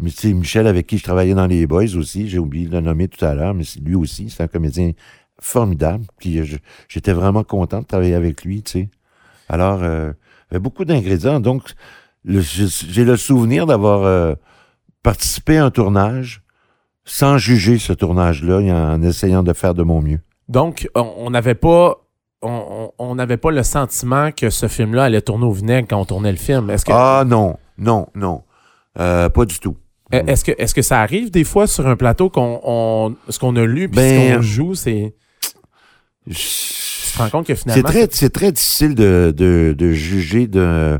Mais 0.00 0.10
tu 0.10 0.28
sais, 0.28 0.32
Michel 0.32 0.66
avec 0.66 0.86
qui 0.86 0.98
je 0.98 1.02
travaillais 1.02 1.34
dans 1.34 1.46
les 1.46 1.66
Boys 1.66 1.96
aussi, 1.96 2.28
j'ai 2.28 2.38
oublié 2.38 2.66
de 2.66 2.72
le 2.72 2.80
nommer 2.80 3.08
tout 3.08 3.24
à 3.24 3.34
l'heure, 3.34 3.54
mais 3.54 3.64
c'est 3.64 3.80
lui 3.80 3.94
aussi, 3.94 4.30
c'est 4.30 4.42
un 4.42 4.48
comédien 4.48 4.92
formidable. 5.40 6.04
Puis 6.18 6.38
euh, 6.38 6.44
j'étais 6.88 7.12
vraiment 7.12 7.44
content 7.44 7.80
de 7.80 7.86
travailler 7.86 8.14
avec 8.14 8.44
lui, 8.44 8.62
tu 8.62 8.72
sais. 8.72 8.88
Alors, 9.48 9.80
euh, 9.82 10.12
il 10.50 10.54
y 10.54 10.56
avait 10.56 10.62
beaucoup 10.62 10.84
d'ingrédients. 10.84 11.40
Donc, 11.40 11.62
j'ai 12.24 13.04
le 13.04 13.16
souvenir 13.16 13.66
d'avoir 13.66 14.02
euh, 14.02 14.34
participé 15.02 15.58
à 15.58 15.64
un 15.64 15.70
tournage 15.70 16.42
sans 17.04 17.38
juger 17.38 17.78
ce 17.78 17.92
tournage-là 17.92 18.60
et 18.60 18.70
en 18.70 19.02
essayant 19.02 19.42
de 19.42 19.52
faire 19.54 19.74
de 19.74 19.82
mon 19.82 20.02
mieux. 20.02 20.20
Donc, 20.48 20.88
on 20.94 21.30
n'avait 21.30 21.54
pas. 21.54 22.04
On 22.40 23.14
n'avait 23.16 23.36
pas 23.36 23.50
le 23.50 23.64
sentiment 23.64 24.30
que 24.30 24.48
ce 24.48 24.68
film-là 24.68 25.04
allait 25.04 25.22
tourner 25.22 25.44
au 25.44 25.50
vinaigre 25.50 25.88
quand 25.90 26.00
on 26.00 26.04
tournait 26.04 26.30
le 26.30 26.38
film. 26.38 26.70
Est-ce 26.70 26.84
que, 26.84 26.92
Ah 26.94 27.24
non, 27.26 27.56
non, 27.78 28.06
non. 28.14 28.44
Euh, 28.98 29.28
pas 29.28 29.44
du 29.44 29.58
tout. 29.58 29.76
Est-ce 30.12 30.44
que, 30.44 30.52
est-ce 30.58 30.74
que 30.74 30.82
ça 30.82 31.00
arrive 31.00 31.30
des 31.30 31.44
fois 31.44 31.66
sur 31.66 31.86
un 31.86 31.96
plateau 31.96 32.30
qu'on 32.30 32.60
on- 32.64 33.16
ce 33.28 33.38
qu'on 33.38 33.54
a 33.56 33.64
lu 33.64 33.88
puis 33.88 33.96
Ben, 33.96 34.30
ce 34.32 34.36
qu'on 34.36 34.42
joue, 34.42 34.74
c'est. 34.74 35.14
Tu 36.26 36.34
te 36.34 37.18
rends 37.18 37.30
compte 37.30 37.46
que 37.46 37.54
C'est 37.54 37.62
finalement. 37.62 37.88
très, 37.88 38.08
c'est 38.10 38.30
très 38.30 38.52
difficile 38.52 38.94
de, 38.94 39.32
de, 39.36 39.74
de 39.76 39.92
juger 39.92 40.46
de, 40.46 40.98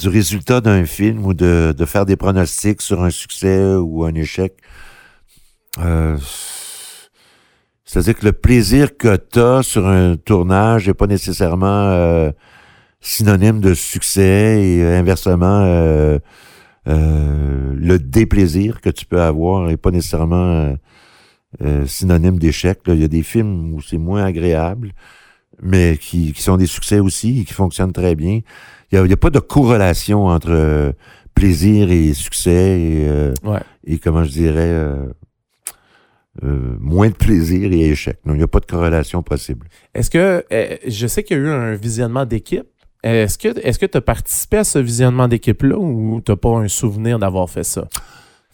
du 0.00 0.08
résultat 0.08 0.60
d'un 0.60 0.84
film 0.84 1.24
ou 1.26 1.34
de, 1.34 1.74
de 1.76 1.84
faire 1.84 2.06
des 2.06 2.16
pronostics 2.16 2.80
sur 2.80 3.02
un 3.02 3.10
succès 3.10 3.74
ou 3.74 4.04
un 4.04 4.14
échec. 4.14 4.54
Euh, 5.78 6.16
C'est-à-dire 7.84 8.14
que 8.18 8.24
le 8.26 8.32
plaisir 8.32 8.96
que 8.96 9.16
tu 9.16 9.38
as 9.40 9.62
sur 9.62 9.86
un 9.86 10.16
tournage 10.16 10.86
n'est 10.86 10.94
pas 10.94 11.06
nécessairement 11.06 11.86
euh, 11.90 12.30
synonyme 13.00 13.60
de 13.60 13.74
succès 13.74 14.62
et 14.62 14.84
inversement, 14.84 15.62
euh, 15.64 16.18
euh, 16.88 17.74
le 17.76 17.98
déplaisir 17.98 18.80
que 18.80 18.90
tu 18.90 19.06
peux 19.06 19.20
avoir 19.20 19.66
n'est 19.68 19.76
pas 19.76 19.90
nécessairement 19.90 20.52
euh, 20.52 20.74
euh, 21.62 21.86
synonyme 21.86 22.38
d'échec. 22.38 22.80
Il 22.86 23.00
y 23.00 23.04
a 23.04 23.08
des 23.08 23.22
films 23.22 23.74
où 23.74 23.80
c'est 23.80 23.98
moins 23.98 24.24
agréable 24.24 24.92
mais 25.62 25.96
qui, 26.00 26.32
qui 26.32 26.42
sont 26.42 26.56
des 26.56 26.66
succès 26.66 26.98
aussi 26.98 27.40
et 27.40 27.44
qui 27.44 27.52
fonctionnent 27.52 27.92
très 27.92 28.14
bien. 28.16 28.40
Il 28.90 29.00
n'y 29.00 29.10
a, 29.10 29.12
a 29.12 29.16
pas 29.16 29.30
de 29.30 29.38
corrélation 29.38 30.26
entre 30.26 30.92
plaisir 31.34 31.90
et 31.92 32.14
succès 32.14 32.80
et, 32.80 33.06
euh, 33.08 33.32
Ouais. 33.44 33.60
et 33.84 33.98
comment 33.98 34.24
je 34.24 34.30
dirais, 34.30 34.70
euh, 34.70 35.06
moins 36.42 37.08
de 37.10 37.14
plaisir 37.14 37.70
et 37.72 37.90
échec. 37.90 38.18
Il 38.26 38.32
n'y 38.32 38.42
a 38.42 38.48
pas 38.48 38.60
de 38.60 38.66
corrélation 38.66 39.22
possible. 39.22 39.68
Est-ce 39.94 40.10
que. 40.10 40.44
euh, 40.50 40.76
je 40.86 41.06
sais 41.06 41.22
qu'il 41.22 41.36
y 41.36 41.40
a 41.40 41.42
eu 41.44 41.48
un 41.48 41.74
visionnement 41.74 42.24
d'équipe. 42.24 42.66
Est-ce 43.02 43.36
que 43.36 43.48
est-ce 43.66 43.84
tu 43.84 43.96
as 43.96 44.00
participé 44.00 44.58
à 44.58 44.64
ce 44.64 44.78
visionnement 44.78 45.26
d'équipe-là 45.28 45.76
ou 45.76 46.20
tu 46.24 46.30
n'as 46.30 46.36
pas 46.36 46.50
un 46.50 46.68
souvenir 46.68 47.18
d'avoir 47.18 47.50
fait 47.50 47.64
ça? 47.64 47.88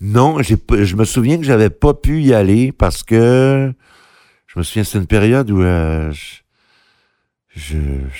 Non, 0.00 0.40
je 0.42 0.96
me 0.96 1.04
souviens 1.04 1.38
que 1.38 1.44
j'avais 1.44 1.70
pas 1.70 1.92
pu 1.92 2.22
y 2.22 2.32
aller 2.32 2.72
parce 2.72 3.02
que 3.02 3.72
je 4.46 4.58
me 4.58 4.64
souviens 4.64 4.84
c'est 4.84 4.98
une 4.98 5.06
période 5.06 5.50
où 5.50 5.60
euh, 5.60 6.10
je- 7.54 7.76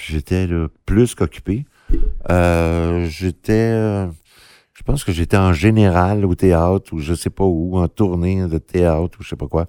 j'étais 0.09 0.49
plus 0.85 1.15
qu'occupé. 1.15 1.65
Euh, 2.31 3.07
j'étais 3.09 3.53
euh, 3.73 4.07
je 4.75 4.83
pense 4.83 5.05
que 5.05 5.13
j'étais 5.13 5.37
en 5.37 5.53
général 5.53 6.25
au 6.27 6.35
théâtre 6.35 6.93
ou 6.93 6.99
je 6.99 7.15
sais 7.15 7.31
pas 7.31 7.45
où, 7.45 7.79
en 7.79 7.89
tournée 7.89 8.47
de 8.47 8.59
théâtre 8.59 9.19
ou 9.19 9.23
je 9.23 9.29
sais 9.31 9.37
pas 9.37 9.47
quoi. 9.49 9.67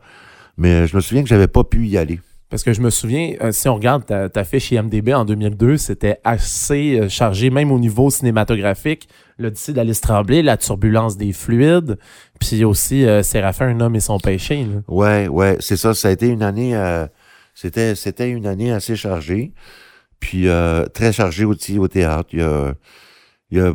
Mais 0.57 0.87
je 0.87 0.95
me 0.95 1.01
souviens 1.01 1.23
que 1.23 1.29
j'avais 1.29 1.47
pas 1.47 1.63
pu 1.63 1.85
y 1.87 1.97
aller. 1.97 2.19
Parce 2.49 2.63
que 2.63 2.73
je 2.73 2.81
me 2.81 2.89
souviens, 2.89 3.35
euh, 3.41 3.51
si 3.51 3.69
on 3.69 3.75
regarde 3.75 4.05
ta, 4.05 4.27
ta 4.27 4.43
fiche 4.43 4.71
IMDB 4.71 5.13
en 5.13 5.23
2002, 5.23 5.77
c'était 5.77 6.19
assez 6.23 6.99
euh, 6.99 7.07
chargé, 7.07 7.51
même 7.51 7.71
au 7.71 7.77
niveau 7.77 8.09
cinématographique. 8.09 9.07
L'Odyssée 9.37 9.71
d'Alice 9.71 10.01
Tremblay, 10.01 10.41
La 10.41 10.57
turbulence 10.57 11.15
des 11.15 11.31
fluides, 11.31 11.99
puis 12.39 12.65
aussi 12.65 13.05
euh, 13.05 13.21
Séraphin, 13.21 13.67
un 13.67 13.79
homme 13.81 13.95
et 13.95 13.99
son 13.99 14.17
péché. 14.17 14.65
là. 14.65 14.81
Ouais, 14.87 15.27
ouais, 15.27 15.57
c'est 15.59 15.77
ça. 15.77 15.93
Ça 15.93 16.07
a 16.07 16.11
été 16.11 16.27
une 16.27 16.41
année, 16.41 16.75
c'était, 17.53 17.93
c'était 17.93 18.29
une 18.31 18.47
année 18.47 18.71
assez 18.71 18.95
chargée, 18.95 19.53
puis 20.19 20.47
très 20.93 21.13
chargée 21.13 21.45
aussi 21.45 21.77
au 21.77 21.87
théâtre. 21.87 22.29
Il 22.31 22.39
y 23.51 23.59
a, 23.59 23.73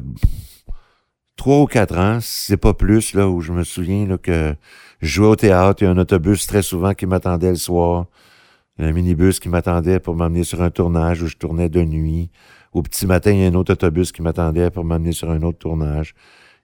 trois 1.37 1.61
ou 1.61 1.67
quatre 1.67 1.97
ans, 1.97 2.19
c'est 2.21 2.57
pas 2.57 2.75
plus 2.75 3.15
là, 3.15 3.29
où 3.29 3.41
je 3.41 3.53
me 3.53 3.63
souviens 3.63 4.17
que 4.17 4.55
je 5.01 5.07
jouais 5.09 5.29
au 5.29 5.37
théâtre. 5.37 5.83
Il 5.83 5.85
y 5.85 5.89
a 5.89 5.91
un 5.91 5.99
autobus 5.99 6.47
très 6.47 6.63
souvent 6.63 6.93
qui 6.93 7.07
m'attendait 7.07 7.51
le 7.51 7.57
soir, 7.57 8.07
un 8.79 8.93
minibus 8.93 9.41
qui 9.41 9.49
m'attendait 9.49 10.01
pour 10.01 10.15
m'amener 10.17 10.45
sur 10.45 10.63
un 10.63 10.71
tournage 10.71 11.23
où 11.23 11.27
je 11.27 11.37
tournais 11.37 11.69
de 11.69 11.83
nuit. 11.83 12.31
Au 12.73 12.83
petit 12.83 13.07
matin, 13.07 13.31
il 13.31 13.41
y 13.41 13.45
a 13.45 13.49
un 13.49 13.55
autre 13.55 13.73
autobus 13.73 14.11
qui 14.11 14.23
m'attendait 14.23 14.71
pour 14.71 14.85
m'amener 14.85 15.13
sur 15.13 15.31
un 15.31 15.43
autre 15.43 15.59
tournage. 15.59 16.15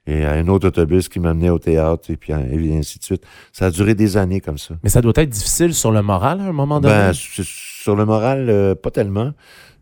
Et 0.07 0.25
un 0.25 0.49
autre 0.49 0.68
autobus 0.68 1.09
qui 1.09 1.20
m'amenait 1.20 1.51
au 1.51 1.59
théâtre, 1.59 2.11
et 2.11 2.16
puis 2.16 2.33
et 2.33 2.77
ainsi 2.77 2.99
de 2.99 3.05
suite. 3.05 3.23
Ça 3.53 3.66
a 3.66 3.70
duré 3.70 3.94
des 3.94 4.16
années 4.16 4.40
comme 4.40 4.59
ça. 4.59 4.75
Mais 4.83 4.88
ça 4.88 5.03
doit 5.03 5.12
être 5.16 5.29
difficile 5.29 5.75
sur 5.75 5.92
le 5.92 6.03
moral 6.03 6.40
à 6.40 6.44
un 6.44 6.53
moment 6.53 6.81
donné. 6.81 6.94
Ben, 6.94 7.12
sur 7.12 7.94
le 7.94 8.05
moral, 8.07 8.49
euh, 8.49 8.75
pas 8.75 8.90
tellement, 8.90 9.33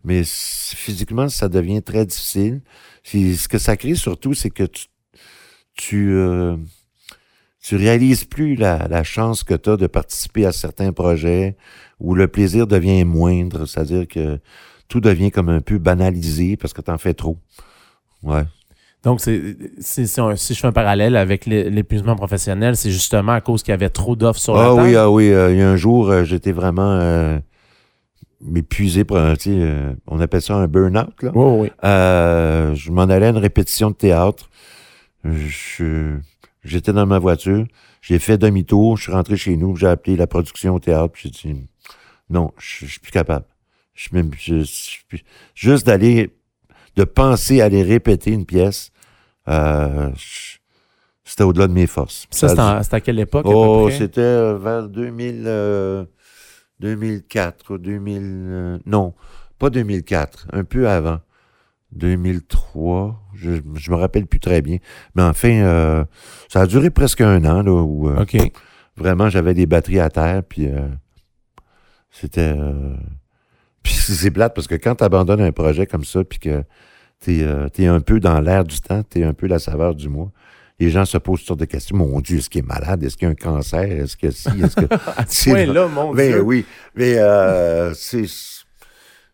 mais 0.04 0.22
physiquement, 0.24 1.28
ça 1.28 1.48
devient 1.48 1.82
très 1.82 2.04
difficile. 2.04 2.60
Puis, 3.04 3.36
ce 3.36 3.48
que 3.48 3.58
ça 3.58 3.76
crée 3.76 3.94
surtout, 3.94 4.34
c'est 4.34 4.50
que 4.50 4.64
tu, 4.64 4.86
tu, 5.74 6.12
euh, 6.12 6.56
tu 7.60 7.76
réalises 7.76 8.24
plus 8.24 8.54
la, 8.56 8.86
la 8.88 9.02
chance 9.02 9.42
que 9.44 9.54
tu 9.54 9.70
as 9.70 9.76
de 9.76 9.86
participer 9.86 10.46
à 10.46 10.52
certains 10.52 10.92
projets 10.92 11.56
où 12.00 12.14
le 12.14 12.28
plaisir 12.28 12.66
devient 12.66 13.04
moindre, 13.04 13.66
c'est-à-dire 13.66 14.06
que 14.06 14.38
tout 14.88 15.00
devient 15.00 15.30
comme 15.30 15.48
un 15.48 15.60
peu 15.60 15.78
banalisé 15.78 16.56
parce 16.56 16.72
que 16.72 16.80
tu 16.80 16.90
en 16.90 16.98
fais 16.98 17.14
trop. 17.14 17.36
Ouais. 18.22 18.44
Donc, 19.04 19.20
c'est, 19.20 19.56
si, 19.80 20.06
je 20.06 20.54
fais 20.54 20.66
un 20.66 20.72
parallèle 20.72 21.16
avec 21.16 21.46
l'é- 21.46 21.70
l'épuisement 21.70 22.16
professionnel, 22.16 22.76
c'est 22.76 22.90
justement 22.90 23.32
à 23.32 23.40
cause 23.40 23.62
qu'il 23.62 23.70
y 23.72 23.74
avait 23.74 23.90
trop 23.90 24.16
d'offres 24.16 24.40
sur 24.40 24.54
la 24.54 24.62
Ah 24.70 24.74
table? 24.74 24.80
oui, 24.88 24.96
ah 24.96 25.10
oui. 25.10 25.30
euh, 25.30 25.52
il 25.52 25.58
y 25.58 25.62
a 25.62 25.70
un 25.70 25.76
jour, 25.76 26.10
euh, 26.10 26.24
j'étais 26.24 26.50
vraiment 26.52 26.92
euh, 27.00 27.38
épuisé. 28.56 29.04
Pour, 29.04 29.16
euh, 29.18 29.92
on 30.08 30.20
appelle 30.20 30.42
ça 30.42 30.54
un 30.56 30.66
burn-out. 30.66 31.22
Là. 31.22 31.30
Oui, 31.34 31.60
oui. 31.60 31.70
Je 32.76 32.90
m'en 32.90 33.02
allais 33.02 33.26
à 33.26 33.30
une 33.30 33.36
répétition 33.36 33.90
de 33.90 33.96
théâtre. 33.96 34.50
Je, 35.24 36.16
j'étais 36.64 36.92
dans 36.92 37.06
ma 37.06 37.18
voiture. 37.18 37.66
J'ai 38.00 38.18
fait 38.18 38.38
demi-tour. 38.38 38.96
Je 38.96 39.04
suis 39.04 39.12
rentré 39.12 39.36
chez 39.36 39.56
nous. 39.56 39.76
J'ai 39.76 39.88
appelé 39.88 40.16
la 40.16 40.26
production 40.26 40.74
au 40.74 40.78
théâtre. 40.78 41.12
puis 41.12 41.30
J'ai 41.34 41.52
dit 41.52 41.68
non, 42.30 42.52
je, 42.58 42.86
je 42.86 42.90
suis 42.92 43.00
plus 43.00 43.12
capable. 43.12 43.46
Je, 43.94 44.02
suis 44.02 44.14
même, 44.14 44.30
je, 44.38 44.62
je 44.62 45.16
juste 45.54 45.86
d'aller, 45.86 46.36
de 46.96 47.04
penser 47.04 47.60
à 47.60 47.64
aller 47.64 47.82
répéter 47.82 48.30
une 48.30 48.46
pièce, 48.46 48.90
euh, 49.48 50.10
c'était 51.24 51.42
au-delà 51.42 51.66
de 51.66 51.72
mes 51.72 51.86
forces. 51.86 52.26
Ça, 52.30 52.82
c'est 52.82 52.94
à 52.94 53.00
quelle 53.00 53.18
époque? 53.18 53.46
à 53.46 53.48
Oh, 53.48 53.90
c'était 53.90 54.54
vers 54.54 54.88
2000, 54.88 55.44
euh, 55.46 56.04
2004, 56.80 57.78
2000, 57.78 58.22
euh, 58.22 58.78
non, 58.86 59.14
pas 59.58 59.70
2004, 59.70 60.48
un 60.52 60.64
peu 60.64 60.88
avant, 60.88 61.20
2003, 61.92 63.20
je, 63.38 63.52
je 63.74 63.90
me 63.90 63.96
rappelle 63.96 64.26
plus 64.26 64.40
très 64.40 64.60
bien, 64.62 64.78
mais 65.14 65.22
enfin, 65.22 65.50
euh, 65.50 66.04
ça 66.48 66.62
a 66.62 66.66
duré 66.66 66.90
presque 66.90 67.20
un 67.20 67.44
an 67.44 67.62
là 67.62 67.72
où 67.72 68.08
euh, 68.08 68.24
vraiment 68.96 69.28
j'avais 69.30 69.54
des 69.54 69.66
batteries 69.66 70.00
à 70.00 70.10
terre, 70.10 70.42
puis 70.48 70.66
euh, 70.66 70.88
c'était, 72.10 72.52
euh, 72.56 72.94
puis 73.82 73.92
c'est 73.94 74.30
plate 74.30 74.54
parce 74.54 74.66
que 74.66 74.74
quand 74.74 74.96
tu 74.96 75.04
abandonnes 75.04 75.40
un 75.40 75.52
projet 75.52 75.86
comme 75.86 76.04
ça, 76.04 76.24
puis 76.24 76.38
que 76.38 76.64
t'es 77.20 77.42
euh, 77.42 77.68
t'es 77.68 77.86
un 77.86 78.00
peu 78.00 78.20
dans 78.20 78.40
l'air 78.40 78.64
du 78.64 78.80
temps, 78.80 79.02
t'es 79.02 79.24
un 79.24 79.34
peu 79.34 79.46
la 79.46 79.58
saveur 79.58 79.94
du 79.94 80.08
mois. 80.08 80.30
Les 80.80 80.90
gens 80.90 81.04
se 81.04 81.18
posent 81.18 81.40
toutes 81.40 81.48
sortes 81.48 81.60
de 81.60 81.64
questions. 81.64 81.96
Mon 81.96 82.20
Dieu, 82.20 82.38
est-ce 82.38 82.48
qu'il 82.48 82.60
est 82.60 82.66
malade? 82.66 83.02
Est-ce 83.02 83.16
qu'il 83.16 83.26
y 83.26 83.28
a 83.28 83.32
un 83.32 83.34
cancer? 83.34 83.82
Est-ce 83.82 84.16
que 84.16 84.30
si? 84.30 84.48
Est-ce 84.62 84.76
que. 84.76 84.94
À 84.94 85.26
ce 85.26 85.34
C'est- 85.42 85.50
point-là, 85.50 85.88
mon 85.88 86.14
Ben 86.14 86.30
Dieu. 86.34 86.40
oui. 86.42 86.64
Mais 86.94 87.18
euh, 87.18 87.92
c'est. 87.94 88.26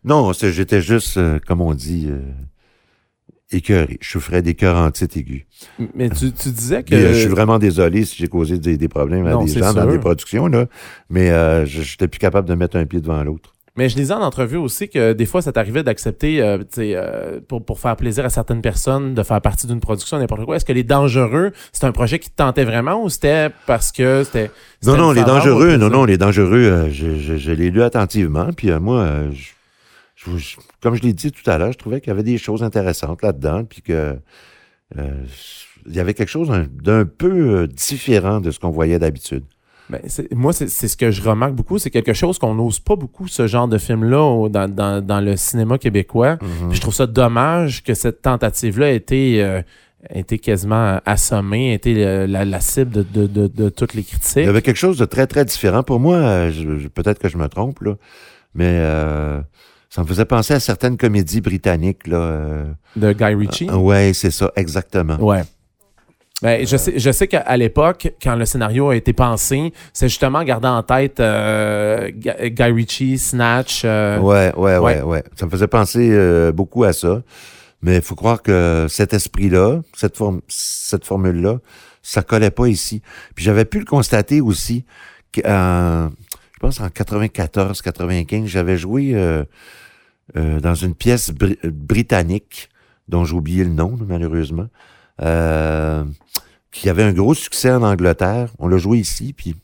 Non, 0.05 0.33
c'est- 0.33 0.53
j'étais 0.53 0.81
juste, 0.81 1.19
euh, 1.19 1.39
comme 1.47 1.61
on 1.61 1.75
dit, 1.75 2.07
euh, 2.09 2.21
écœuré. 3.55 3.99
Je 4.01 4.11
souffrais 4.11 4.43
des 4.43 4.55
cœurs 4.55 4.77
en 4.77 4.91
titre 4.91 5.17
aigus. 5.17 5.45
Mais 5.95 6.11
tu, 6.11 6.33
tu 6.33 6.51
disais 6.51 6.83
que... 6.83 6.89
Puis, 6.89 6.97
euh, 6.97 7.13
je 7.15 7.19
suis 7.21 7.29
vraiment 7.29 7.59
désolé 7.59 8.05
si 8.05 8.17
j'ai 8.19 8.29
causé 8.29 8.59
des, 8.59 8.77
des 8.77 8.89
problèmes 8.89 9.27
à 9.27 9.37
des 9.37 9.49
c'est 9.49 9.61
gens 9.61 9.73
dans 9.73 9.87
des 9.87 9.99
productions, 9.99 10.47
là. 10.49 10.67
Mais 11.11 11.31
euh, 11.31 11.65
je 11.67 11.81
n'étais 11.81 12.09
plus 12.09 12.19
capable 12.19 12.49
de 12.49 12.55
mettre 12.55 12.77
un 12.77 12.87
pied 12.87 13.01
devant 13.01 13.23
l'autre. 13.25 13.51
Mais 13.77 13.89
je 13.89 13.97
disais 13.97 14.15
en 14.15 14.21
entrevue 14.23 14.57
aussi 14.57 14.89
que 14.89 15.15
des 15.15 15.27
fois, 15.27 15.43
ça 15.43 15.51
t'arrivait 15.51 15.83
d'accepter, 15.83 16.41
euh, 16.41 16.59
euh, 16.79 17.41
pour, 17.49 17.65
pour 17.65 17.81
faire 17.81 17.97
plaisir 17.97 18.25
à 18.25 18.29
certaines 18.31 18.61
personnes, 18.63 19.15
de 19.15 19.23
faire 19.25 19.41
partie 19.41 19.67
d'une 19.67 19.81
production, 19.81 20.17
n'importe 20.17 20.45
quoi. 20.45 20.55
Est-ce 20.55 20.65
que 20.65 20.73
Les 20.73 20.85
Dangereux, 20.85 21.51
c'était 21.73 21.87
un 21.87 21.91
projet 21.91 22.21
qui 22.21 22.31
te 22.31 22.37
tentait 22.37 22.63
vraiment 22.63 23.03
ou 23.03 23.09
c'était 23.09 23.49
parce 23.67 23.91
que 23.91 24.23
c'était. 24.23 24.53
Non, 24.87 24.97
non, 24.97 25.11
les 25.11 25.25
dangereux, 25.25 25.77
non, 25.77 25.91
non, 25.91 26.05
les 26.05 26.17
dangereux, 26.19 26.89
je, 26.93 27.17
je- 27.17 27.37
je 27.37 27.51
l'ai 27.51 27.73
lu 27.73 27.83
attentivement. 27.83 28.51
Puis 28.57 28.71
euh, 28.71 28.79
moi, 28.79 29.09
je- 29.33 29.49
je- 30.15 30.37
je- 30.37 30.57
comme 30.83 30.95
je 30.95 31.03
l'ai 31.03 31.13
dit 31.13 31.31
tout 31.33 31.49
à 31.51 31.59
l'heure, 31.59 31.73
je 31.73 31.79
trouvais 31.79 32.01
qu'il 32.01 32.09
y 32.09 32.13
avait 32.13 32.23
des 32.23 32.39
choses 32.39 32.63
intéressantes 32.63 33.23
là-dedans. 33.23 33.65
Puis 33.65 33.83
que 33.83 34.17
euh, 34.99 35.11
il 35.87 35.95
y 35.95 36.01
avait 36.01 36.15
quelque 36.15 36.29
chose 36.31 36.51
d'un- 36.83 37.05
peu 37.05 37.33
euh, 37.63 37.67
différent 37.67 38.41
de 38.41 38.51
ce 38.51 38.59
qu'on 38.59 38.71
voyait 38.71 38.99
d'habitude. 38.99 39.45
Ben, 39.91 40.01
moi, 40.33 40.55
c'est 40.55 40.69
ce 40.69 40.97
que 40.97 41.11
je 41.11 41.21
remarque 41.21 41.53
beaucoup. 41.53 41.79
C'est 41.79 41.91
quelque 41.91 42.15
chose 42.15 42.39
qu'on 42.39 42.55
n'ose 42.55 42.81
pas 42.81 42.97
beaucoup, 42.97 43.29
ce 43.29 43.47
genre 43.47 43.69
de 43.69 43.77
film-là, 43.77 44.49
dans, 44.49 44.67
dans, 44.67 45.05
dans 45.05 45.21
le 45.21 45.37
cinéma 45.37 45.77
québécois. 45.77 46.39
Mhm. 46.41 46.69
Puis 46.69 46.77
je 46.77 46.81
trouve 46.81 46.95
ça 46.95 47.07
dommage 47.07 47.83
que 47.83 47.93
cette 47.93 48.23
tentative-là 48.23 48.93
ait 48.93 48.97
été, 48.97 49.43
euh, 49.45 49.61
été 50.09 50.39
quasiment 50.39 51.01
assommée, 51.05 51.73
ait 51.73 51.75
été 51.75 52.03
euh, 52.07 52.27
la, 52.27 52.47
la 52.47 52.61
cible 52.61 52.93
de, 52.93 53.03
de, 53.03 53.27
de, 53.27 53.47
de 53.47 53.69
toutes 53.69 53.93
les 53.93 54.01
Il 54.01 54.07
critiques. 54.07 54.37
y 54.47 54.49
avait 54.49 54.63
quelque 54.63 54.79
chose 54.79 54.97
de 54.97 55.05
très, 55.05 55.27
très 55.27 55.45
différent. 55.45 55.83
Pour 55.83 56.01
moi, 56.01 56.49
peut-être 56.95 57.19
que 57.19 57.29
je 57.29 57.37
me 57.37 57.49
trompe, 57.49 57.81
là, 57.83 57.97
mais 58.55 58.71
euh, 58.71 59.43
ça 59.95 60.03
me 60.03 60.07
faisait 60.07 60.25
penser 60.25 60.55
à 60.55 60.61
certaines 60.61 60.97
comédies 60.97 61.41
britanniques. 61.41 62.07
Là, 62.09 62.17
euh, 62.17 62.65
De 62.97 63.13
Guy 63.13 63.35
Ritchie? 63.35 63.71
ouais, 63.71 64.13
c'est 64.13 64.31
ça, 64.33 64.51
exactement. 64.57 65.17
Ouais. 65.21 65.43
Ben, 66.43 66.67
je 66.67 66.77
sais, 66.77 66.99
je 66.99 67.11
sais 67.13 67.29
qu'à 67.29 67.57
l'époque, 67.57 68.13
quand 68.21 68.35
le 68.35 68.45
scénario 68.45 68.91
a 68.91 68.97
été 68.97 69.13
pensé, 69.13 69.73
c'est 69.93 70.09
justement 70.09 70.43
garder 70.43 70.67
en 70.67 70.83
tête 70.83 71.21
euh, 71.21 72.11
Guy 72.11 72.63
Ritchie, 72.63 73.19
Snatch. 73.19 73.83
euh, 73.85 74.19
Ouais, 74.19 74.53
ouais, 74.57 74.77
Ouais. 74.79 74.97
ouais, 74.97 75.03
ouais. 75.03 75.25
Ça 75.37 75.47
me 75.47 75.51
faisait 75.51 75.69
penser 75.69 76.09
euh, 76.11 76.51
beaucoup 76.51 76.83
à 76.85 76.93
ça. 76.93 77.23
Mais 77.81 77.97
il 77.97 78.03
faut 78.03 78.15
croire 78.17 78.43
que 78.43 78.87
cet 78.89 79.15
esprit-là, 79.15 79.81
cette, 79.95 80.17
forme, 80.17 80.41
cette 80.49 81.05
formule-là, 81.05 81.59
ça 82.03 82.23
collait 82.23 82.51
pas 82.51 82.67
ici. 82.67 83.01
Puis 83.37 83.45
j'avais 83.45 83.65
pu 83.65 83.79
le 83.79 83.85
constater 83.85 84.41
aussi 84.41 84.85
qu'en, 85.33 86.09
je 86.11 86.59
pense 86.61 86.81
en 86.81 86.89
94, 86.89 87.81
95, 87.81 88.47
j'avais 88.47 88.77
joué 88.77 89.15
euh, 90.37 90.41
euh, 90.41 90.61
dans 90.61 90.75
une 90.75 90.95
pièce 90.95 91.31
bri- 91.33 91.59
britannique 91.65 92.69
dont 93.09 93.25
j'ai 93.25 93.35
oublié 93.35 93.65
le 93.65 93.71
nom, 93.71 93.97
malheureusement, 94.07 94.69
euh, 95.21 96.05
qui 96.71 96.89
avait 96.89 97.03
un 97.03 97.13
gros 97.13 97.35
succès 97.35 97.71
en 97.71 97.83
Angleterre. 97.83 98.51
On 98.59 98.69
l'a 98.69 98.79
joué 98.79 98.99
ici, 98.99 99.33
puis 99.33 99.55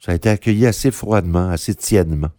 ça 0.00 0.12
a 0.12 0.14
été 0.14 0.28
accueilli 0.28 0.66
assez 0.66 0.90
froidement, 0.90 1.50
assez 1.50 1.74
tièdement. 1.74 2.30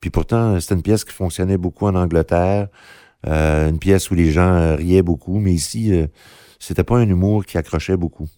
Puis 0.00 0.10
pourtant, 0.10 0.58
c'était 0.60 0.74
une 0.74 0.82
pièce 0.82 1.04
qui 1.04 1.12
fonctionnait 1.12 1.58
beaucoup 1.58 1.86
en 1.86 1.94
Angleterre, 1.94 2.68
euh, 3.26 3.68
une 3.68 3.78
pièce 3.78 4.10
où 4.10 4.14
les 4.14 4.30
gens 4.30 4.54
euh, 4.54 4.76
riaient 4.76 5.02
beaucoup, 5.02 5.38
mais 5.38 5.52
ici, 5.52 5.92
euh, 5.92 6.06
c'était 6.58 6.84
pas 6.84 6.98
un 6.98 7.08
humour 7.08 7.44
qui 7.44 7.58
accrochait 7.58 7.96
beaucoup. 7.96 8.28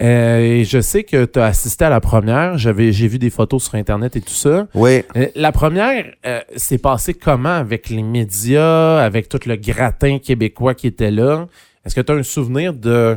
Euh, 0.00 0.38
et 0.38 0.64
je 0.64 0.80
sais 0.80 1.04
que 1.04 1.24
tu 1.26 1.38
as 1.38 1.44
assisté 1.46 1.84
à 1.84 1.90
la 1.90 2.00
première. 2.00 2.58
J'avais, 2.58 2.92
j'ai 2.92 3.06
vu 3.08 3.18
des 3.18 3.30
photos 3.30 3.64
sur 3.64 3.74
Internet 3.76 4.16
et 4.16 4.20
tout 4.20 4.32
ça. 4.32 4.66
Oui, 4.74 5.04
Euh, 5.16 5.26
La 5.36 5.52
première, 5.52 6.12
euh, 6.26 6.40
s'est 6.56 6.78
passé 6.78 7.14
comment 7.14 7.50
avec 7.54 7.88
les 7.90 8.02
médias, 8.02 8.98
avec 9.02 9.28
tout 9.28 9.38
le 9.46 9.56
gratin 9.56 10.18
québécois 10.18 10.74
qui 10.74 10.86
était 10.88 11.10
là? 11.10 11.46
Est-ce 11.84 11.94
que 11.94 12.00
tu 12.00 12.10
as 12.12 12.14
un 12.16 12.22
souvenir 12.22 12.72
de 12.74 13.16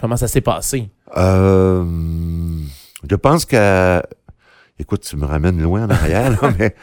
comment 0.00 0.16
ça 0.16 0.28
s'est 0.28 0.40
passé? 0.42 0.90
euh, 1.16 1.84
je 3.08 3.14
pense 3.16 3.44
que... 3.46 4.02
Écoute, 4.78 5.02
tu 5.08 5.16
me 5.16 5.24
ramènes 5.24 5.60
loin 5.60 5.86
en 5.86 5.90
arrière, 5.90 6.30
là, 6.30 6.52
mais, 6.58 6.74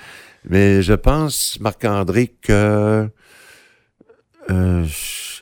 mais 0.50 0.82
je 0.82 0.93
pense, 0.93 1.58
Marc-André, 1.60 2.34
que... 2.41 3.08
euh, 4.50 4.84
je- 4.86 5.35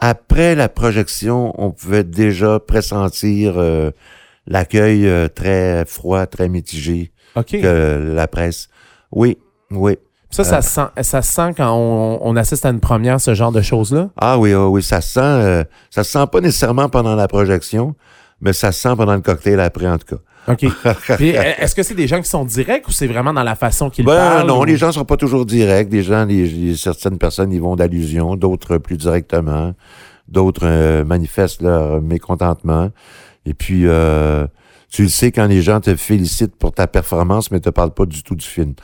après 0.00 0.54
la 0.54 0.68
projection, 0.68 1.52
on 1.58 1.70
pouvait 1.70 2.04
déjà 2.04 2.58
pressentir 2.58 3.54
euh, 3.56 3.90
l'accueil 4.46 5.06
euh, 5.06 5.28
très 5.28 5.84
froid, 5.86 6.26
très 6.26 6.48
mitigé 6.48 7.12
que 7.36 8.12
la 8.14 8.26
presse. 8.26 8.68
Oui, 9.12 9.38
oui. 9.70 9.98
Ça, 10.30 10.44
ça, 10.44 10.62
se 10.62 10.70
sent, 10.70 11.02
ça 11.02 11.22
se 11.22 11.32
sent 11.32 11.54
quand 11.56 11.72
on, 11.72 12.20
on 12.22 12.36
assiste 12.36 12.64
à 12.64 12.70
une 12.70 12.78
première, 12.78 13.20
ce 13.20 13.34
genre 13.34 13.50
de 13.50 13.62
choses-là? 13.62 14.10
Ah 14.16 14.38
oui, 14.38 14.52
ah 14.52 14.68
oui, 14.68 14.80
ça 14.82 15.00
se 15.00 15.14
sent. 15.14 15.20
euh, 15.20 15.64
ça 15.90 16.04
se 16.04 16.12
sent 16.12 16.24
pas 16.30 16.40
nécessairement 16.40 16.88
pendant 16.88 17.16
la 17.16 17.26
projection, 17.26 17.96
mais 18.40 18.52
ça 18.52 18.70
se 18.70 18.80
sent 18.80 18.94
pendant 18.96 19.14
le 19.14 19.22
cocktail 19.22 19.58
après, 19.60 19.88
en 19.88 19.98
tout 19.98 20.16
cas. 20.16 20.22
OK. 20.48 20.66
Puis, 21.16 21.28
est-ce 21.30 21.74
que 21.74 21.82
c'est 21.82 21.94
des 21.94 22.06
gens 22.06 22.20
qui 22.20 22.28
sont 22.28 22.44
directs 22.44 22.88
ou 22.88 22.92
c'est 22.92 23.06
vraiment 23.06 23.32
dans 23.32 23.42
la 23.42 23.54
façon 23.54 23.90
qu'ils 23.90 24.04
Ben 24.04 24.14
parlent? 24.16 24.46
non, 24.48 24.60
ou- 24.60 24.64
les 24.64 24.76
gens 24.76 24.90
sont 24.92 25.04
pas 25.04 25.16
toujours 25.16 25.44
directs. 25.46 25.88
Des 25.88 26.02
gens, 26.02 26.24
les, 26.24 26.46
les- 26.46 26.76
certaines 26.76 27.18
personnes, 27.18 27.52
ils 27.52 27.60
vont 27.60 27.76
d'allusion, 27.76 28.36
d'autres 28.36 28.78
plus 28.78 28.96
directement, 28.96 29.74
d'autres 30.28 30.64
euh, 30.66 31.04
manifestent 31.04 31.62
leur 31.62 32.00
mécontentement. 32.00 32.90
Et 33.46 33.54
puis, 33.54 33.82
euh, 33.86 34.46
tu 34.92 35.02
le 35.04 35.08
sais 35.08 35.30
quand 35.30 35.46
les 35.46 35.62
gens 35.62 35.80
te 35.80 35.94
félicitent 35.94 36.56
pour 36.56 36.72
ta 36.72 36.86
performance, 36.88 37.50
mais 37.52 37.60
te 37.60 37.70
parlent 37.70 37.94
pas 37.94 38.06
du 38.06 38.22
tout 38.24 38.34
du 38.34 38.44
film. 38.44 38.74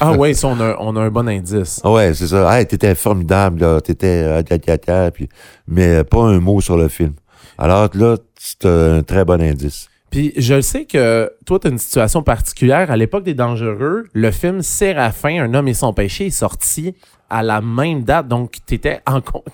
Ah 0.00 0.12
ouais, 0.12 0.32
ça, 0.32 0.46
on 0.48 0.60
a, 0.60 0.76
on 0.78 0.94
a 0.96 1.00
un 1.00 1.10
bon 1.10 1.28
indice. 1.28 1.80
Ah 1.82 1.90
ouais, 1.90 2.14
c'est 2.14 2.28
ça. 2.28 2.56
Hey, 2.56 2.66
t'étais 2.66 2.94
formidable, 2.94 3.60
là. 3.62 3.80
T'étais, 3.80 4.22
euh, 4.88 5.10
puis, 5.10 5.28
mais 5.66 6.04
pas 6.04 6.22
un 6.22 6.38
mot 6.38 6.60
sur 6.60 6.76
le 6.76 6.86
film. 6.88 7.14
Alors 7.58 7.88
là, 7.94 8.16
c'est 8.38 8.64
un 8.66 9.02
très 9.02 9.24
bon 9.24 9.40
indice. 9.42 9.88
Puis 10.10 10.32
je 10.36 10.60
sais 10.60 10.84
que 10.84 11.32
toi, 11.44 11.58
tu 11.58 11.66
as 11.66 11.70
une 11.70 11.78
situation 11.78 12.22
particulière. 12.22 12.90
À 12.90 12.96
l'époque 12.96 13.24
des 13.24 13.34
Dangereux, 13.34 14.04
le 14.12 14.30
film 14.30 14.62
Séraphin, 14.62 15.42
Un 15.42 15.54
homme 15.54 15.68
et 15.68 15.74
son 15.74 15.92
péché 15.92 16.26
est 16.26 16.30
sorti 16.30 16.94
à 17.28 17.42
la 17.42 17.60
même 17.60 18.04
date. 18.04 18.28
Donc, 18.28 18.56
tu 18.66 18.74
étais 18.74 19.00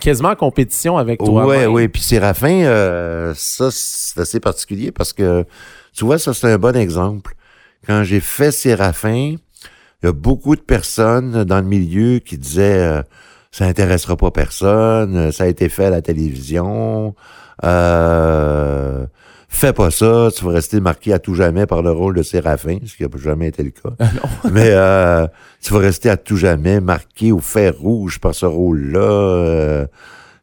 quasiment 0.01 0.31
en 0.31 0.37
compétition 0.37 0.99
avec 0.99 1.21
toi. 1.21 1.47
Ouais, 1.47 1.67
ouais. 1.67 1.89
Puis 1.89 2.03
Séraphin, 2.03 2.65
euh, 2.65 3.33
ça, 3.35 3.71
c'est 3.71 4.21
assez 4.21 4.41
particulier 4.41 4.93
parce 4.93 5.13
que, 5.13 5.45
tu 5.95 6.05
vois, 6.05 6.19
ça, 6.19 6.35
c'est 6.35 6.53
un 6.53 6.59
bon 6.59 6.77
exemple. 6.77 7.35
Quand 7.87 8.05
j'ai 8.05 8.21
fait 8.21 8.53
Séraphin, 8.53 9.37
il 10.03 10.07
y 10.07 10.09
a 10.09 10.13
beaucoup 10.13 10.57
de 10.57 10.61
personnes 10.61 11.45
dans 11.45 11.59
le 11.59 11.67
milieu 11.67 12.19
qui 12.19 12.37
disaient 12.37 12.79
euh, 12.79 13.03
ça 13.51 13.67
intéressera 13.67 14.17
pas 14.17 14.31
personne, 14.31 15.31
ça 15.31 15.45
a 15.45 15.47
été 15.47 15.69
fait 15.69 15.87
à 15.87 15.91
la 15.91 16.03
télévision, 16.03 17.15
euh, 17.65 19.07
fais 19.57 19.73
pas 19.73 19.91
ça, 19.91 20.29
tu 20.37 20.45
vas 20.45 20.53
rester 20.53 20.81
marqué 20.81 21.13
à 21.13 21.19
tout 21.19 21.35
jamais 21.35 21.67
par 21.67 21.83
le 21.83 21.91
rôle 21.91 22.15
de 22.17 22.23
Séraphin, 22.23 22.79
ce 22.87 22.97
qui 22.97 23.03
n'a 23.03 23.09
jamais 23.19 23.49
été 23.49 23.63
le 23.63 23.71
cas. 23.71 23.91
Mais 24.51 24.71
euh, 24.71 25.27
tu 25.61 25.73
vas 25.73 25.79
rester 25.81 26.09
à 26.11 26.17
tout 26.17 26.37
jamais 26.37 26.81
marqué 26.81 27.33
au 27.33 27.39
fer 27.39 27.75
rouge 27.79 28.19
par 28.19 28.35
ce 28.35 28.47
rôle-là. 28.47 29.01
euh, 29.01 29.87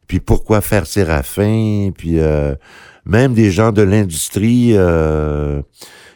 puis 0.06 0.20
pourquoi 0.20 0.60
faire 0.60 0.86
Séraphin? 0.86 1.90
Puis 1.96 2.18
euh, 2.20 2.54
même 3.04 3.34
des 3.34 3.50
gens 3.50 3.72
de 3.72 3.82
l'industrie 3.82 4.72
euh, 4.74 5.62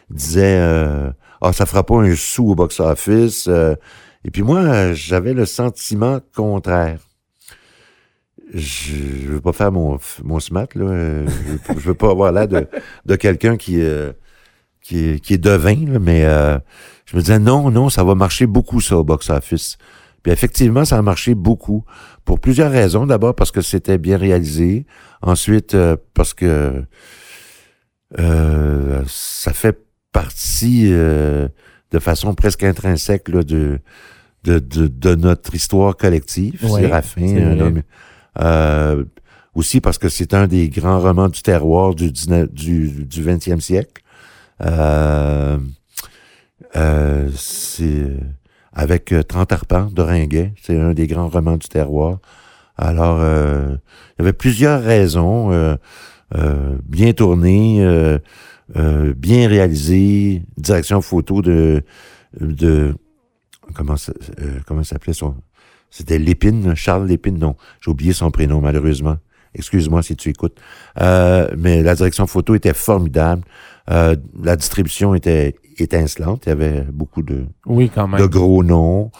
disaient 0.09 0.59
euh, 0.59 1.09
Ah, 1.41 1.53
ça 1.53 1.65
fera 1.65 1.83
pas 1.85 1.95
un 1.95 2.15
sou 2.15 2.51
au 2.51 2.55
box-office. 2.55 3.47
euh. 3.47 3.75
et 4.23 4.31
puis 4.31 4.41
moi, 4.41 4.93
j'avais 4.93 5.33
le 5.33 5.45
sentiment 5.45 6.19
contraire. 6.35 6.99
Je, 8.57 9.27
veux 9.27 9.41
pas 9.41 9.51
faire 9.53 9.71
mon, 9.71 9.97
mon 10.23 10.39
smat, 10.39 10.73
là. 10.75 10.85
Je, 10.87 11.73
veux- 11.73 11.79
je 11.79 11.87
veux 11.87 11.93
pas 11.93 12.09
avoir 12.09 12.31
l'air 12.31 12.47
de, 12.47 12.67
de 13.05 13.15
quelqu'un 13.15 13.57
qui, 13.57 13.81
euh, 13.81 14.13
qui, 14.81 15.09
est, 15.09 15.19
qui 15.19 15.33
est 15.33 15.37
devin, 15.37 15.75
là, 15.91 15.99
mais 15.99 16.23
euh, 16.25 16.57
je 17.05 17.17
me 17.17 17.21
disais 17.21 17.37
non, 17.39 17.69
non, 17.69 17.89
ça 17.89 18.03
va 18.03 18.15
marcher 18.15 18.45
beaucoup, 18.45 18.79
ça, 18.81 18.97
au 18.97 19.03
box-office. 19.03 19.77
Puis 20.23 20.31
effectivement, 20.31 20.85
ça 20.85 20.97
a 20.97 21.01
marché 21.01 21.35
beaucoup. 21.35 21.83
Pour 22.23 22.39
plusieurs 22.39 22.71
raisons. 22.71 23.05
D'abord 23.05 23.35
parce 23.35 23.51
que 23.51 23.61
c'était 23.61 23.97
bien 23.99 24.17
réalisé. 24.17 24.85
Ensuite, 25.21 25.75
euh, 25.75 25.97
parce 26.15 26.33
que 26.33 26.83
euh, 28.19 29.03
ça 29.07 29.53
fait 29.53 29.77
partie 30.11 30.87
euh, 30.91 31.47
de 31.91 31.99
façon 31.99 32.33
presque 32.33 32.63
intrinsèque 32.63 33.27
là, 33.29 33.43
de, 33.43 33.79
de, 34.43 34.59
de, 34.59 34.87
de 34.87 35.15
notre 35.15 35.53
histoire 35.53 35.95
collective. 35.97 36.63
Ouais, 36.63 36.81
Séraphin, 36.81 37.37
un 37.37 37.59
homme- 37.59 37.81
euh, 38.41 39.03
aussi 39.53 39.81
parce 39.81 39.97
que 39.97 40.09
c'est 40.09 40.33
un 40.33 40.47
des 40.47 40.69
grands 40.69 40.99
romans 40.99 41.29
du 41.29 41.41
terroir 41.41 41.95
du, 41.95 42.11
19 42.11 42.51
du, 42.51 43.05
du 43.05 43.23
20e 43.23 43.59
siècle. 43.59 44.01
Euh, 44.61 45.57
euh, 46.75 47.29
c'est 47.35 48.07
avec 48.73 49.11
euh, 49.13 49.23
30 49.23 49.51
arpents 49.53 49.85
de 49.91 50.01
Ringuet. 50.01 50.53
C'est 50.61 50.79
un 50.79 50.93
des 50.93 51.07
grands 51.07 51.29
romans 51.29 51.57
du 51.57 51.67
terroir. 51.67 52.19
Alors, 52.77 53.19
euh, 53.21 53.75
il 54.17 54.21
y 54.21 54.21
avait 54.23 54.33
plusieurs 54.33 54.81
raisons. 54.83 55.51
euh, 55.51 55.75
euh, 56.35 56.77
bien 56.85 57.13
tourné, 57.13 57.83
euh, 57.83 58.17
euh, 58.75 59.13
bien 59.15 59.47
réalisé, 59.47 60.43
direction 60.57 61.01
photo 61.01 61.41
de 61.41 61.83
de 62.39 62.95
comment 63.75 63.95
euh, 64.41 64.59
comment 64.65 64.83
s'appelait 64.83 65.13
son 65.13 65.35
c'était 65.89 66.17
Lépine, 66.19 66.75
Charles 66.75 67.07
Lépine, 67.07 67.37
non, 67.39 67.55
j'ai 67.81 67.91
oublié 67.91 68.13
son 68.13 68.31
prénom 68.31 68.61
malheureusement. 68.61 69.17
Excuse-moi 69.53 70.03
si 70.03 70.15
tu 70.17 70.29
écoutes. 70.29 70.57
Euh, 71.01 71.47
mais 71.57 71.81
la 71.81 71.95
direction 71.95 72.27
photo 72.27 72.55
était 72.55 72.73
formidable. 72.73 73.43
Euh, 73.89 74.15
la 74.43 74.57
distribution 74.57 75.15
était 75.15 75.55
étincelante. 75.77 76.43
Il 76.45 76.49
y 76.49 76.51
avait 76.51 76.81
beaucoup 76.81 77.21
de, 77.21 77.45
Oui, 77.65 77.89
quand 77.93 78.07
même. 78.07 78.19
de 78.19 78.25
gros 78.25 78.63
noms. 78.63 79.11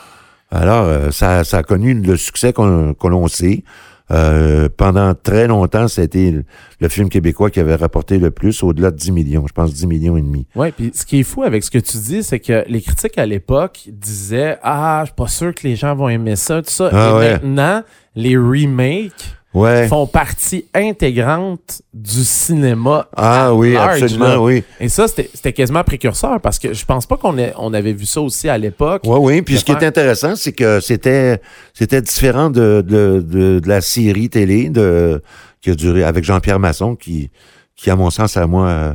Alors, 0.52 0.86
euh, 0.86 1.12
ça, 1.12 1.44
ça 1.44 1.60
a 1.60 1.64
connu 1.64 1.94
le 1.94 2.18
succès 2.18 2.52
qu'on 2.54 2.94
l'on 3.04 3.28
sait. 3.28 3.64
Euh, 4.12 4.70
pendant 4.76 5.14
très 5.16 5.48
longtemps, 5.48 5.88
c'était 5.88 6.30
le, 6.32 6.44
le 6.80 6.90
film 6.90 7.10
québécois 7.10 7.50
qui 7.50 7.60
avait 7.60 7.76
rapporté 7.76 8.20
le 8.20 8.30
plus, 8.30 8.62
au-delà 8.62 8.92
de 8.92 8.98
10 8.98 9.12
millions. 9.12 9.46
Je 9.48 9.54
pense 9.54 9.74
10 9.74 9.88
millions 9.88 10.16
et 10.16 10.22
demi. 10.22 10.46
Ouais, 10.56 10.72
puis 10.72 10.92
ce 10.94 11.06
qui 11.06 11.20
est 11.22 11.24
fou 11.24 11.42
avec 11.44 11.64
ce 11.64 11.72
que 11.72 11.80
tu 11.80 11.98
dis, 11.98 12.22
c'est 12.24 12.40
que 12.40 12.64
les 12.68 12.82
critiques 12.82 13.18
à 13.18 13.26
l'époque 13.26 13.80
disaient 13.92 14.58
Ah, 14.62 15.00
je 15.02 15.06
suis 15.08 15.16
pas 15.16 15.28
sûr 15.28 15.56
que 15.56 15.68
les 15.68 15.76
gens 15.76 15.96
vont 15.96 16.10
aimer 16.10 16.36
ça, 16.36 16.62
tout 16.62 16.70
ça. 16.70 16.90
Ah 16.94 17.10
Et 17.10 17.14
ouais. 17.18 17.32
maintenant, 17.34 17.82
les 18.16 18.38
remakes 18.38 19.36
Ouais. 19.56 19.88
font 19.88 20.06
partie 20.06 20.66
intégrante 20.74 21.82
du 21.94 22.24
cinéma. 22.26 23.08
Ah 23.16 23.54
oui, 23.54 23.74
large, 23.74 24.04
absolument, 24.04 24.28
là. 24.28 24.42
oui. 24.42 24.64
Et 24.82 24.90
ça, 24.90 25.08
c'était 25.08 25.54
quasiment 25.54 25.84
précurseur 25.84 26.42
parce 26.42 26.60
que 26.60 26.74
je 26.74 26.86
pense 26.86 27.06
pas 27.06 27.16
qu'on 27.16 27.36
on 27.58 27.74
avait 27.74 27.94
vu 27.94 28.06
ça 28.06 28.20
aussi 28.22 28.50
à 28.50 28.58
l'époque. 28.58 29.04
Oui, 29.06 29.18
oui. 29.22 29.42
Puis 29.42 29.58
ce 29.58 29.64
qui 29.64 29.72
est 29.72 29.84
intéressant, 29.84 30.36
c'est 30.36 30.52
que 30.52 30.82
c'était 30.82 31.42
c'était 31.74 32.02
différent 32.02 32.50
de, 32.50 32.84
de, 32.86 33.24
de, 33.26 33.60
de 33.60 33.68
la 33.70 33.80
série 33.82 34.30
télé 34.30 34.70
de 34.70 35.22
qui 35.62 35.72
a 35.72 35.76
duré 35.76 36.04
avec 36.04 36.24
Jean-Pierre 36.24 36.60
Masson, 36.60 36.96
qui, 36.96 37.32
qui, 37.76 37.90
à 37.90 37.96
mon 37.96 38.10
sens, 38.10 38.38
à 38.38 38.46
moi, 38.46 38.68
euh, 38.68 38.94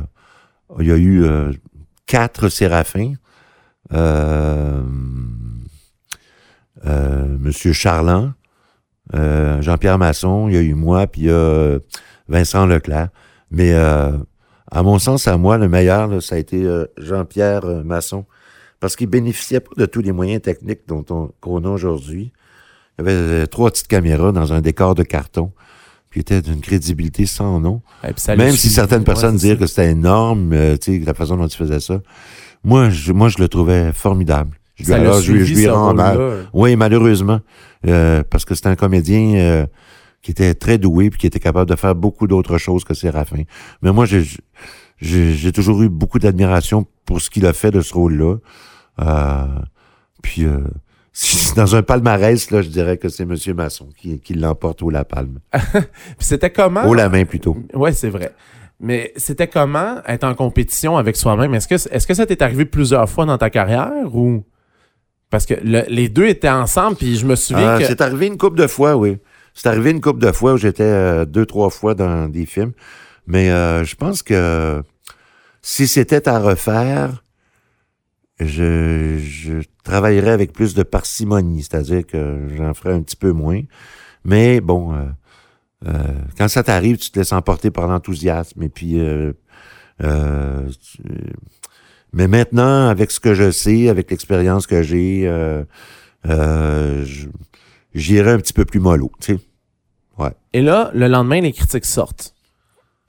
il 0.79 0.87
y 0.87 0.91
a 0.91 0.95
eu 0.95 1.23
euh, 1.23 1.51
quatre 2.05 2.47
Séraphins. 2.49 3.13
Euh, 3.93 4.81
Monsieur 7.39 7.73
Charland, 7.73 8.31
euh, 9.15 9.61
Jean-Pierre 9.61 9.97
Masson, 9.97 10.47
il 10.47 10.55
y 10.55 10.57
a 10.57 10.61
eu 10.61 10.73
moi, 10.73 11.07
puis 11.07 11.21
il 11.21 11.27
y 11.27 11.31
a 11.31 11.77
Vincent 12.27 12.65
Leclerc. 12.65 13.09
Mais 13.51 13.73
euh, 13.73 14.11
à 14.71 14.83
mon 14.83 14.99
sens, 14.99 15.27
à 15.27 15.37
moi, 15.37 15.57
le 15.57 15.67
meilleur, 15.67 16.07
là, 16.07 16.21
ça 16.21 16.35
a 16.35 16.37
été 16.37 16.63
euh, 16.63 16.85
Jean-Pierre 16.97 17.65
euh, 17.65 17.83
Masson 17.83 18.25
parce 18.79 18.95
qu'il 18.95 19.07
bénéficiait 19.07 19.59
pas 19.59 19.71
de 19.77 19.85
tous 19.85 20.01
les 20.01 20.11
moyens 20.11 20.41
techniques 20.41 20.81
dont 20.87 21.05
on, 21.09 21.31
qu'on 21.39 21.63
a 21.65 21.69
aujourd'hui. 21.69 22.31
Il 22.97 23.05
y 23.05 23.09
avait 23.09 23.17
euh, 23.17 23.45
trois 23.45 23.69
petites 23.69 23.87
caméras 23.87 24.31
dans 24.31 24.53
un 24.53 24.61
décor 24.61 24.95
de 24.95 25.03
carton, 25.03 25.51
puis 26.09 26.19
il 26.19 26.21
était 26.21 26.41
d'une 26.41 26.61
crédibilité 26.61 27.25
sans 27.25 27.59
nom. 27.59 27.81
Ça 28.15 28.35
Même 28.35 28.55
si 28.55 28.69
certaines 28.69 29.03
personnes 29.03 29.37
ça. 29.37 29.55
que 29.55 29.67
c'était 29.67 29.91
énorme, 29.91 30.51
euh, 30.53 30.77
tu 30.77 30.99
sais, 30.99 31.05
la 31.05 31.13
façon 31.13 31.37
dont 31.37 31.47
il 31.47 31.55
faisait 31.55 31.79
ça. 31.79 32.01
Moi, 32.63 32.89
je, 32.89 33.11
moi, 33.11 33.29
je 33.29 33.37
le 33.39 33.47
trouvais 33.47 33.91
formidable. 33.91 34.57
Je 34.81 34.87
lui, 34.87 34.93
alors, 34.93 35.21
je, 35.21 35.31
lui- 35.33 35.45
je 35.63 35.69
rends 35.69 35.87
rôle-là. 35.89 36.35
Oui, 36.53 36.75
malheureusement, 36.75 37.39
euh, 37.87 38.23
parce 38.29 38.45
que 38.45 38.55
c'était 38.55 38.69
un 38.69 38.75
comédien 38.75 39.35
euh, 39.35 39.65
qui 40.21 40.31
était 40.31 40.53
très 40.53 40.77
doué 40.77 41.09
puis 41.09 41.19
qui 41.19 41.27
était 41.27 41.39
capable 41.39 41.69
de 41.69 41.75
faire 41.75 41.95
beaucoup 41.95 42.27
d'autres 42.27 42.57
choses 42.57 42.83
que 42.83 42.93
Séraphin. 42.93 43.43
Mais 43.81 43.91
moi, 43.91 44.05
j'ai 44.99 45.51
toujours 45.51 45.81
eu 45.81 45.89
beaucoup 45.89 46.19
d'admiration 46.19 46.85
pour 47.05 47.21
ce 47.21 47.29
qu'il 47.29 47.45
a 47.45 47.53
fait 47.53 47.71
de 47.71 47.81
ce 47.81 47.93
rôle-là. 47.93 48.35
Euh, 49.01 49.45
puis, 50.21 50.43
euh, 50.45 50.59
si- 51.13 51.53
dans 51.55 51.75
un 51.75 51.81
palmarès, 51.83 52.51
là, 52.51 52.61
je 52.61 52.69
dirais 52.69 52.97
que 52.97 53.09
c'est 53.09 53.25
Monsieur 53.25 53.53
Masson 53.53 53.89
qui, 53.97 54.19
qui 54.19 54.33
l'emporte 54.33 54.81
au 54.83 54.89
la 54.89 55.03
palme. 55.05 55.39
C'était 56.19 56.51
comment? 56.51 56.85
Au 56.85 56.93
la 56.93 57.09
main, 57.09 57.25
plutôt. 57.25 57.57
Ouais, 57.73 57.91
c'est 57.93 58.09
vrai. 58.09 58.33
Mais 58.83 59.13
c'était 59.15 59.47
comment 59.47 59.97
être 60.07 60.23
en 60.23 60.33
compétition 60.33 60.97
avec 60.97 61.15
soi-même? 61.15 61.53
Est-ce 61.53 61.67
que, 61.67 61.75
est-ce 61.75 62.07
que 62.07 62.15
ça 62.15 62.25
t'est 62.25 62.41
arrivé 62.41 62.65
plusieurs 62.65 63.07
fois 63.07 63.25
dans 63.27 63.37
ta 63.37 63.51
carrière 63.51 63.91
ou? 64.15 64.43
Parce 65.31 65.47
que 65.47 65.55
le- 65.55 65.85
les 65.87 66.09
deux 66.09 66.27
étaient 66.27 66.49
ensemble, 66.49 66.97
puis 66.97 67.15
je 67.17 67.25
me 67.25 67.35
souviens 67.35 67.75
Ah, 67.75 67.79
que. 67.79 67.85
C'est 67.85 68.01
arrivé 68.01 68.27
une 68.27 68.37
couple 68.37 68.57
de 68.59 68.67
fois, 68.67 68.95
oui. 68.95 69.17
C'est 69.55 69.67
arrivé 69.67 69.89
une 69.91 70.01
couple 70.01 70.19
de 70.19 70.31
fois 70.31 70.53
où 70.53 70.57
j'étais 70.57 70.83
euh, 70.83 71.25
deux, 71.25 71.45
trois 71.47 71.69
fois 71.71 71.95
dans 71.95 72.27
des 72.29 72.45
films. 72.45 72.73
Mais 73.27 73.49
euh, 73.49 73.83
je 73.83 73.95
pense 73.95 74.21
que 74.23 74.83
si 75.63 75.87
c'était 75.87 76.27
à 76.27 76.37
refaire, 76.39 77.23
je, 78.39 79.17
je 79.19 79.53
travaillerais 79.83 80.31
avec 80.31 80.51
plus 80.53 80.73
de 80.73 80.83
parcimonie, 80.83 81.61
c'est-à-dire 81.63 82.05
que 82.05 82.47
j'en 82.57 82.73
ferais 82.73 82.93
un 82.93 83.01
petit 83.01 83.15
peu 83.15 83.31
moins. 83.31 83.61
Mais 84.25 84.61
bon, 84.61 84.93
euh, 84.93 85.05
euh, 85.87 85.91
quand 86.37 86.47
ça 86.47 86.63
t'arrive, 86.63 86.97
tu 86.97 87.11
te 87.11 87.19
laisses 87.19 87.33
emporter 87.33 87.71
par 87.71 87.87
l'enthousiasme. 87.87 88.61
Et 88.63 88.69
puis, 88.69 88.99
euh, 88.99 89.33
euh, 90.03 90.67
tu- 90.69 91.01
mais 92.13 92.27
maintenant, 92.27 92.87
avec 92.89 93.11
ce 93.11 93.19
que 93.19 93.33
je 93.33 93.51
sais, 93.51 93.89
avec 93.89 94.11
l'expérience 94.11 94.67
que 94.67 94.81
j'ai, 94.81 95.23
euh, 95.25 95.63
euh, 96.27 97.05
j'irai 97.93 98.31
un 98.31 98.37
petit 98.37 98.53
peu 98.53 98.65
plus 98.65 98.79
mollo, 98.79 99.11
tu 99.19 99.35
sais. 99.35 99.39
Et 100.53 100.61
là, 100.61 100.91
le 100.93 101.07
lendemain, 101.07 101.41
les 101.41 101.53
critiques 101.53 101.85
sortent. 101.85 102.33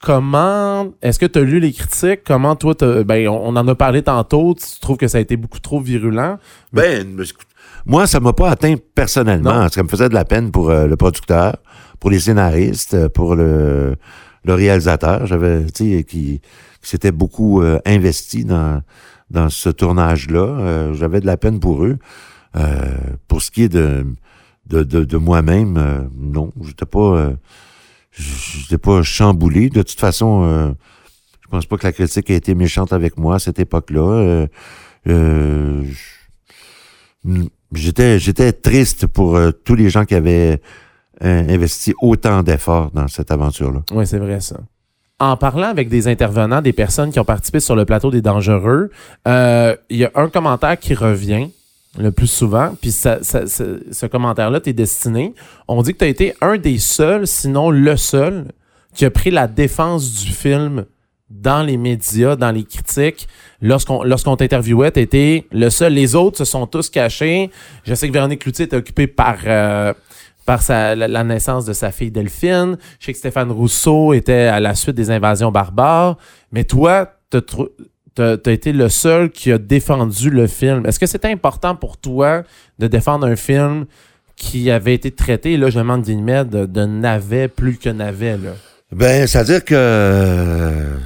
Comment. 0.00 0.92
Est-ce 1.02 1.18
que 1.18 1.26
tu 1.26 1.38
as 1.38 1.42
lu 1.42 1.60
les 1.60 1.72
critiques? 1.72 2.22
Comment 2.24 2.56
toi, 2.56 2.74
ben, 3.04 3.28
on, 3.28 3.56
en 3.56 3.68
a 3.68 3.74
parlé 3.74 4.02
tantôt. 4.02 4.54
Tu 4.54 4.80
trouves 4.80 4.96
que 4.96 5.08
ça 5.08 5.18
a 5.18 5.20
été 5.20 5.36
beaucoup 5.36 5.60
trop 5.60 5.80
virulent? 5.80 6.38
Ben, 6.72 7.06
mais 7.14 7.24
moi, 7.86 8.06
ça 8.06 8.18
m'a 8.20 8.32
pas 8.32 8.50
atteint 8.50 8.74
personnellement. 8.94 9.62
Non. 9.62 9.68
Ça 9.68 9.82
me 9.82 9.88
faisait 9.88 10.08
de 10.08 10.14
la 10.14 10.24
peine 10.24 10.50
pour 10.50 10.70
euh, 10.70 10.86
le 10.86 10.96
producteur, 10.96 11.56
pour 12.00 12.10
les 12.10 12.18
scénaristes, 12.18 12.94
euh, 12.94 13.08
pour 13.08 13.36
le, 13.36 13.96
le 14.44 14.54
réalisateur. 14.54 15.26
J'avais, 15.26 15.66
tu 15.66 15.96
sais, 15.96 16.04
qui, 16.04 16.40
s'était 16.88 17.12
beaucoup 17.12 17.62
euh, 17.62 17.78
investi 17.86 18.44
dans, 18.44 18.82
dans 19.30 19.48
ce 19.48 19.68
tournage-là. 19.68 20.40
Euh, 20.40 20.94
J'avais 20.94 21.20
de 21.20 21.26
la 21.26 21.36
peine 21.36 21.60
pour 21.60 21.84
eux. 21.84 21.98
Euh, 22.56 22.96
pour 23.28 23.40
ce 23.42 23.50
qui 23.50 23.62
est 23.62 23.68
de, 23.68 24.04
de, 24.66 24.82
de, 24.82 25.16
moi-même, 25.16 25.76
euh, 25.78 26.00
non, 26.16 26.52
j'étais 26.62 26.84
pas, 26.86 27.32
j'étais 28.12 28.78
pas 28.78 29.02
chamboulé. 29.02 29.70
De 29.70 29.82
toute 29.82 29.98
façon, 30.00 30.74
je 31.42 31.48
pense 31.48 31.66
pas 31.66 31.76
que 31.78 31.86
la 31.86 31.92
critique 31.92 32.30
a 32.30 32.34
été 32.34 32.54
méchante 32.54 32.92
avec 32.92 33.16
moi 33.18 33.36
à 33.36 33.38
cette 33.38 33.58
époque-là. 33.58 34.46
Je- 35.06 35.82
j'étais, 37.72 38.18
j'étais 38.18 38.52
triste 38.52 39.06
pour 39.06 39.38
tous 39.64 39.74
les 39.74 39.88
gens 39.90 40.04
qui 40.04 40.14
avaient 40.14 40.60
investi 41.20 41.94
autant 42.02 42.42
d'efforts 42.42 42.90
dans 42.90 43.08
cette 43.08 43.30
aventure-là. 43.30 43.82
Oui, 43.92 44.06
c'est 44.06 44.18
vrai 44.18 44.40
ça. 44.40 44.58
En 45.22 45.36
parlant 45.36 45.68
avec 45.68 45.88
des 45.88 46.08
intervenants, 46.08 46.60
des 46.62 46.72
personnes 46.72 47.12
qui 47.12 47.20
ont 47.20 47.24
participé 47.24 47.60
sur 47.60 47.76
le 47.76 47.84
plateau 47.84 48.10
des 48.10 48.20
dangereux, 48.20 48.90
euh, 49.28 49.76
il 49.88 49.98
y 49.98 50.04
a 50.04 50.10
un 50.16 50.28
commentaire 50.28 50.76
qui 50.76 50.94
revient 50.94 51.48
le 51.96 52.10
plus 52.10 52.26
souvent, 52.26 52.74
puis 52.80 52.90
ce 52.90 54.06
commentaire-là 54.06 54.58
t'est 54.58 54.72
destiné. 54.72 55.32
On 55.68 55.80
dit 55.82 55.92
que 55.92 55.98
tu 55.98 56.04
as 56.06 56.08
été 56.08 56.34
un 56.40 56.58
des 56.58 56.78
seuls, 56.78 57.28
sinon 57.28 57.70
le 57.70 57.96
seul, 57.96 58.46
qui 58.96 59.04
a 59.04 59.10
pris 59.12 59.30
la 59.30 59.46
défense 59.46 60.24
du 60.24 60.32
film 60.32 60.86
dans 61.30 61.62
les 61.62 61.76
médias, 61.76 62.34
dans 62.34 62.50
les 62.50 62.64
critiques. 62.64 63.28
Lorsqu'on 63.60 64.02
lorsqu'on 64.02 64.34
t'interviewait, 64.34 64.90
tu 64.90 64.98
étais 64.98 65.46
le 65.52 65.70
seul. 65.70 65.92
Les 65.92 66.16
autres 66.16 66.38
se 66.38 66.44
sont 66.44 66.66
tous 66.66 66.90
cachés. 66.90 67.52
Je 67.84 67.94
sais 67.94 68.08
que 68.08 68.12
Véronique 68.12 68.40
Cloutier 68.40 68.64
était 68.64 68.76
occupée 68.76 69.06
par... 69.06 69.36
euh, 69.46 69.92
par 70.44 70.60
la, 70.68 71.24
naissance 71.24 71.64
de 71.64 71.72
sa 71.72 71.92
fille 71.92 72.10
Delphine. 72.10 72.76
Je 72.98 73.06
sais 73.06 73.12
que 73.12 73.18
Stéphane 73.18 73.50
Rousseau 73.50 74.12
était 74.12 74.46
à 74.46 74.60
la 74.60 74.74
suite 74.74 74.96
des 74.96 75.10
invasions 75.10 75.52
barbares. 75.52 76.16
Mais 76.50 76.64
toi, 76.64 77.14
t'as 77.30 77.40
t'as 78.14 78.52
été 78.52 78.72
le 78.72 78.88
seul 78.88 79.30
qui 79.30 79.52
a 79.52 79.58
défendu 79.58 80.30
le 80.30 80.46
film. 80.46 80.84
Est-ce 80.86 80.98
que 80.98 81.06
c'était 81.06 81.30
important 81.30 81.74
pour 81.74 81.96
toi 81.96 82.42
de 82.78 82.86
défendre 82.86 83.26
un 83.26 83.36
film 83.36 83.86
qui 84.36 84.70
avait 84.70 84.94
été 84.94 85.10
traité, 85.10 85.56
là, 85.56 85.70
je 85.70 85.78
demande 85.78 86.02
guillemets, 86.02 86.44
de, 86.44 86.84
navet 86.84 87.48
plus 87.48 87.76
que 87.76 87.88
navet, 87.88 88.36
là? 88.38 88.50
Ben, 88.90 89.26
c'est-à-dire 89.26 89.64
que 89.64 89.74
euh, 89.74 90.96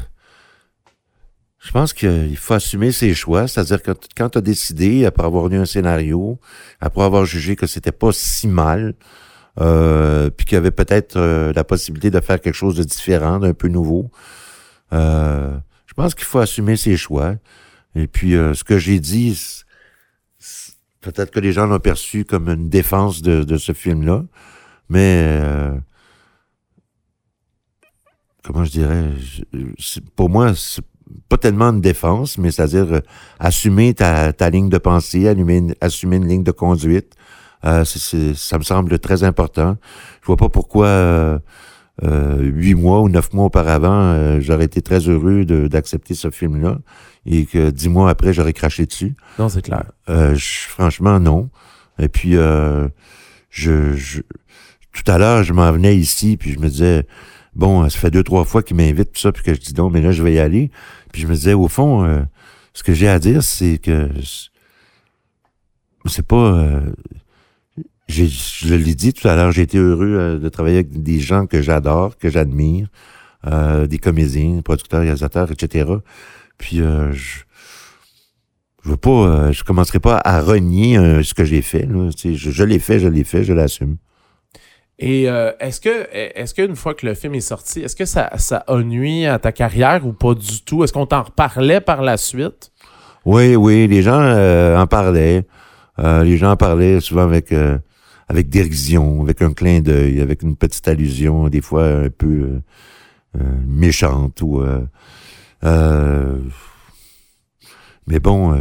je 1.61 1.71
pense 1.71 1.93
qu'il 1.93 2.37
faut 2.37 2.55
assumer 2.55 2.91
ses 2.91 3.15
choix. 3.15 3.47
C'est-à-dire 3.47 3.83
que 3.83 3.93
quand 4.17 4.31
tu 4.31 4.39
as 4.39 4.41
décidé, 4.41 5.05
après 5.05 5.25
avoir 5.25 5.49
lu 5.49 5.59
un 5.59 5.67
scénario, 5.67 6.41
après 6.81 7.05
avoir 7.05 7.25
jugé 7.25 7.55
que 7.55 7.67
c'était 7.67 7.93
pas 7.93 8.11
si 8.13 8.49
mal, 8.49 8.95
euh, 9.59 10.31
puis 10.31 10.45
qu'il 10.45 10.57
y 10.57 10.59
avait 10.59 10.71
peut-être 10.71 11.17
euh, 11.17 11.53
la 11.55 11.65
possibilité 11.65 12.11
de 12.11 12.21
faire 12.21 12.41
quelque 12.41 12.55
chose 12.55 12.77
de 12.77 12.85
différent, 12.85 13.39
d'un 13.39 13.55
peu 13.55 13.69
nouveau, 13.69 14.11
euh, 14.93 15.57
je 15.87 15.95
pense 15.95 16.15
qu'il 16.15 16.25
faut 16.25 16.39
assumer 16.39 16.77
ses 16.77 16.97
choix. 16.97 17.37
Et 17.95 18.07
puis, 18.07 18.33
ce 18.33 18.63
que 18.63 18.79
j'ai 18.79 19.01
dit, 19.01 19.41
peut-être 21.01 21.31
que 21.31 21.41
les 21.41 21.53
gens 21.53 21.67
l'ont 21.67 21.79
perçu 21.79 22.27
comme 22.27 22.49
une 22.51 22.69
défense 22.69 23.23
de, 23.23 23.57
ce 23.57 23.73
film-là, 23.73 24.25
mais... 24.91 25.41
comment 28.43 28.65
je 28.65 28.71
dirais, 28.71 29.13
pour 30.15 30.29
moi, 30.29 30.55
c'est 30.55 30.85
pas 31.31 31.39
tellement 31.39 31.71
une 31.71 31.81
défense, 31.81 32.37
mais 32.37 32.51
c'est-à-dire 32.51 33.01
assumer 33.39 33.95
ta, 33.95 34.51
ligne 34.51 34.69
de 34.69 34.77
pensée, 34.77 35.27
assumer 35.81 36.17
une 36.17 36.29
ligne 36.29 36.45
de 36.45 36.53
conduite. 36.53 37.15
Euh, 37.65 37.85
c'est- 37.85 37.99
c'est- 37.99 38.35
ça 38.35 38.59
me 38.59 38.63
semble 38.63 38.99
très 38.99 39.25
important. 39.25 39.77
Je 40.23 40.27
vois 40.27 40.37
pas 40.37 40.49
pourquoi 40.49 40.87
euh, 40.87 41.39
euh, 42.05 42.43
huit 42.43 42.75
mois 42.75 43.01
ou 43.01 43.09
neuf 43.09 43.33
mois 43.33 43.47
auparavant, 43.47 44.13
euh, 44.13 44.39
j'aurais 44.41 44.67
été 44.67 44.83
très 44.83 44.99
heureux 45.09 45.45
de- 45.47 45.67
d'accepter 45.67 46.15
ce 46.15 46.31
film-là 46.31 46.79
et 47.25 47.47
que 47.47 47.71
dix 47.71 47.89
mois 47.89 48.11
après, 48.11 48.33
j'aurais 48.35 48.53
craché 48.53 48.85
dessus. 48.87 49.15
Non, 49.39 49.49
c'est 49.49 49.63
clair. 49.63 49.85
Euh, 50.11 50.35
je- 50.35 50.69
franchement, 50.69 51.19
non. 51.19 51.49
Et 51.99 52.09
puis, 52.09 52.37
euh, 52.37 52.87
je, 53.49 53.95
je- 53.95 54.21
tout 54.93 55.11
à 55.11 55.17
l'heure, 55.19 55.43
je 55.43 55.53
m'en 55.55 55.73
venais 55.73 55.97
ici, 55.97 56.37
puis 56.37 56.53
je 56.53 56.59
me 56.59 56.69
disais, 56.69 57.07
bon, 57.55 57.89
ça 57.89 57.99
fait 57.99 58.11
deux, 58.11 58.23
trois 58.23 58.45
fois 58.45 58.63
qu'il 58.63 58.77
m'invite, 58.77 59.13
tout 59.13 59.21
ça, 59.21 59.33
puis 59.33 59.43
que 59.43 59.55
je 59.55 59.61
dis 59.61 59.75
non, 59.75 59.89
mais 59.89 60.03
là, 60.03 60.13
je 60.13 60.23
vais 60.23 60.35
y 60.35 60.39
aller. 60.39 60.71
Puis 61.13 61.23
je 61.23 61.27
me 61.27 61.33
disais, 61.35 61.55
au 61.55 61.69
fond, 61.69 62.05
euh, 62.05 62.21
ce 62.75 62.83
que 62.83 62.93
j'ai 62.93 63.09
à 63.09 63.19
dire, 63.19 63.43
c'est 63.43 63.79
que 63.79 64.11
c'est 66.07 66.27
pas. 66.27 66.37
euh, 66.37 66.81
je 68.09 68.75
l'ai 68.75 68.95
dit 68.95 69.13
tout 69.13 69.27
à 69.29 69.37
l'heure, 69.37 69.53
j'ai 69.53 69.63
été 69.63 69.79
heureux 69.79 70.15
euh, 70.15 70.39
de 70.39 70.49
travailler 70.49 70.77
avec 70.77 71.03
des 71.03 71.19
gens 71.19 71.47
que 71.47 71.63
j'adore, 71.63 72.17
que 72.17 72.29
j'admire, 72.29 72.89
euh, 73.47 73.87
des 73.87 73.99
comédiens, 73.99 74.61
producteurs, 74.63 75.01
réalisateurs, 75.01 75.51
etc. 75.51 75.91
Puis 76.59 76.81
euh, 76.81 77.13
je 77.13 77.41
je 78.87 78.91
veux 78.93 78.97
pas, 78.97 79.11
euh, 79.11 79.53
je 79.53 79.65
commencerai 79.65 79.99
pas 79.99 80.21
à 80.25 80.41
renier 80.41 80.97
euh, 80.97 81.21
ce 81.25 81.35
que 81.35 81.45
j'ai 81.45 81.61
fait. 81.61 81.87
Là. 81.87 82.09
Je, 82.17 82.35
je 82.35 82.65
l'ai 82.65 82.79
fait, 82.79 83.01
je 83.01 83.09
l'ai 83.09 83.25
fait, 83.25 83.43
je 83.43 83.53
l'assume. 83.53 83.97
Et 85.01 85.29
euh, 85.29 85.51
est-ce 85.59 85.81
que 85.81 86.07
est-ce 86.13 86.55
qu'une 86.55 86.77
fois 86.77 86.95
que 86.95 87.05
le 87.05 87.15
film 87.15 87.35
est 87.35 87.41
sorti, 87.41 87.81
est-ce 87.81 87.97
que 87.97 88.05
ça, 88.05 88.31
ça 88.37 88.59
a 88.59 88.79
nuit 88.79 89.27
à 89.27 89.41
ta 89.41 89.51
carrière 89.51 90.07
ou 90.07 90.13
pas 90.13 90.35
du 90.35 90.63
tout? 90.63 90.85
Est-ce 90.85 90.93
qu'on 90.93 91.05
t'en 91.05 91.25
reparlait 91.25 91.81
par 91.81 92.01
la 92.01 92.17
suite? 92.17 92.71
Oui, 93.25 93.57
oui, 93.57 93.89
les 93.89 94.03
gens 94.03 94.21
euh, 94.21 94.79
en 94.79 94.87
parlaient. 94.87 95.45
Euh, 95.99 96.23
les 96.23 96.37
gens 96.37 96.53
en 96.53 96.57
parlaient 96.57 97.01
souvent 97.01 97.25
avec 97.25 97.53
euh, 97.53 97.79
avec 98.29 98.49
dérision, 98.49 99.23
avec 99.23 99.43
un 99.43 99.53
clin 99.53 99.81
d'œil, 99.81 100.21
avec 100.21 100.43
une 100.43 100.57
petite 100.57 100.87
allusion, 100.89 101.49
des 101.49 101.61
fois 101.61 101.87
un 101.87 102.11
peu 102.11 102.27
euh, 102.27 102.61
euh, 103.41 103.59
méchante 103.67 104.43
ou. 104.43 104.61
euh, 104.61 104.85
euh, 105.65 106.39
mais 108.07 108.21
bon, 108.21 108.61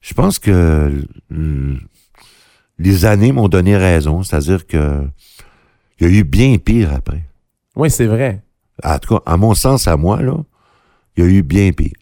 je 0.00 0.14
pense 0.14 0.38
que 0.38 1.02
les 2.78 3.04
années 3.04 3.32
m'ont 3.32 3.48
donné 3.48 3.76
raison, 3.76 4.22
c'est-à-dire 4.22 4.66
que 4.66 5.06
il 5.98 6.06
y 6.08 6.10
a 6.10 6.18
eu 6.18 6.24
bien 6.24 6.58
pire 6.58 6.92
après. 6.92 7.22
Oui, 7.76 7.90
c'est 7.90 8.06
vrai. 8.06 8.42
En 8.82 8.98
tout 8.98 9.14
cas, 9.16 9.22
à 9.24 9.36
mon 9.36 9.54
sens, 9.54 9.86
à 9.86 9.96
moi 9.96 10.20
là, 10.20 10.36
il 11.16 11.24
y 11.24 11.26
a 11.26 11.30
eu 11.30 11.42
bien 11.42 11.72
pire. 11.72 11.92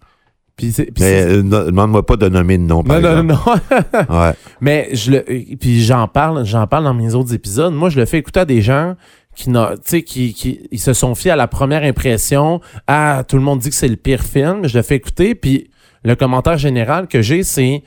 Puis 0.60 0.74
Mais 1.00 1.22
euh, 1.22 1.42
demande-moi 1.42 2.04
pas 2.04 2.16
de 2.16 2.28
nommer 2.28 2.58
de 2.58 2.62
nom. 2.64 2.82
Par 2.82 3.00
non, 3.00 3.16
non, 3.16 3.22
non, 3.24 3.34
exemple. 3.34 3.60
non. 4.08 4.20
Ouais. 4.20 4.32
Mais 4.60 4.88
je 4.92 5.10
le 5.12 5.24
puis 5.56 5.82
j'en 5.82 6.06
parle, 6.08 6.44
j'en 6.44 6.66
parle 6.66 6.84
dans 6.84 6.94
mes 6.94 7.14
autres 7.14 7.34
épisodes. 7.34 7.72
Moi, 7.74 7.88
je 7.90 7.98
le 7.98 8.04
fais 8.06 8.18
écouter 8.18 8.40
à 8.40 8.44
des 8.44 8.62
gens 8.62 8.94
qui 9.34 9.48
n'a- 9.50 9.74
tu 9.76 9.82
sais 9.84 10.02
qui, 10.02 10.34
qui 10.34 10.60
ils 10.70 10.78
se 10.80 10.92
sont 10.92 11.14
fiés 11.14 11.30
à 11.30 11.36
la 11.36 11.46
première 11.48 11.82
impression. 11.84 12.60
Ah, 12.86 13.22
tout 13.26 13.36
le 13.36 13.42
monde 13.42 13.60
dit 13.60 13.70
que 13.70 13.74
c'est 13.76 13.88
le 13.88 13.96
pire 13.96 14.22
film. 14.22 14.66
Je 14.66 14.76
le 14.76 14.82
fais 14.82 14.96
écouter 14.96 15.34
puis 15.34 15.70
le 16.04 16.14
commentaire 16.14 16.58
général 16.58 17.06
que 17.08 17.22
j'ai 17.22 17.42
c'est 17.42 17.82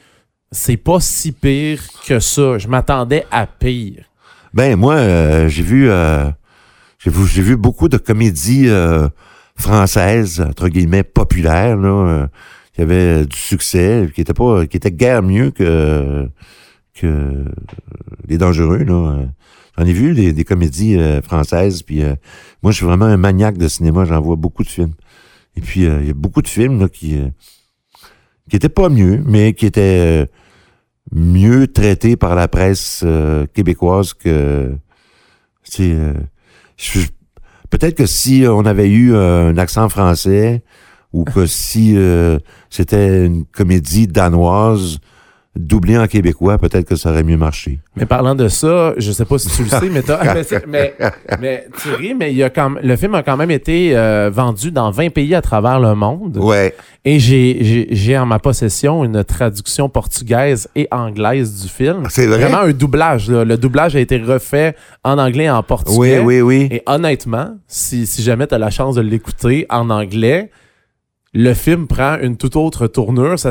c'est 0.52 0.78
pas 0.78 1.00
si 1.00 1.32
pire 1.32 1.80
que 2.08 2.20
ça. 2.20 2.58
Je 2.58 2.68
m'attendais 2.68 3.26
à 3.32 3.46
pire. 3.48 4.04
Ben 4.54 4.76
moi, 4.76 4.94
euh, 4.96 5.48
j'ai 5.48 5.64
vu, 5.64 5.90
euh, 5.90 6.26
j'ai 7.00 7.10
vu, 7.10 7.26
j'ai 7.26 7.42
vu 7.42 7.58
beaucoup 7.58 7.90
de 7.90 7.98
comédies 7.98 8.70
euh, 8.70 9.08
françaises 9.58 10.42
entre 10.48 10.68
guillemets 10.70 11.04
populaires 11.04 11.76
là, 11.78 11.90
euh, 11.90 12.28
qui 12.74 12.82
avaient 12.82 13.26
du 13.26 13.38
succès, 13.38 14.10
qui 14.14 14.22
étaient 14.22 14.34
pas, 14.34 14.66
qui 14.66 14.78
étaient 14.78 14.92
guère 14.92 15.24
mieux 15.24 15.52
que 15.52 16.28
que 16.94 17.46
les 18.28 18.38
dangereux 18.38 18.84
là. 18.84 19.26
J'en 19.78 19.86
ai 19.86 19.94
vu 19.94 20.14
des, 20.14 20.34
des 20.34 20.44
comédies 20.44 20.98
euh, 21.00 21.22
françaises, 21.22 21.82
puis 21.82 22.04
euh, 22.04 22.14
moi 22.62 22.72
je 22.72 22.78
suis 22.78 22.86
vraiment 22.86 23.06
un 23.06 23.18
maniaque 23.18 23.58
de 23.58 23.68
cinéma, 23.68 24.06
j'en 24.06 24.22
vois 24.22 24.36
beaucoup 24.36 24.64
de 24.64 24.70
films. 24.70 24.94
Et 25.56 25.62
puis 25.62 25.86
euh, 25.86 26.00
il 26.02 26.08
y 26.08 26.12
a 26.12 26.14
beaucoup 26.14 26.44
de 26.44 26.48
films 26.48 26.80
là, 26.80 26.90
qui 26.90 27.18
euh, 27.18 27.30
qui 28.50 28.56
étaient 28.56 28.70
pas 28.70 28.90
mieux, 28.90 29.24
mais 29.26 29.54
qui 29.54 29.66
étaient 29.66 30.30
mieux 31.12 31.68
traités 31.68 32.18
par 32.18 32.36
la 32.36 32.48
presse 32.48 33.04
québécoise 33.54 34.14
que 34.14 34.76
c'est 35.64 35.96
peut-être 37.70 37.96
que 37.96 38.06
si 38.06 38.46
on 38.48 38.66
avait 38.66 38.90
eu 38.90 39.16
un 39.16 39.58
accent 39.58 39.90
français 39.90 40.62
ou 41.14 41.24
que 41.24 41.46
si 41.46 41.94
euh, 41.96 42.40
c'était 42.70 43.26
une 43.26 43.46
comédie 43.46 44.08
danoise 44.08 44.98
doublée 45.56 46.00
en 46.00 46.08
québécois, 46.08 46.58
peut-être 46.58 46.88
que 46.88 46.96
ça 46.96 47.12
aurait 47.12 47.22
mieux 47.24 47.38
marché. 47.38 47.80
Mais 47.96 48.08
parlant 48.08 48.34
de 48.34 48.48
ça, 48.48 48.96
je 48.98 49.12
sais 49.12 49.24
pas 49.24 49.38
si 49.38 49.50
tu 49.50 49.62
le 49.62 49.70
sais, 49.70 49.88
mais, 49.88 50.02
mais, 51.40 51.68
tu 51.80 51.90
ris, 51.94 52.16
mais 52.16 52.32
il 52.32 52.38
y 52.38 52.42
a 52.42 52.50
quand, 52.50 52.74
le 52.82 52.96
film 52.96 53.14
a 53.14 53.22
quand 53.22 53.38
même 53.38 53.52
été 53.52 53.96
euh, 53.96 54.32
vendu 54.34 54.72
dans 54.72 54.90
20 54.90 55.12
pays 55.14 55.36
à 55.36 55.44
travers 55.44 55.80
le 55.80 55.94
monde. 55.94 56.38
Ouais. 56.38 56.74
Et 57.06 57.20
j'ai- 57.20 58.18
en 58.18 58.26
ma 58.26 58.40
possession 58.40 59.04
une 59.04 59.24
traduction 59.24 59.90
portugaise 59.90 60.68
et 60.76 60.88
anglaise 60.90 61.62
du 61.62 61.70
film. 61.70 62.06
C'est 62.10 62.26
vrai? 62.26 62.40
Vraiment 62.40 62.64
un 62.64 62.72
doublage. 62.72 63.30
là. 63.30 63.46
Le 63.46 63.56
doublage 63.56 63.96
a 63.96 64.00
été 64.00 64.18
refait 64.18 64.76
en 65.04 65.20
anglais 65.20 65.44
et 65.44 65.50
en 65.52 65.60
Oui, 65.60 65.66
portugais. 65.68 66.20
oui, 66.20 66.42
oui. 66.42 66.68
Et 66.72 66.82
honnêtement, 66.88 67.58
si, 67.68 68.08
si 68.08 68.24
jamais 68.24 68.48
tu 68.48 68.56
as 68.56 68.58
la 68.58 68.72
chance 68.72 68.96
de 68.96 69.02
l'écouter 69.02 69.68
en 69.70 69.92
anglais, 69.92 70.50
le 71.34 71.54
film 71.54 71.88
prend 71.88 72.18
une 72.22 72.38
toute 72.38 72.56
autre 72.56 72.88
tournure. 72.88 73.40
Ça, 73.40 73.50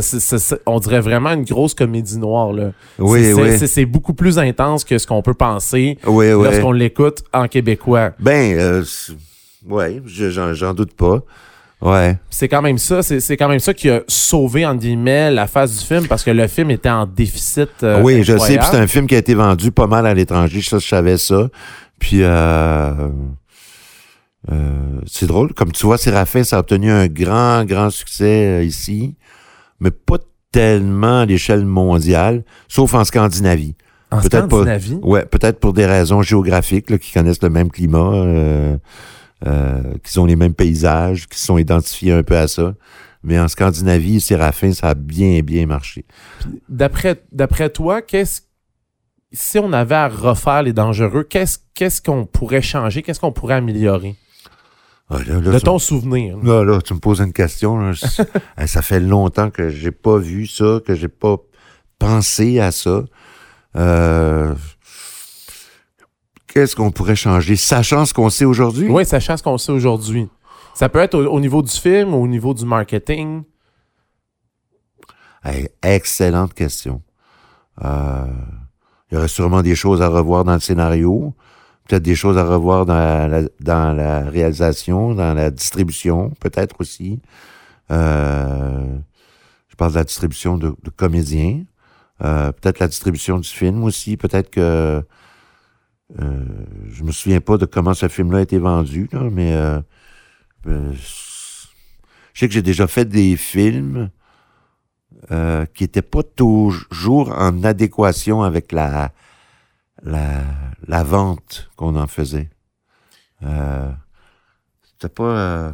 on 0.66 0.78
dirait 0.78 1.00
vraiment 1.00 1.30
une 1.32 1.44
grosse 1.44 1.74
comédie 1.74 2.18
noire. 2.18 2.52
Là. 2.52 2.70
Oui, 2.98 3.24
C'est- 3.58 3.80
oui. 3.80 3.84
beaucoup 3.86 4.14
plus 4.14 4.38
intense 4.38 4.84
que 4.84 4.98
ce 4.98 5.06
qu'on 5.06 5.22
peut 5.22 5.34
penser 5.34 5.98
Oui, 6.06 6.32
oui. 6.32 6.44
lorsqu'on 6.44 6.72
l'écoute 6.72 7.22
en 7.32 7.48
québécois. 7.48 8.12
Ben, 8.20 8.56
euh, 8.58 8.84
ouais, 9.68 10.00
je- 10.06 10.30
j'en 10.54 10.74
doute 10.74 10.94
pas. 10.94 11.20
Ouais. 11.80 12.16
C'est 12.30 12.46
quand 12.46 12.62
même 12.62 12.78
ça, 12.78 13.02
c'est 13.02 13.36
quand 13.36 13.48
même 13.48 13.58
ça 13.58 13.74
qui 13.74 13.90
a 13.90 14.02
sauvé 14.06 14.64
entre 14.64 14.78
guillemets 14.78 15.32
la 15.32 15.48
face 15.48 15.76
du 15.76 15.84
film 15.84 16.06
parce 16.06 16.22
que 16.22 16.30
le 16.30 16.46
film 16.46 16.70
était 16.70 16.88
en 16.88 17.06
déficit. 17.06 17.70
euh, 17.82 18.00
oui, 18.02 18.22
je 18.22 18.38
sais. 18.38 18.58
C'est 18.62 18.76
un 18.76 18.86
film 18.86 19.08
qui 19.08 19.16
a 19.16 19.18
été 19.18 19.34
vendu 19.34 19.72
pas 19.72 19.88
mal 19.88 20.06
à 20.06 20.14
l'étranger. 20.14 20.62
Ça, 20.62 20.78
je 20.78 20.86
savais 20.86 21.16
ça. 21.18 21.48
Puis, 21.98 22.18
euh, 22.22 22.92
euh, 24.50 25.00
c'est 25.06 25.26
drôle. 25.26 25.54
Comme 25.54 25.72
tu 25.72 25.86
vois, 25.86 25.98
Séraphin, 25.98 26.44
ça 26.44 26.56
a 26.56 26.60
obtenu 26.60 26.90
un 26.90 27.06
grand, 27.06 27.64
grand 27.64 27.90
succès 27.90 28.46
euh, 28.46 28.64
ici, 28.64 29.14
mais 29.80 29.90
pas 29.90 30.18
tellement 30.50 31.20
à 31.20 31.26
l'échelle 31.26 31.64
mondiale, 31.64 32.44
sauf 32.68 32.94
en 32.94 33.04
Scandinavie. 33.04 33.74
en 34.10 34.20
peut-être 34.20 34.48
Scandinavie? 34.48 34.98
Ouais, 35.02 35.24
peut-être 35.24 35.60
pour 35.60 35.72
des 35.72 35.86
raisons 35.86 36.22
géographiques, 36.22 36.90
là, 36.90 36.98
qui 36.98 37.12
connaissent 37.12 37.42
le 37.42 37.50
même 37.50 37.70
climat, 37.70 38.12
euh, 38.14 38.76
qui 40.02 40.18
ont 40.18 40.26
les 40.26 40.36
mêmes 40.36 40.54
paysages, 40.54 41.28
qui 41.28 41.38
se 41.38 41.46
sont 41.46 41.58
identifiés 41.58 42.12
un 42.12 42.22
peu 42.22 42.36
à 42.36 42.48
ça. 42.48 42.74
Mais 43.24 43.38
en 43.38 43.46
Scandinavie, 43.46 44.20
Séraphin, 44.20 44.72
ça 44.72 44.88
a 44.88 44.94
bien, 44.94 45.40
bien 45.40 45.66
marché. 45.66 46.04
D'après 46.68 47.22
d'après 47.30 47.70
toi, 47.70 48.02
qu'est-ce 48.02 48.42
si 49.32 49.58
on 49.58 49.72
avait 49.72 49.94
à 49.94 50.08
refaire 50.08 50.62
les 50.62 50.72
dangereux, 50.72 51.22
qu'est-ce 51.22 51.58
qu'est-ce 51.74 52.02
qu'on 52.02 52.26
pourrait 52.26 52.62
changer, 52.62 53.02
qu'est-ce 53.02 53.20
qu'on 53.20 53.32
pourrait 53.32 53.54
améliorer? 53.54 54.16
Ah, 55.14 55.18
là, 55.26 55.34
là, 55.34 55.40
de 55.40 55.52
ça- 55.52 55.60
ton 55.60 55.78
souvenir 55.78 56.38
Là, 56.42 56.64
là, 56.64 56.80
tu 56.80 56.94
me 56.94 56.98
poses 56.98 57.20
une 57.20 57.32
question. 57.32 57.92
Je- 57.92 58.06
ça 58.66 58.82
fait 58.82 59.00
longtemps 59.00 59.50
que 59.50 59.68
j'ai 59.68 59.90
pas 59.92 60.16
vu 60.16 60.46
ça, 60.46 60.80
que 60.86 60.94
j'ai 60.94 61.08
pas 61.08 61.36
pensé 61.98 62.60
à 62.60 62.70
ça. 62.72 63.04
Euh, 63.76 64.54
Qu'est-ce 66.46 66.76
qu'on 66.76 66.90
pourrait 66.90 67.16
changer, 67.16 67.56
sachant 67.56 68.04
ce 68.04 68.12
qu'on 68.12 68.28
sait 68.28 68.44
aujourd'hui? 68.44 68.88
Oui, 68.90 69.06
sachant 69.06 69.36
ce 69.38 69.42
qu'on 69.42 69.56
sait 69.56 69.72
aujourd'hui. 69.72 70.28
Ça 70.74 70.88
peut 70.90 70.98
être 70.98 71.14
au, 71.14 71.26
au 71.26 71.40
niveau 71.40 71.62
du 71.62 71.70
film 71.72 72.12
au 72.14 72.26
niveau 72.26 72.52
du 72.54 72.64
marketing. 72.66 73.42
Excellente 75.82 76.54
question. 76.54 77.02
Euh, 77.82 78.26
il 79.10 79.14
y 79.14 79.18
aurait 79.18 79.28
sûrement 79.28 79.62
des 79.62 79.74
choses 79.74 80.00
à 80.02 80.08
revoir 80.08 80.44
dans 80.44 80.54
le 80.54 80.60
scénario, 80.60 81.34
peut-être 81.88 82.02
des 82.02 82.14
choses 82.14 82.38
à 82.38 82.44
revoir 82.44 82.86
dans 82.86 83.28
la, 83.28 83.42
dans 83.60 83.92
la 83.96 84.20
réalisation, 84.24 85.14
dans 85.14 85.34
la 85.34 85.50
distribution, 85.50 86.30
peut-être 86.40 86.76
aussi. 86.80 87.20
Euh, 87.90 88.86
je 89.68 89.76
parle 89.76 89.92
de 89.92 89.96
la 89.96 90.04
distribution 90.04 90.58
de, 90.58 90.74
comédiens, 90.96 91.64
euh, 92.22 92.52
peut-être 92.52 92.78
la 92.78 92.88
distribution 92.88 93.38
du 93.38 93.48
film 93.48 93.84
aussi, 93.84 94.16
peut-être 94.16 94.50
que 94.50 95.02
euh, 96.20 96.44
je 96.90 97.04
me 97.04 97.12
souviens 97.12 97.40
pas 97.40 97.56
de 97.56 97.66
comment 97.66 97.94
ce 97.94 98.08
film-là 98.08 98.38
a 98.38 98.42
été 98.42 98.58
vendu, 98.58 99.08
là, 99.12 99.28
mais 99.30 99.54
euh, 99.54 99.80
euh, 100.66 100.92
je 100.92 102.38
sais 102.38 102.48
que 102.48 102.54
j'ai 102.54 102.62
déjà 102.62 102.86
fait 102.86 103.06
des 103.06 103.36
films 103.36 104.10
euh, 105.30 105.64
qui 105.74 105.84
n'étaient 105.84 106.02
pas 106.02 106.22
toujours 106.22 107.32
en 107.36 107.64
adéquation 107.64 108.42
avec 108.42 108.72
la, 108.72 109.12
la, 110.02 110.42
la 110.86 111.02
vente 111.02 111.70
qu'on 111.76 111.96
en 111.96 112.06
faisait. 112.06 112.50
Euh, 113.44 113.90
c'était 114.84 115.12
pas 115.12 115.24
euh, 115.24 115.72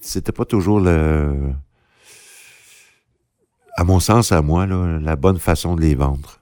c'était- 0.00 0.32
pas 0.32 0.44
toujours 0.44 0.80
le 0.80 1.52
à 3.76 3.84
mon 3.84 4.00
sens 4.00 4.32
à 4.32 4.42
moi 4.42 4.66
là, 4.66 4.98
la 5.00 5.16
bonne 5.16 5.38
façon 5.38 5.76
de 5.76 5.80
les 5.82 5.94
vendre. 5.94 6.38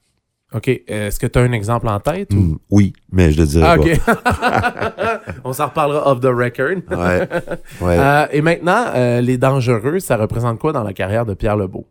OK. 0.53 0.67
Est-ce 0.69 1.21
que 1.21 1.29
tu 1.29 1.39
as 1.39 1.43
un 1.43 1.53
exemple 1.53 1.87
en 1.89 2.01
tête? 2.01 2.33
ou- 2.33 2.37
Mm, 2.37 2.59
oui, 2.71 2.93
mais 3.13 3.31
je 3.31 3.41
le 3.41 3.47
dirai 3.47 3.65
Ah, 3.65 3.77
pas. 3.79 5.21
On 5.45 5.53
s'en 5.53 5.67
reparlera 5.69 6.11
off 6.11 6.21
the 6.21 6.25
record. 6.27 6.79
Ouais, 6.91 7.29
ouais. 7.81 7.99
Euh, 7.99 8.27
et 8.33 8.41
maintenant, 8.43 8.87
les 9.21 9.39
dangereux, 9.39 10.01
ça 10.01 10.17
représente 10.17 10.59
quoi 10.59 10.73
dans 10.73 10.83
la 10.83 10.93
carrière 10.93 11.25
de 11.25 11.35
Pierre 11.35 11.57
Lebeau? 11.57 11.87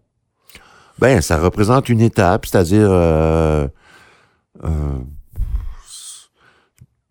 Ben, 0.98 1.22
ça 1.22 1.38
représente 1.40 1.88
une 1.88 2.02
étape, 2.02 2.46
c'est-à-dire 2.46 2.90
euh, 4.64 5.00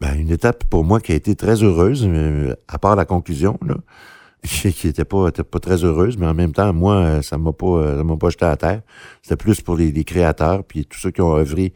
ben, 0.01 0.15
une 0.19 0.31
étape 0.31 0.65
pour 0.65 0.85
moi 0.85 1.01
qui 1.01 1.13
a 1.13 1.15
été 1.15 1.35
très 1.35 1.63
heureuse, 1.63 2.07
euh, 2.07 2.55
à 2.69 2.79
part 2.79 2.97
la 2.97 3.05
conclusion. 3.05 3.59
Là. 3.67 3.77
qui, 4.45 4.73
qui 4.73 4.87
était 4.87 5.05
pas, 5.05 5.33
pas 5.33 5.59
très 5.59 5.85
heureuse, 5.85 6.17
mais 6.17 6.27
en 6.27 6.35
même 6.35 6.53
temps, 6.53 6.73
moi, 6.73 6.95
euh, 6.95 7.23
ça 7.23 7.39
m'a 7.39 7.53
pas, 7.53 7.97
ça 7.97 8.05
m'a 8.05 8.17
pas 8.17 8.31
jeté 8.31 8.45
à 8.45 8.57
terre. 8.57 8.83
C'était 9.23 9.37
plus 9.37 9.61
pour 9.61 9.77
les, 9.77 10.05
créateurs 10.05 10.63
puis 10.65 10.87
tous 10.87 10.99
ceux 10.99 11.11
qui 11.11 11.23
ont 11.23 11.37
œuvré 11.37 11.73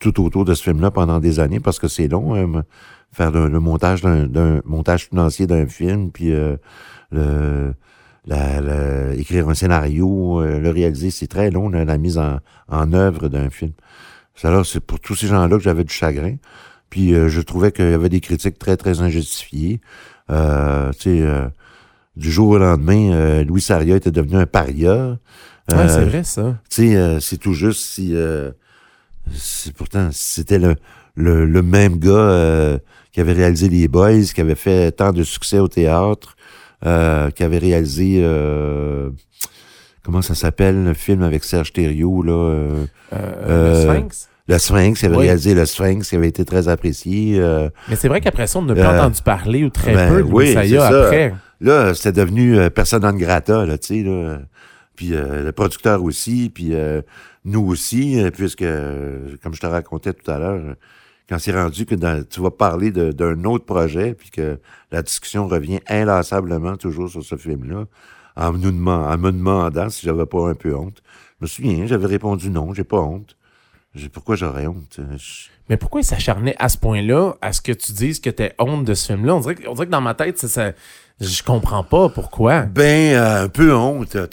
tout 0.00 0.22
autour 0.22 0.44
de 0.44 0.52
ce 0.52 0.62
film-là 0.62 0.90
pendant 0.90 1.18
des 1.18 1.40
années, 1.40 1.60
parce 1.60 1.78
que 1.78 1.88
c'est 1.88 2.08
long, 2.08 2.34
hein, 2.34 2.62
faire 3.10 3.30
le, 3.30 3.48
montage 3.58 4.02
d'un, 4.02 4.60
montage 4.66 5.06
financier 5.06 5.46
d'un 5.46 5.66
film, 5.66 6.10
puis 6.10 6.30
euh, 6.32 6.56
le, 7.10 7.72
la, 8.26 8.60
la- 8.60 9.14
écrire 9.14 9.48
un 9.48 9.54
scénario, 9.54 10.42
le 10.42 10.70
réaliser, 10.70 11.10
c'est 11.10 11.26
très 11.26 11.50
long, 11.50 11.70
là, 11.70 11.86
la 11.86 11.96
mise 11.96 12.18
en, 12.18 12.38
en 12.68 12.92
œuvre 12.92 13.28
d'un 13.28 13.48
film. 13.48 13.72
Alors, 14.42 14.64
c'est 14.66 14.80
pour 14.80 15.00
tous 15.00 15.14
ces 15.16 15.26
gens-là 15.28 15.56
que 15.56 15.62
j'avais 15.62 15.84
du 15.84 15.92
chagrin. 15.92 16.36
Puis 16.90 17.14
euh, 17.14 17.28
je 17.28 17.40
trouvais 17.40 17.72
qu'il 17.72 17.88
y 17.90 17.92
avait 17.94 18.08
des 18.08 18.20
critiques 18.20 18.58
très, 18.58 18.76
très 18.76 19.00
injustifiées. 19.00 19.80
Euh, 20.30 20.90
tu 20.92 20.98
sais, 21.02 21.20
euh, 21.22 21.46
du 22.16 22.30
jour 22.30 22.50
au 22.50 22.58
lendemain, 22.58 23.12
euh, 23.12 23.44
Louis 23.44 23.60
Saria 23.60 23.96
était 23.96 24.10
devenu 24.10 24.36
un 24.36 24.46
paria. 24.46 25.18
Ouais, 25.68 25.74
Euh, 25.74 25.88
c'est 25.88 26.04
vrai, 26.04 26.22
ça. 26.24 26.58
tu 26.70 26.88
sais, 26.90 26.96
euh, 26.96 27.18
c'est 27.20 27.38
tout 27.38 27.52
juste 27.54 27.80
si... 27.80 28.14
euh, 28.14 28.52
c'est 29.34 29.74
pourtant, 29.74 30.10
c'était 30.12 30.58
le, 30.60 30.76
le, 31.16 31.44
le 31.44 31.62
même 31.62 31.98
gars 31.98 32.10
euh, 32.12 32.78
qui 33.12 33.20
avait 33.20 33.32
réalisé 33.32 33.68
Les 33.68 33.88
Boys, 33.88 34.22
qui 34.32 34.40
avait 34.40 34.54
fait 34.54 34.92
tant 34.92 35.12
de 35.12 35.24
succès 35.24 35.58
au 35.58 35.66
théâtre, 35.68 36.36
euh, 36.84 37.30
qui 37.30 37.42
avait 37.42 37.58
réalisé... 37.58 38.20
euh, 40.06 40.12
comment 40.12 40.22
ça 40.22 40.34
s'appelle, 40.34 40.84
le 40.84 40.94
film 40.94 41.22
avec 41.22 41.44
Serge 41.44 41.72
Thériault, 41.72 42.22
là... 42.22 42.32
euh, 42.32 42.84
Euh, 43.12 43.16
euh, 43.48 43.86
le 43.86 43.94
Sphinx? 43.94 44.28
le 44.48 44.58
Sphinx, 44.58 45.02
il 45.02 45.06
avait 45.06 45.16
Oui. 45.16 45.24
réalisé 45.26 45.54
Le 45.54 45.66
Sphinx, 45.66 46.08
qui 46.08 46.16
avait 46.16 46.28
été 46.28 46.44
très 46.44 46.68
apprécié. 46.68 47.38
euh, 47.40 47.68
Mais 47.88 47.96
c'est 47.96 48.08
vrai 48.08 48.20
qu'après 48.20 48.46
ça, 48.46 48.58
on 48.60 48.62
n'a 48.62 48.74
plus 48.74 48.82
euh, 48.82 48.98
entendu 48.98 49.20
parler 49.22 49.64
ou 49.64 49.70
très 49.70 49.94
ben 49.94 50.08
peu 50.08 50.22
de 50.22 50.32
oui, 50.32 50.54
ça. 50.54 50.86
après. 50.88 51.34
Là, 51.60 51.94
c'était 51.94 52.12
devenu 52.20 52.58
euh, 52.58 52.68
persona 52.70 53.10
non 53.12 53.18
grata, 53.18 53.64
là, 53.66 53.78
tu 53.78 53.86
sais, 53.86 54.02
là. 54.08 54.38
Puis 54.94 55.14
euh, 55.14 55.44
le 55.44 55.52
producteur 55.52 56.02
aussi, 56.02 56.50
puis 56.54 56.74
euh, 56.74 57.02
nous 57.44 57.66
aussi, 57.66 58.20
euh, 58.22 58.30
puisque, 58.30 58.62
euh, 58.62 59.36
comme 59.42 59.54
je 59.54 59.60
te 59.60 59.66
racontais 59.66 60.12
tout 60.12 60.30
à 60.30 60.38
l'heure, 60.38 60.60
euh, 60.64 60.74
quand 61.28 61.38
c'est 61.38 61.52
rendu 61.52 61.84
que 61.86 61.94
dans- 61.94 62.22
tu 62.28 62.40
vas 62.40 62.50
parler 62.50 62.90
d'un 62.92 63.44
autre 63.44 63.64
projet, 63.64 64.14
puis 64.14 64.30
que 64.30 64.58
la 64.92 65.02
discussion 65.02 65.48
revient 65.48 65.80
inlassablement 65.88 66.76
toujours 66.76 67.08
sur 67.10 67.22
ce 67.24 67.36
film-là, 67.36 67.84
en, 68.36 68.52
nous 68.52 68.70
deman- 68.70 69.12
en 69.14 69.18
me 69.18 69.30
demandant 69.32 69.88
si 69.88 70.04
j'avais 70.06 70.26
pas 70.26 70.48
un 70.48 70.54
peu 70.54 70.74
honte. 70.76 71.02
Je 71.40 71.44
me 71.44 71.46
souviens, 71.46 71.86
j'avais 71.86 72.06
répondu 72.06 72.50
non, 72.50 72.72
j'ai 72.74 72.84
pas 72.84 73.00
honte. 73.00 73.36
J'ai- 73.94 74.08
Pourquoi 74.10 74.36
j'aurais 74.36 74.66
honte? 74.66 74.96
Euh, 74.98 75.16
je- 75.16 75.48
Mais 75.70 75.76
pourquoi 75.78 76.00
il 76.02 76.04
s'acharnait 76.04 76.54
à 76.58 76.68
ce 76.68 76.76
point-là 76.78 77.32
à 77.40 77.52
ce 77.52 77.60
que 77.62 77.72
tu 77.72 77.92
dises 77.92 78.20
que 78.20 78.28
t'es 78.30 78.54
honte 78.58 78.84
de 78.84 78.94
ce 78.94 79.06
film-là? 79.12 79.34
On 79.36 79.40
dirait, 79.40 79.54
que- 79.54 79.66
on 79.68 79.72
dirait 79.74 79.86
que 79.86 79.90
dans 79.90 80.00
ma 80.02 80.14
tête, 80.14 80.38
ça, 80.38 80.48
ça- 80.48 80.72
je 81.20 81.42
comprends 81.42 81.82
pas 81.82 82.08
pourquoi. 82.10 82.62
Ben, 82.62 83.14
euh, 83.14 83.44
un 83.44 83.48
peu 83.48 83.74
honte. 83.74 84.14
Euh, 84.14 84.26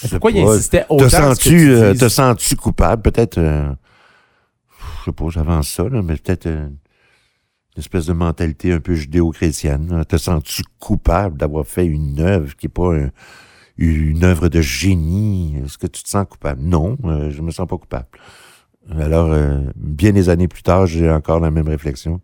sais 0.00 0.08
Pourquoi 0.10 0.30
il 0.32 0.40
insistait 0.42 0.84
autant 0.88 1.04
Te 1.04 1.10
sens-tu 1.10 1.48
tu 1.50 1.70
euh, 1.70 2.08
sens-tu 2.08 2.56
coupable? 2.56 3.02
Peut-être, 3.02 3.38
euh, 3.38 3.70
je 5.00 5.04
sais 5.04 5.12
pas, 5.12 5.24
j'avance 5.30 5.68
ça, 5.68 5.84
là, 5.84 6.02
mais 6.02 6.16
peut-être 6.16 6.46
euh, 6.46 6.68
une 7.76 7.80
espèce 7.80 8.06
de 8.06 8.12
mentalité 8.12 8.72
un 8.72 8.80
peu 8.80 8.94
judéo-chrétienne. 8.94 9.88
là. 9.90 10.04
Te 10.04 10.16
sens-tu 10.16 10.62
coupable 10.78 11.36
d'avoir 11.38 11.66
fait 11.66 11.86
une 11.86 12.20
œuvre 12.20 12.54
qui 12.56 12.66
est 12.66 12.68
pas 12.68 12.94
un- 12.94 13.10
une 13.76 14.22
œuvre 14.24 14.48
de 14.48 14.60
génie? 14.60 15.56
Est-ce 15.64 15.78
que 15.78 15.86
tu 15.88 16.02
te 16.02 16.08
sens 16.08 16.24
coupable? 16.30 16.60
Non, 16.62 16.96
euh, 17.04 17.30
je 17.30 17.42
me 17.42 17.50
sens 17.50 17.66
pas 17.66 17.76
coupable. 17.76 18.06
Alors, 18.96 19.32
euh, 19.32 19.60
bien 19.76 20.12
des 20.12 20.28
années 20.28 20.46
plus 20.46 20.62
tard, 20.62 20.86
j'ai 20.86 21.10
encore 21.10 21.40
la 21.40 21.50
même 21.50 21.68
réflexion. 21.68 22.20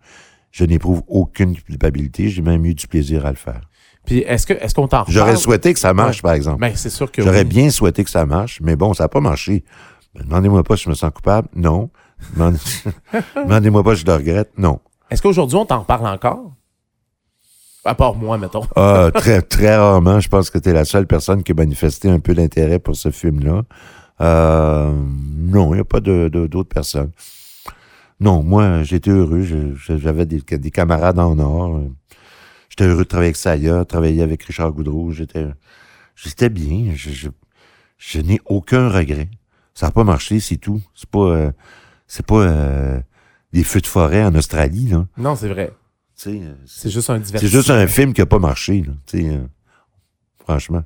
Je 0.53 0.65
n'éprouve 0.65 1.03
aucune 1.09 1.57
culpabilité. 1.57 2.29
J'ai 2.29 2.43
même 2.43 2.65
eu 2.67 2.75
du 2.75 2.87
plaisir 2.87 3.25
à 3.27 3.31
le 3.31 3.37
faire. 3.37 3.63
Puis 4.05 4.19
est-ce 4.19 4.47
que 4.47 4.53
est-ce 4.55 4.75
qu'on 4.75 4.89
t'en? 4.89 5.05
J'aurais 5.09 5.37
souhaité 5.37 5.73
que 5.73 5.79
ça 5.79 5.93
marche, 5.95 6.19
Ouais. 6.19 6.23
par 6.23 6.33
exemple. 6.35 6.61
Ben, 6.61 6.73
c'est 6.75 6.91
sûr 6.91 7.11
que 7.11 7.23
J'aurais 7.23 7.43
oui. 7.43 7.49
bien 7.49 7.71
souhaité 7.71 8.03
que 8.05 8.11
ça 8.11 8.25
marche, 8.27 8.61
mais 8.63 8.77
bon, 8.77 8.93
ça 8.95 9.05
n'a 9.05 9.09
pas 9.09 9.21
marché. 9.21 9.65
Ben, 10.15 10.25
Demandez-moi 10.25 10.63
pas 10.65 10.77
si 10.77 10.85
je 10.85 10.91
me 10.91 10.95
sens 10.95 11.11
coupable. 11.13 11.49
Non. 11.55 11.91
Demande- 12.35 12.57
Demandez-moi 13.37 13.83
pas 13.83 13.95
si 13.95 14.03
je 14.03 14.07
le 14.07 14.15
regrette. 14.15 14.51
Non. 14.59 14.81
Est-ce 15.11 15.23
qu'aujourd'hui, 15.23 15.57
on 15.57 15.67
t'en 15.67 15.83
parle 15.85 16.07
encore? 16.07 16.53
À 17.85 17.95
part 17.95 18.15
moi, 18.15 18.37
mettons. 18.39 18.63
Ah, 18.77 19.11
très, 19.13 19.43
très 19.43 19.77
rarement, 19.77 20.21
je 20.21 20.29
pense 20.29 20.51
que 20.51 20.59
tu 20.59 20.69
es 20.69 20.73
la 20.73 20.85
seule 20.85 21.07
personne 21.07 21.43
qui 21.43 21.53
a 21.53 21.55
manifesté 21.55 22.11
un 22.11 22.21
peu 22.21 22.35
d'intérêt 22.35 22.79
pour 22.79 22.95
ce 22.95 23.11
film-là. 23.11 23.63
Euh, 24.21 24.93
non, 25.37 25.73
il 25.73 25.77
n'y 25.77 25.81
a 25.81 25.85
pas 25.85 26.01
d'autres 26.01 26.63
personnes. 26.69 27.11
Non, 28.21 28.43
moi, 28.43 28.83
j'étais 28.83 29.11
heureux. 29.11 29.43
J'avais 29.89 30.27
des, 30.27 30.41
des 30.43 30.71
camarades 30.71 31.19
en 31.19 31.39
or. 31.39 31.81
J'étais 32.69 32.85
heureux 32.85 33.05
de 33.05 33.09
travailler 33.09 33.29
avec 33.29 33.37
Saya, 33.37 33.85
travailler 33.87 34.23
avec 34.23 34.43
Richard 34.45 34.73
Goudreau. 34.73 35.11
J'étais 35.11 35.47
j'étais 36.15 36.51
bien. 36.51 36.93
Je 36.95 38.21
n'ai 38.21 38.41
aucun 38.45 38.91
regret. 38.91 39.29
Ça 39.75 39.87
n'a 39.87 39.93
pas 39.93 40.05
marché, 40.05 40.39
c'est 40.41 40.59
tout. 40.59 40.83
C'est 40.95 41.09
pas, 41.09 41.19
euh, 41.21 41.51
c'est 42.07 42.27
pas 42.27 42.43
euh, 42.43 43.01
des 43.53 43.65
feux 43.65 43.81
de 43.81 43.87
forêt 43.87 44.25
en 44.25 44.35
Australie. 44.35 44.89
Là. 44.91 45.07
Non, 45.17 45.35
c'est 45.37 45.49
vrai. 45.49 45.73
Euh, 46.27 46.55
C'est 46.67 46.91
juste 46.91 47.09
un 47.11 47.17
c'est 47.17 47.23
divertissement. 47.27 47.59
juste 47.59 47.71
un 47.71 47.87
film 47.87 48.13
qui 48.13 48.21
n'a 48.21 48.27
pas 48.27 48.39
marché. 48.39 48.85
Là, 48.87 48.93
euh, 49.15 49.39
franchement. 50.45 50.83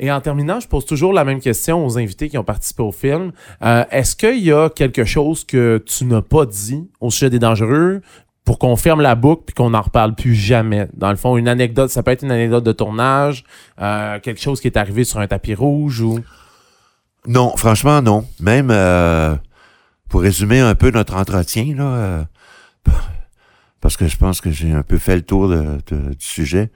Et 0.00 0.10
en 0.10 0.20
terminant, 0.20 0.58
je 0.58 0.66
pose 0.66 0.86
toujours 0.86 1.12
la 1.12 1.24
même 1.24 1.38
question 1.40 1.86
aux 1.86 1.98
invités 1.98 2.28
qui 2.28 2.36
ont 2.38 2.42
participé 2.44 2.82
au 2.82 2.90
film. 2.90 3.30
Euh, 3.62 3.84
Est-ce 3.90 4.16
qu'il 4.16 4.38
y 4.42 4.50
a 4.52 4.68
quelque 4.70 5.04
chose 5.04 5.44
que 5.44 5.82
tu 5.86 6.04
n'as 6.04 6.22
pas 6.22 6.46
dit 6.46 6.88
au 7.00 7.10
sujet 7.10 7.30
des 7.30 7.38
dangereux 7.38 8.00
pour 8.44 8.58
qu'on 8.58 8.74
ferme 8.76 9.00
la 9.02 9.14
boucle 9.14 9.44
puis 9.46 9.54
qu'on 9.54 9.70
n'en 9.70 9.82
reparle 9.82 10.14
plus 10.16 10.34
jamais? 10.34 10.88
Dans 10.94 11.10
le 11.10 11.16
fond, 11.16 11.36
une 11.36 11.46
anecdote, 11.46 11.90
ça 11.90 12.02
peut 12.02 12.10
être 12.10 12.24
une 12.24 12.32
anecdote 12.32 12.64
de 12.64 12.72
tournage, 12.72 13.44
euh, 13.80 14.18
quelque 14.18 14.40
chose 14.40 14.60
qui 14.60 14.66
est 14.66 14.76
arrivé 14.76 15.04
sur 15.04 15.20
un 15.20 15.28
tapis 15.28 15.54
rouge 15.54 16.00
ou... 16.00 16.18
Non, 17.26 17.56
franchement, 17.56 18.02
non. 18.02 18.26
Même 18.40 18.70
euh, 18.70 19.36
pour 20.14 20.22
résumer 20.22 20.60
un 20.60 20.76
peu 20.76 20.92
notre 20.92 21.16
entretien, 21.16 21.74
là, 21.74 21.82
euh, 21.82 22.24
parce 23.80 23.96
que 23.96 24.06
je 24.06 24.16
pense 24.16 24.40
que 24.40 24.48
j'ai 24.52 24.70
un 24.70 24.84
peu 24.84 24.96
fait 24.96 25.16
le 25.16 25.22
tour 25.22 25.48
du 25.48 26.14
sujet. 26.20 26.70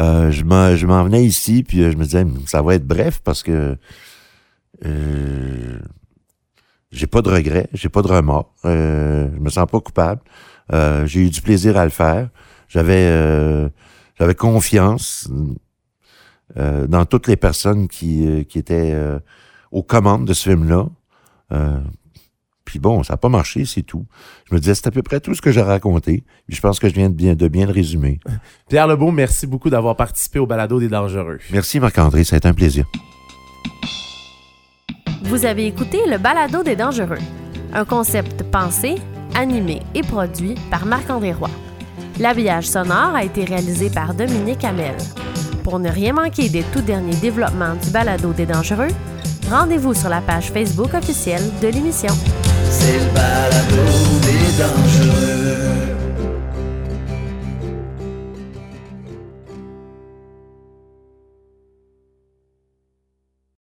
euh, 0.00 0.30
je 0.30 0.42
m'en 0.86 1.04
venais 1.04 1.22
ici, 1.22 1.64
puis 1.64 1.82
euh, 1.82 1.92
je 1.92 1.98
me 1.98 2.04
disais, 2.04 2.24
ça 2.46 2.62
va 2.62 2.76
être 2.76 2.86
bref 2.86 3.20
parce 3.22 3.42
que 3.42 3.76
euh, 4.86 5.78
j'ai 6.92 7.06
pas 7.06 7.20
de 7.20 7.28
regrets, 7.28 7.68
j'ai 7.74 7.90
pas 7.90 8.00
de 8.00 8.08
remords, 8.08 8.54
euh, 8.64 9.28
je 9.34 9.38
me 9.38 9.50
sens 9.50 9.66
pas 9.70 9.80
coupable. 9.80 10.22
Euh, 10.72 11.04
j'ai 11.04 11.26
eu 11.26 11.28
du 11.28 11.42
plaisir 11.42 11.76
à 11.76 11.84
le 11.84 11.90
faire. 11.90 12.30
J'avais 12.68 13.68
j'avais 14.18 14.34
confiance 14.34 15.28
dans 16.56 17.04
toutes 17.04 17.26
les 17.26 17.36
personnes 17.36 17.86
qui, 17.86 18.46
qui 18.46 18.58
étaient 18.58 18.96
aux 19.70 19.82
commandes 19.82 20.26
de 20.26 20.32
ce 20.32 20.48
film-là. 20.48 20.86
Puis 22.72 22.78
bon, 22.78 23.02
ça 23.02 23.12
n'a 23.12 23.16
pas 23.18 23.28
marché, 23.28 23.66
c'est 23.66 23.82
tout. 23.82 24.06
Je 24.48 24.54
me 24.54 24.58
disais, 24.58 24.74
c'est 24.74 24.86
à 24.86 24.90
peu 24.90 25.02
près 25.02 25.20
tout 25.20 25.34
ce 25.34 25.42
que 25.42 25.52
j'ai 25.52 25.60
raconté. 25.60 26.24
Puis 26.46 26.56
je 26.56 26.62
pense 26.62 26.80
que 26.80 26.88
je 26.88 26.94
viens 26.94 27.10
de 27.10 27.14
bien, 27.14 27.34
de 27.34 27.46
bien 27.46 27.66
le 27.66 27.72
résumer. 27.72 28.18
Pierre 28.70 28.86
Lebeau, 28.86 29.10
merci 29.10 29.46
beaucoup 29.46 29.68
d'avoir 29.68 29.94
participé 29.94 30.38
au 30.38 30.46
balado 30.46 30.80
des 30.80 30.88
dangereux. 30.88 31.38
Merci 31.50 31.80
Marc-André, 31.80 32.24
ça 32.24 32.36
a 32.36 32.38
été 32.38 32.48
un 32.48 32.54
plaisir. 32.54 32.86
Vous 35.24 35.44
avez 35.44 35.66
écouté 35.66 35.98
le 36.08 36.16
balado 36.16 36.62
des 36.62 36.74
dangereux, 36.74 37.18
un 37.74 37.84
concept 37.84 38.42
pensé, 38.44 38.94
animé 39.34 39.82
et 39.94 40.00
produit 40.00 40.54
par 40.70 40.86
Marc-André 40.86 41.34
Roy. 41.34 41.50
L'habillage 42.18 42.68
sonore 42.68 43.14
a 43.14 43.22
été 43.22 43.44
réalisé 43.44 43.90
par 43.90 44.14
Dominique 44.14 44.64
Hamel. 44.64 44.96
Pour 45.62 45.78
ne 45.78 45.90
rien 45.90 46.14
manquer 46.14 46.48
des 46.48 46.62
tout 46.72 46.80
derniers 46.80 47.16
développements 47.16 47.74
du 47.74 47.90
balado 47.90 48.32
des 48.32 48.46
dangereux, 48.46 48.88
rendez-vous 49.50 49.92
sur 49.92 50.08
la 50.08 50.22
page 50.22 50.50
Facebook 50.52 50.94
officielle 50.94 51.44
de 51.60 51.68
l'émission. 51.68 52.14
C'est 52.72 52.98
le 52.98 53.04
balado 53.14 53.82
des 54.22 54.62
dangereux. 54.62 55.31